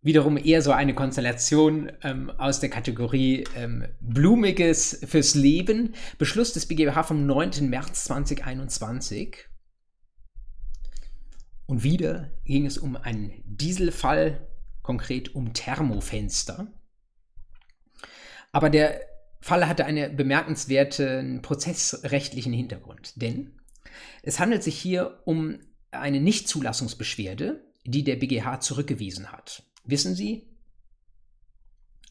Wiederum 0.03 0.38
eher 0.38 0.61
so 0.61 0.72
eine 0.72 0.92
Konstellation 0.92 1.92
ähm, 2.03 2.31
aus 2.31 2.59
der 2.59 2.68
Kategorie 2.68 3.44
ähm, 3.55 3.87
Blumiges 4.01 5.05
fürs 5.07 5.37
Leben. 5.37 5.94
Beschluss 6.18 6.53
des 6.53 6.66
BGH 6.66 7.05
vom 7.05 7.24
9. 7.24 7.70
März 7.70 8.07
2021. 8.07 9.37
Und 11.66 11.85
wieder 11.85 12.33
ging 12.44 12.66
es 12.66 12.77
um 12.77 12.96
einen 12.96 13.40
Dieselfall, 13.44 14.48
konkret 14.83 15.37
um 15.37 15.53
Thermofenster. 15.53 16.72
Aber 18.51 18.70
der 18.70 19.01
Fall 19.48 19.66
hatte 19.66 19.87
einen 19.87 20.14
bemerkenswerten 20.14 21.40
prozessrechtlichen 21.40 22.52
Hintergrund, 22.52 23.14
denn 23.16 23.52
es 24.22 24.40
handelt 24.40 24.62
sich 24.62 24.78
hier 24.78 25.22
um 25.24 25.58
eine 25.90 26.20
Nichtzulassungsbeschwerde, 26.20 27.64
die 27.87 28.04
der 28.04 28.16
BGH 28.16 28.61
zurückgewiesen 28.61 29.32
hat. 29.32 29.62
Wissen 29.84 30.14
Sie, 30.14 30.47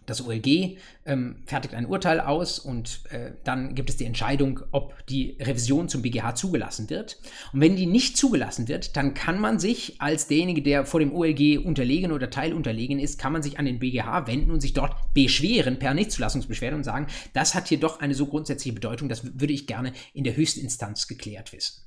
das 0.08 0.26
OLG 0.26 0.78
ähm, 1.06 1.44
fertigt 1.46 1.76
ein 1.76 1.86
Urteil 1.86 2.20
aus 2.22 2.58
und 2.58 3.02
äh, 3.10 3.34
dann 3.44 3.76
gibt 3.76 3.90
es 3.90 3.98
die 3.98 4.06
Entscheidung, 4.06 4.62
ob 4.72 5.06
die 5.08 5.38
Revision 5.40 5.90
zum 5.90 6.02
BGH 6.02 6.34
zugelassen 6.34 6.90
wird. 6.90 7.20
Und 7.54 7.60
wenn 7.60 7.76
die 7.76 7.86
nicht 7.86 8.18
zugelassen 8.18 8.68
wird, 8.68 8.96
dann 8.96 9.14
kann 9.14 9.40
man 9.40 9.60
sich 9.60 10.02
als 10.02 10.28
derjenige, 10.28 10.62
der 10.62 10.86
vor 10.86 11.02
dem 11.02 11.14
OLG 11.14 11.60
unterlegen 11.64 12.12
oder 12.12 12.30
teilunterlegen 12.30 13.00
ist, 13.00 13.20
kann 13.20 13.34
man 13.34 13.44
sich 13.44 13.60
an 13.60 13.66
den 13.66 13.80
BGH 13.80 14.28
wenden 14.28 14.50
und 14.50 14.62
sich 14.62 14.74
dort 14.74 14.96
beschweren 15.14 15.78
per 15.78 15.94
Nichtzulassungsbeschwerde 15.94 16.78
und 16.78 16.84
sagen, 16.84 17.08
das 17.34 17.54
hat 17.54 17.68
hier 17.68 17.80
doch 17.80 18.00
eine 18.00 18.16
so 18.16 18.26
grundsätzliche 18.26 18.74
Bedeutung, 18.74 19.10
das 19.10 19.40
würde 19.40 19.54
ich 19.54 19.68
gerne 19.68 19.92
in 20.14 20.24
der 20.24 20.38
höchsten 20.38 20.62
Instanz 20.62 21.08
geklärt 21.08 21.52
wissen. 21.52 21.87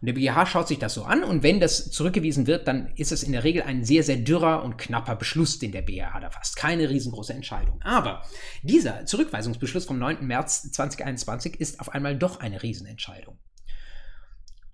Und 0.00 0.06
der 0.06 0.12
BGH 0.12 0.46
schaut 0.46 0.68
sich 0.68 0.78
das 0.78 0.94
so 0.94 1.04
an 1.04 1.24
und 1.24 1.42
wenn 1.42 1.58
das 1.58 1.90
zurückgewiesen 1.90 2.46
wird, 2.46 2.68
dann 2.68 2.92
ist 2.94 3.10
es 3.10 3.24
in 3.24 3.32
der 3.32 3.42
Regel 3.42 3.62
ein 3.62 3.84
sehr, 3.84 4.04
sehr 4.04 4.16
dürrer 4.16 4.62
und 4.62 4.78
knapper 4.78 5.16
Beschluss, 5.16 5.58
den 5.58 5.72
der 5.72 5.82
BGH 5.82 6.20
da 6.20 6.30
fasst. 6.30 6.56
Keine 6.56 6.88
riesengroße 6.88 7.32
Entscheidung. 7.32 7.80
Aber 7.82 8.22
dieser 8.62 9.06
Zurückweisungsbeschluss 9.06 9.86
vom 9.86 9.98
9. 9.98 10.24
März 10.24 10.70
2021 10.70 11.60
ist 11.60 11.80
auf 11.80 11.88
einmal 11.88 12.16
doch 12.16 12.38
eine 12.40 12.62
Riesenentscheidung. 12.62 13.38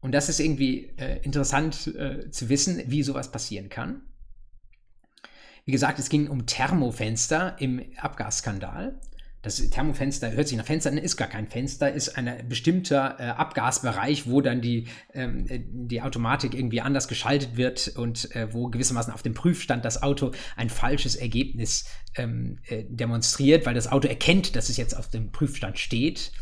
Und 0.00 0.12
das 0.12 0.28
ist 0.28 0.40
irgendwie 0.40 0.92
äh, 0.98 1.22
interessant 1.22 1.86
äh, 1.86 2.30
zu 2.30 2.50
wissen, 2.50 2.82
wie 2.88 3.02
sowas 3.02 3.32
passieren 3.32 3.70
kann. 3.70 4.02
Wie 5.64 5.72
gesagt, 5.72 5.98
es 5.98 6.10
ging 6.10 6.28
um 6.28 6.44
Thermofenster 6.44 7.56
im 7.58 7.82
Abgasskandal. 7.96 9.00
Das 9.44 9.56
Thermofenster 9.56 10.32
hört 10.32 10.48
sich 10.48 10.56
nach 10.56 10.64
Fenster 10.64 10.90
an, 10.90 10.96
ist 10.96 11.18
gar 11.18 11.28
kein 11.28 11.46
Fenster, 11.46 11.92
ist 11.92 12.16
ein 12.16 12.48
bestimmter 12.48 13.16
äh, 13.18 13.24
Abgasbereich, 13.24 14.26
wo 14.26 14.40
dann 14.40 14.62
die, 14.62 14.86
ähm, 15.12 15.44
die 15.46 16.00
Automatik 16.00 16.54
irgendwie 16.54 16.80
anders 16.80 17.08
geschaltet 17.08 17.58
wird 17.58 17.88
und 17.94 18.34
äh, 18.34 18.54
wo 18.54 18.68
gewissermaßen 18.68 19.12
auf 19.12 19.22
dem 19.22 19.34
Prüfstand 19.34 19.84
das 19.84 20.02
Auto 20.02 20.30
ein 20.56 20.70
falsches 20.70 21.14
Ergebnis 21.14 21.84
ähm, 22.16 22.58
äh, 22.68 22.84
demonstriert, 22.88 23.66
weil 23.66 23.74
das 23.74 23.92
Auto 23.92 24.08
erkennt, 24.08 24.56
dass 24.56 24.70
es 24.70 24.78
jetzt 24.78 24.96
auf 24.96 25.10
dem 25.10 25.30
Prüfstand 25.30 25.78
steht. 25.78 26.32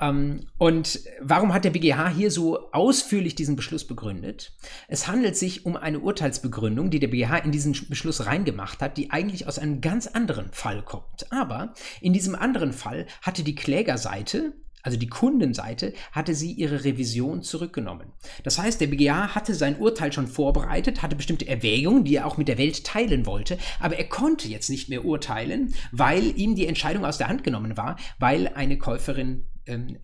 Ähm, 0.00 0.46
und 0.58 1.00
warum 1.20 1.52
hat 1.52 1.64
der 1.64 1.70
BGH 1.70 2.10
hier 2.10 2.30
so 2.30 2.70
ausführlich 2.72 3.34
diesen 3.34 3.56
Beschluss 3.56 3.86
begründet? 3.86 4.52
Es 4.88 5.08
handelt 5.08 5.36
sich 5.36 5.66
um 5.66 5.76
eine 5.76 6.00
Urteilsbegründung, 6.00 6.90
die 6.90 7.00
der 7.00 7.08
BGH 7.08 7.38
in 7.38 7.52
diesen 7.52 7.76
Beschluss 7.88 8.26
reingemacht 8.26 8.80
hat, 8.80 8.96
die 8.96 9.10
eigentlich 9.10 9.46
aus 9.46 9.58
einem 9.58 9.80
ganz 9.80 10.06
anderen 10.06 10.50
Fall 10.52 10.82
kommt. 10.82 11.32
Aber 11.32 11.74
in 12.00 12.12
diesem 12.12 12.34
anderen 12.34 12.72
Fall 12.72 13.06
hatte 13.22 13.42
die 13.42 13.54
Klägerseite, 13.54 14.54
also 14.82 14.98
die 14.98 15.08
Kundenseite, 15.08 15.94
hatte 16.12 16.34
sie 16.34 16.52
ihre 16.52 16.84
Revision 16.84 17.42
zurückgenommen. 17.42 18.12
Das 18.44 18.58
heißt, 18.58 18.80
der 18.80 18.86
BGH 18.86 19.34
hatte 19.34 19.54
sein 19.54 19.78
Urteil 19.78 20.12
schon 20.12 20.28
vorbereitet, 20.28 21.02
hatte 21.02 21.16
bestimmte 21.16 21.48
Erwägungen, 21.48 22.04
die 22.04 22.14
er 22.16 22.26
auch 22.26 22.36
mit 22.36 22.46
der 22.46 22.58
Welt 22.58 22.84
teilen 22.84 23.26
wollte, 23.26 23.58
aber 23.80 23.96
er 23.96 24.08
konnte 24.08 24.46
jetzt 24.46 24.70
nicht 24.70 24.88
mehr 24.88 25.04
urteilen, 25.04 25.74
weil 25.90 26.38
ihm 26.38 26.54
die 26.54 26.68
Entscheidung 26.68 27.04
aus 27.04 27.18
der 27.18 27.26
Hand 27.26 27.42
genommen 27.42 27.76
war, 27.76 27.96
weil 28.20 28.48
eine 28.54 28.78
Käuferin 28.78 29.46
ähm, 29.66 29.98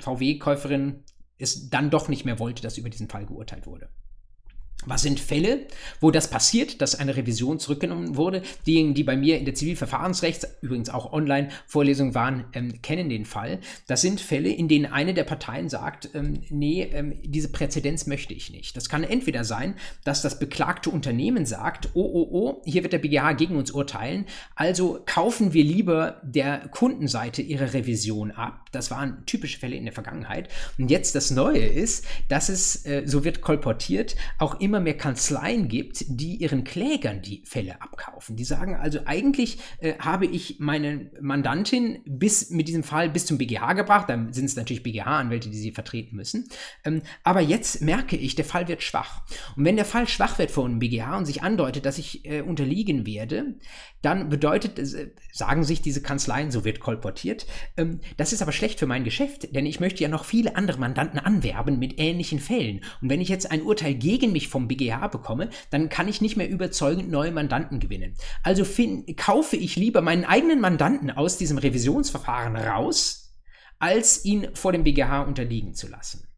VW-Käuferin 0.00 1.04
es 1.38 1.68
dann 1.70 1.90
doch 1.90 2.08
nicht 2.08 2.24
mehr 2.24 2.38
wollte, 2.38 2.62
dass 2.62 2.78
über 2.78 2.90
diesen 2.90 3.08
Fall 3.08 3.26
geurteilt 3.26 3.66
wurde. 3.66 3.88
Was 4.86 5.02
sind 5.02 5.18
Fälle, 5.18 5.66
wo 6.00 6.10
das 6.10 6.28
passiert, 6.28 6.82
dass 6.82 6.98
eine 6.98 7.16
Revision 7.16 7.58
zurückgenommen 7.58 8.16
wurde? 8.16 8.42
Diejenigen, 8.66 8.94
die 8.94 9.04
bei 9.04 9.16
mir 9.16 9.38
in 9.38 9.46
der 9.46 9.54
Zivilverfahrensrechts, 9.54 10.46
übrigens 10.60 10.90
auch 10.90 11.12
Online-Vorlesung 11.12 12.14
waren, 12.14 12.44
ähm, 12.52 12.82
kennen 12.82 13.08
den 13.08 13.24
Fall. 13.24 13.60
Das 13.86 14.02
sind 14.02 14.20
Fälle, 14.20 14.50
in 14.50 14.68
denen 14.68 14.86
eine 14.86 15.14
der 15.14 15.24
Parteien 15.24 15.68
sagt, 15.68 16.10
ähm, 16.14 16.40
nee, 16.50 16.82
ähm, 16.92 17.14
diese 17.22 17.48
Präzedenz 17.50 18.06
möchte 18.06 18.34
ich 18.34 18.50
nicht. 18.50 18.76
Das 18.76 18.88
kann 18.88 19.04
entweder 19.04 19.44
sein, 19.44 19.74
dass 20.04 20.22
das 20.22 20.38
beklagte 20.38 20.90
Unternehmen 20.90 21.46
sagt, 21.46 21.90
oh, 21.94 22.02
oh, 22.02 22.28
oh, 22.30 22.62
hier 22.66 22.82
wird 22.82 22.92
der 22.92 22.98
BGH 22.98 23.32
gegen 23.32 23.56
uns 23.56 23.70
urteilen, 23.70 24.26
also 24.54 25.00
kaufen 25.06 25.54
wir 25.54 25.64
lieber 25.64 26.20
der 26.22 26.68
Kundenseite 26.70 27.40
ihre 27.40 27.72
Revision 27.72 28.32
ab. 28.32 28.68
Das 28.72 28.90
waren 28.90 29.24
typische 29.24 29.58
Fälle 29.58 29.76
in 29.76 29.84
der 29.84 29.94
Vergangenheit. 29.94 30.48
Und 30.78 30.90
jetzt 30.90 31.14
das 31.14 31.30
Neue 31.30 31.64
ist, 31.64 32.04
dass 32.28 32.48
es, 32.48 32.84
äh, 32.84 33.04
so 33.06 33.24
wird 33.24 33.40
kolportiert, 33.40 34.16
auch 34.38 34.60
immer 34.64 34.80
mehr 34.80 34.96
Kanzleien 34.96 35.68
gibt, 35.68 36.04
die 36.08 36.36
ihren 36.36 36.64
Klägern 36.64 37.20
die 37.22 37.42
Fälle 37.44 37.82
abkaufen. 37.82 38.36
Die 38.36 38.44
sagen 38.44 38.74
also, 38.74 39.00
eigentlich 39.04 39.58
äh, 39.80 39.94
habe 39.98 40.26
ich 40.26 40.56
meine 40.58 41.10
Mandantin 41.20 42.00
bis 42.06 42.50
mit 42.50 42.68
diesem 42.68 42.82
Fall 42.82 43.10
bis 43.10 43.26
zum 43.26 43.38
BGH 43.38 43.74
gebracht, 43.74 44.08
dann 44.08 44.32
sind 44.32 44.46
es 44.46 44.56
natürlich 44.56 44.82
BGH-Anwälte, 44.82 45.50
die 45.50 45.58
sie 45.58 45.72
vertreten 45.72 46.16
müssen. 46.16 46.48
Ähm, 46.84 47.02
aber 47.22 47.40
jetzt 47.40 47.82
merke 47.82 48.16
ich, 48.16 48.34
der 48.34 48.44
Fall 48.44 48.68
wird 48.68 48.82
schwach. 48.82 49.22
Und 49.56 49.64
wenn 49.64 49.76
der 49.76 49.84
Fall 49.84 50.08
schwach 50.08 50.38
wird 50.38 50.50
vor 50.50 50.64
einem 50.64 50.78
BGH 50.78 51.18
und 51.18 51.26
sich 51.26 51.42
andeutet, 51.42 51.84
dass 51.86 51.98
ich 51.98 52.24
äh, 52.24 52.40
unterliegen 52.40 53.06
werde, 53.06 53.56
dann 54.02 54.28
bedeutet, 54.28 54.78
äh, 54.78 55.10
sagen 55.32 55.64
sich 55.64 55.82
diese 55.82 56.02
Kanzleien, 56.02 56.50
so 56.50 56.64
wird 56.64 56.80
kolportiert, 56.80 57.46
ähm, 57.76 58.00
das 58.16 58.32
ist 58.32 58.42
aber 58.42 58.52
schlecht 58.52 58.78
für 58.78 58.86
mein 58.86 59.04
Geschäft, 59.04 59.54
denn 59.54 59.66
ich 59.66 59.80
möchte 59.80 60.02
ja 60.02 60.08
noch 60.08 60.24
viele 60.24 60.56
andere 60.56 60.78
Mandanten 60.78 61.18
anwerben 61.18 61.78
mit 61.78 61.98
ähnlichen 61.98 62.38
Fällen. 62.38 62.80
Und 63.00 63.10
wenn 63.10 63.20
ich 63.20 63.28
jetzt 63.28 63.50
ein 63.50 63.62
Urteil 63.62 63.94
gegen 63.94 64.32
mich 64.32 64.48
vom 64.54 64.68
BGH 64.68 65.08
bekomme, 65.08 65.50
dann 65.70 65.88
kann 65.88 66.06
ich 66.06 66.20
nicht 66.20 66.36
mehr 66.36 66.48
überzeugend 66.48 67.10
neue 67.10 67.32
Mandanten 67.32 67.80
gewinnen. 67.80 68.14
Also 68.44 68.64
kaufe 69.16 69.56
ich 69.56 69.74
lieber 69.74 70.00
meinen 70.00 70.24
eigenen 70.24 70.60
Mandanten 70.60 71.10
aus 71.10 71.38
diesem 71.38 71.58
Revisionsverfahren 71.58 72.54
raus, 72.54 73.34
als 73.80 74.24
ihn 74.24 74.54
vor 74.54 74.70
dem 74.70 74.84
BGH 74.84 75.22
unterliegen 75.22 75.74
zu 75.74 75.88
lassen 75.88 76.28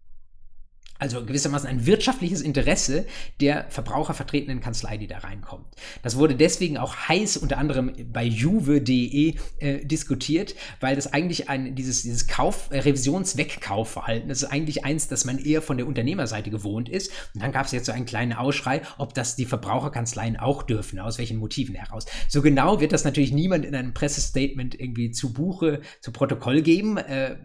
also 0.98 1.24
gewissermaßen 1.24 1.68
ein 1.68 1.86
wirtschaftliches 1.86 2.40
Interesse 2.40 3.06
der 3.40 3.66
verbrauchervertretenden 3.68 4.60
Kanzlei, 4.60 4.96
die 4.96 5.06
da 5.06 5.18
reinkommt. 5.18 5.66
Das 6.02 6.16
wurde 6.16 6.34
deswegen 6.34 6.78
auch 6.78 6.96
heiß 6.96 7.36
unter 7.36 7.58
anderem 7.58 7.92
bei 8.12 8.24
juve.de 8.24 9.34
äh, 9.58 9.84
diskutiert, 9.84 10.54
weil 10.80 10.96
das 10.96 11.12
eigentlich 11.12 11.48
ein, 11.48 11.74
dieses, 11.74 12.02
dieses 12.02 12.26
Kauf, 12.26 12.68
äh, 12.70 12.78
Revisionswegkaufverhalten, 12.78 14.28
das 14.28 14.42
ist 14.42 14.50
eigentlich 14.50 14.84
eins, 14.84 15.08
das 15.08 15.24
man 15.24 15.38
eher 15.38 15.62
von 15.62 15.76
der 15.76 15.86
Unternehmerseite 15.86 16.50
gewohnt 16.50 16.88
ist. 16.88 17.10
Und 17.34 17.42
dann 17.42 17.52
gab 17.52 17.66
es 17.66 17.72
jetzt 17.72 17.86
so 17.86 17.92
einen 17.92 18.06
kleinen 18.06 18.32
Ausschrei, 18.32 18.82
ob 18.98 19.14
das 19.14 19.36
die 19.36 19.44
Verbraucherkanzleien 19.44 20.36
auch 20.36 20.62
dürfen, 20.62 20.98
aus 20.98 21.18
welchen 21.18 21.38
Motiven 21.38 21.74
heraus. 21.74 22.06
So 22.28 22.42
genau 22.42 22.80
wird 22.80 22.92
das 22.92 23.04
natürlich 23.04 23.32
niemand 23.32 23.64
in 23.64 23.74
einem 23.74 23.94
Pressestatement 23.94 24.78
irgendwie 24.78 25.10
zu 25.10 25.32
Buche, 25.32 25.80
zu 26.00 26.12
Protokoll 26.12 26.62
geben, 26.62 26.96
äh, 26.96 27.36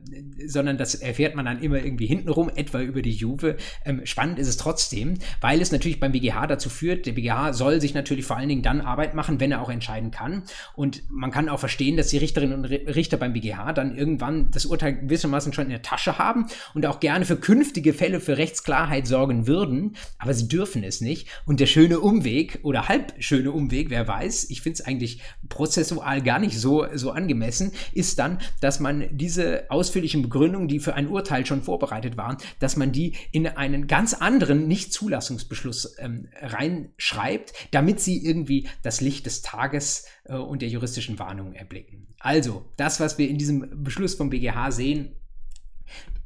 sondern 0.45 0.77
das 0.77 0.95
erfährt 0.95 1.35
man 1.35 1.45
dann 1.45 1.61
immer 1.61 1.83
irgendwie 1.83 2.07
hintenrum, 2.07 2.49
etwa 2.49 2.79
über 2.81 3.01
die 3.01 3.11
Juve 3.11 3.40
Stufe. 3.41 3.57
Ähm, 3.85 4.05
spannend 4.05 4.39
ist 4.39 4.47
es 4.47 4.57
trotzdem, 4.57 5.15
weil 5.41 5.61
es 5.61 5.71
natürlich 5.71 5.99
beim 5.99 6.11
BGH 6.11 6.47
dazu 6.47 6.69
führt, 6.69 7.05
der 7.05 7.13
BGH 7.13 7.53
soll 7.53 7.81
sich 7.81 7.93
natürlich 7.93 8.25
vor 8.25 8.37
allen 8.37 8.49
Dingen 8.49 8.61
dann 8.61 8.81
Arbeit 8.81 9.15
machen, 9.15 9.39
wenn 9.39 9.51
er 9.51 9.61
auch 9.61 9.69
entscheiden 9.69 10.11
kann. 10.11 10.43
Und 10.75 11.03
man 11.09 11.31
kann 11.31 11.49
auch 11.49 11.59
verstehen, 11.59 11.97
dass 11.97 12.07
die 12.07 12.17
Richterinnen 12.17 12.57
und 12.57 12.65
Richter 12.65 13.17
beim 13.17 13.33
BGH 13.33 13.73
dann 13.73 13.97
irgendwann 13.97 14.51
das 14.51 14.65
Urteil 14.65 14.97
gewissermaßen 14.97 15.53
schon 15.53 15.65
in 15.65 15.71
der 15.71 15.81
Tasche 15.81 16.17
haben 16.17 16.45
und 16.73 16.85
auch 16.85 16.99
gerne 16.99 17.25
für 17.25 17.37
künftige 17.37 17.93
Fälle 17.93 18.19
für 18.19 18.37
Rechtsklarheit 18.37 19.07
sorgen 19.07 19.47
würden, 19.47 19.95
aber 20.19 20.33
sie 20.33 20.47
dürfen 20.47 20.83
es 20.83 21.01
nicht. 21.01 21.27
Und 21.45 21.59
der 21.59 21.65
schöne 21.65 21.99
Umweg 21.99 22.59
oder 22.63 22.87
halb 22.87 23.13
schöne 23.19 23.51
Umweg, 23.51 23.89
wer 23.89 24.07
weiß, 24.07 24.49
ich 24.49 24.61
finde 24.61 24.79
es 24.79 24.85
eigentlich 24.85 25.21
prozessual 25.49 26.21
gar 26.21 26.39
nicht 26.39 26.57
so, 26.57 26.85
so 26.93 27.11
angemessen, 27.11 27.71
ist 27.93 28.19
dann, 28.19 28.39
dass 28.59 28.79
man 28.79 29.05
diese 29.11 29.65
ausführlichen 29.69 30.21
Begründungen, 30.21 30.67
die 30.67 30.79
für 30.79 30.93
ein 30.93 31.07
Urteil 31.07 31.45
schon 31.45 31.63
vorbereitet 31.63 32.17
waren, 32.17 32.37
dass 32.59 32.77
man 32.77 32.91
die 32.91 33.13
in 33.31 33.47
einen 33.47 33.87
ganz 33.87 34.13
anderen 34.13 34.67
Nichtzulassungsbeschluss 34.67 35.95
ähm, 35.99 36.27
reinschreibt, 36.41 37.53
damit 37.71 37.99
sie 37.99 38.23
irgendwie 38.25 38.67
das 38.83 39.01
Licht 39.01 39.25
des 39.25 39.41
Tages 39.41 40.05
äh, 40.25 40.35
und 40.35 40.61
der 40.61 40.69
juristischen 40.69 41.19
Warnung 41.19 41.53
erblicken. 41.53 42.07
Also, 42.19 42.65
das, 42.77 42.99
was 42.99 43.17
wir 43.17 43.29
in 43.29 43.37
diesem 43.37 43.83
Beschluss 43.83 44.15
vom 44.15 44.29
BGH 44.29 44.71
sehen, 44.71 45.15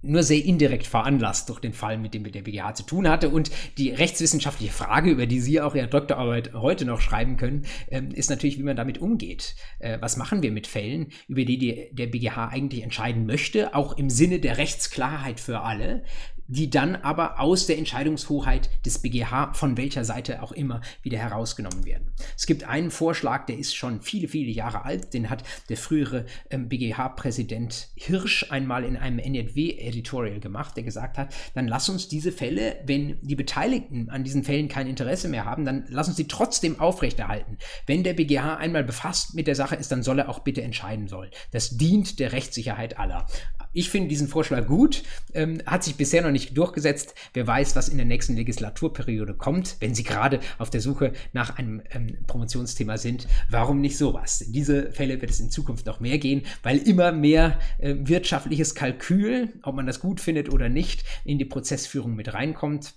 nur 0.06 0.24
sehr 0.24 0.44
indirekt 0.44 0.88
veranlasst 0.88 1.50
durch 1.50 1.60
den 1.60 1.74
Fall, 1.74 1.98
mit 1.98 2.14
dem 2.14 2.32
der 2.32 2.42
BGH 2.42 2.76
zu 2.76 2.84
tun 2.84 3.10
hatte. 3.10 3.30
Und 3.30 3.52
die 3.78 3.90
rechtswissenschaftliche 3.90 4.72
Frage, 4.72 5.10
über 5.10 5.26
die 5.26 5.40
Sie 5.40 5.60
auch 5.62 5.76
Ihre 5.76 5.88
Doktorarbeit 5.88 6.54
heute 6.54 6.86
noch 6.86 7.02
schreiben 7.02 7.38
können, 7.38 7.66
ähm, 7.90 8.12
ist 8.12 8.30
natürlich, 8.30 8.58
wie 8.60 8.64
man 8.64 8.76
damit 8.76 9.00
umgeht. 9.00 9.56
Äh, 9.80 9.98
was 10.02 10.18
machen 10.18 10.44
wir 10.44 10.52
mit 10.52 10.68
Fällen, 10.68 11.08
über 11.28 11.44
die 11.44 11.90
der 11.92 12.08
BGH 12.08 12.50
eigentlich 12.50 12.84
entscheiden 12.84 13.26
möchte, 13.26 13.74
auch 13.74 13.98
im 13.98 14.10
Sinne 14.10 14.40
der 14.40 14.58
Rechtsklarheit 14.58 15.40
für 15.40 15.62
alle? 15.62 16.04
Die 16.48 16.70
dann 16.70 16.96
aber 16.96 17.40
aus 17.40 17.68
der 17.68 17.78
Entscheidungshoheit 17.78 18.70
des 18.86 19.00
BGH 19.00 19.54
von 19.54 19.78
welcher 19.78 20.06
Seite 20.06 20.44
auch 20.44 20.52
immer 20.52 20.82
wieder 21.02 21.18
herausgenommen 21.18 21.86
werden. 21.86 22.12
Es 22.38 22.46
gibt 22.46 22.64
einen 22.64 22.92
Vorschlag, 22.92 23.46
der 23.46 23.58
ist 23.58 23.76
schon 23.76 24.02
viele, 24.02 24.28
viele 24.28 24.52
Jahre 24.52 24.86
alt, 24.86 25.14
den 25.14 25.30
hat 25.30 25.44
der 25.70 25.78
frühere 25.78 26.26
ähm, 26.50 26.70
BGH-Präsident 26.70 27.90
Hirsch 27.96 28.52
einmal 28.52 28.84
in 28.84 28.98
einem 28.98 29.20
NRW-Editorial 29.20 30.40
gemacht, 30.40 30.76
der 30.78 30.84
gesagt 30.84 31.18
hat, 31.18 31.34
dann 31.54 31.68
lass 31.68 31.90
uns 31.90 32.08
diese 32.08 32.32
Fälle, 32.32 32.78
wenn 32.86 33.18
die 33.22 33.36
Beteiligten 33.36 34.10
an 34.10 34.24
diesen 34.24 34.44
Fällen 34.44 34.68
kein 34.68 34.88
Interesse 34.88 35.28
mehr 35.28 35.46
haben, 35.46 35.66
dann 35.66 35.86
lass 35.90 36.08
uns 36.08 36.18
sie 36.18 36.28
trotzdem 36.28 36.80
aufrechterhalten. 36.80 37.58
Wenn 37.86 38.04
der 38.04 38.14
BGH 38.14 38.58
einmal 38.58 38.84
befasst 38.84 39.34
mit 39.34 39.48
der 39.48 39.56
Sache 39.56 39.76
ist, 39.76 39.92
dann 39.92 40.04
soll 40.04 40.20
er 40.20 40.30
auch 40.30 40.40
bitte 40.40 40.62
entscheiden 40.62 41.08
sollen. 41.08 41.32
Das 41.52 41.78
dient 41.78 42.20
der 42.20 42.32
Rechtssicherheit 42.32 43.00
aller. 43.00 43.26
Ich 43.74 43.90
finde 43.90 44.08
diesen 44.08 44.30
Vorschlag 44.30 44.68
gut, 44.68 45.04
ähm, 45.34 45.62
hat 45.66 45.84
sich 45.84 45.96
bisher 45.96 46.22
noch 46.22 46.32
nicht 46.36 46.56
durchgesetzt. 46.58 47.16
Wer 47.34 47.48
weiß, 47.48 47.76
was 47.76 47.90
in 47.90 47.98
der 47.98 48.06
nächsten 48.06 48.36
Legislaturperiode 48.36 49.34
kommt, 49.34 49.78
wenn 49.80 49.96
Sie 49.96 50.04
gerade 50.04 50.40
auf 50.60 50.70
der 50.70 50.82
Suche 50.82 51.14
nach 51.34 51.58
einem 51.58 51.82
ähm, 51.90 52.18
Promotionsthema 52.28 52.98
sind. 52.98 53.28
Warum 53.50 53.82
nicht 53.82 53.98
sowas? 53.98 54.42
In 54.42 54.54
diese 54.54 54.92
Fälle 54.92 55.22
wird 55.22 55.32
es 55.32 55.40
in 55.40 55.50
Zukunft 55.50 55.86
noch 55.86 56.00
mehr 56.00 56.18
gehen, 56.18 56.44
weil 56.62 56.78
immer 56.78 57.12
mehr 57.12 57.60
äh, 57.80 57.96
wirtschaftliches 57.98 58.76
Kalkül, 58.76 59.54
ob 59.64 59.76
man 59.76 59.88
das 59.88 60.00
gut 60.00 60.20
findet 60.20 60.52
oder 60.52 60.70
nicht, 60.70 61.04
in 61.24 61.40
die 61.40 61.46
Prozessführung 61.46 62.16
mit 62.16 62.34
reinkommt. 62.34 62.94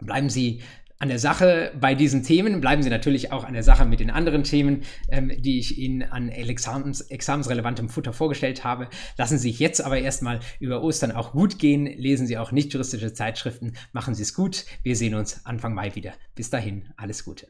Bleiben 0.00 0.28
Sie 0.28 0.60
an 0.98 1.08
der 1.08 1.18
Sache 1.18 1.72
bei 1.78 1.94
diesen 1.94 2.22
Themen. 2.22 2.60
Bleiben 2.60 2.82
Sie 2.82 2.90
natürlich 2.90 3.32
auch 3.32 3.44
an 3.44 3.54
der 3.54 3.62
Sache 3.62 3.84
mit 3.84 4.00
den 4.00 4.10
anderen 4.10 4.44
Themen, 4.44 4.82
ähm, 5.08 5.30
die 5.36 5.58
ich 5.58 5.78
Ihnen 5.78 6.02
an 6.02 6.28
Examens, 6.28 7.00
examensrelevantem 7.02 7.88
Futter 7.88 8.12
vorgestellt 8.12 8.64
habe. 8.64 8.88
Lassen 9.16 9.38
Sie 9.38 9.50
sich 9.50 9.58
jetzt 9.58 9.80
aber 9.80 9.98
erstmal 9.98 10.40
über 10.60 10.82
Ostern 10.82 11.12
auch 11.12 11.32
gut 11.32 11.58
gehen. 11.58 11.86
Lesen 11.86 12.26
Sie 12.26 12.38
auch 12.38 12.52
nicht 12.52 12.72
juristische 12.72 13.12
Zeitschriften. 13.12 13.74
Machen 13.92 14.14
Sie 14.14 14.22
es 14.22 14.34
gut. 14.34 14.64
Wir 14.82 14.96
sehen 14.96 15.14
uns 15.14 15.44
Anfang 15.44 15.74
Mai 15.74 15.94
wieder. 15.94 16.12
Bis 16.34 16.50
dahin, 16.50 16.92
alles 16.96 17.24
Gute. 17.24 17.48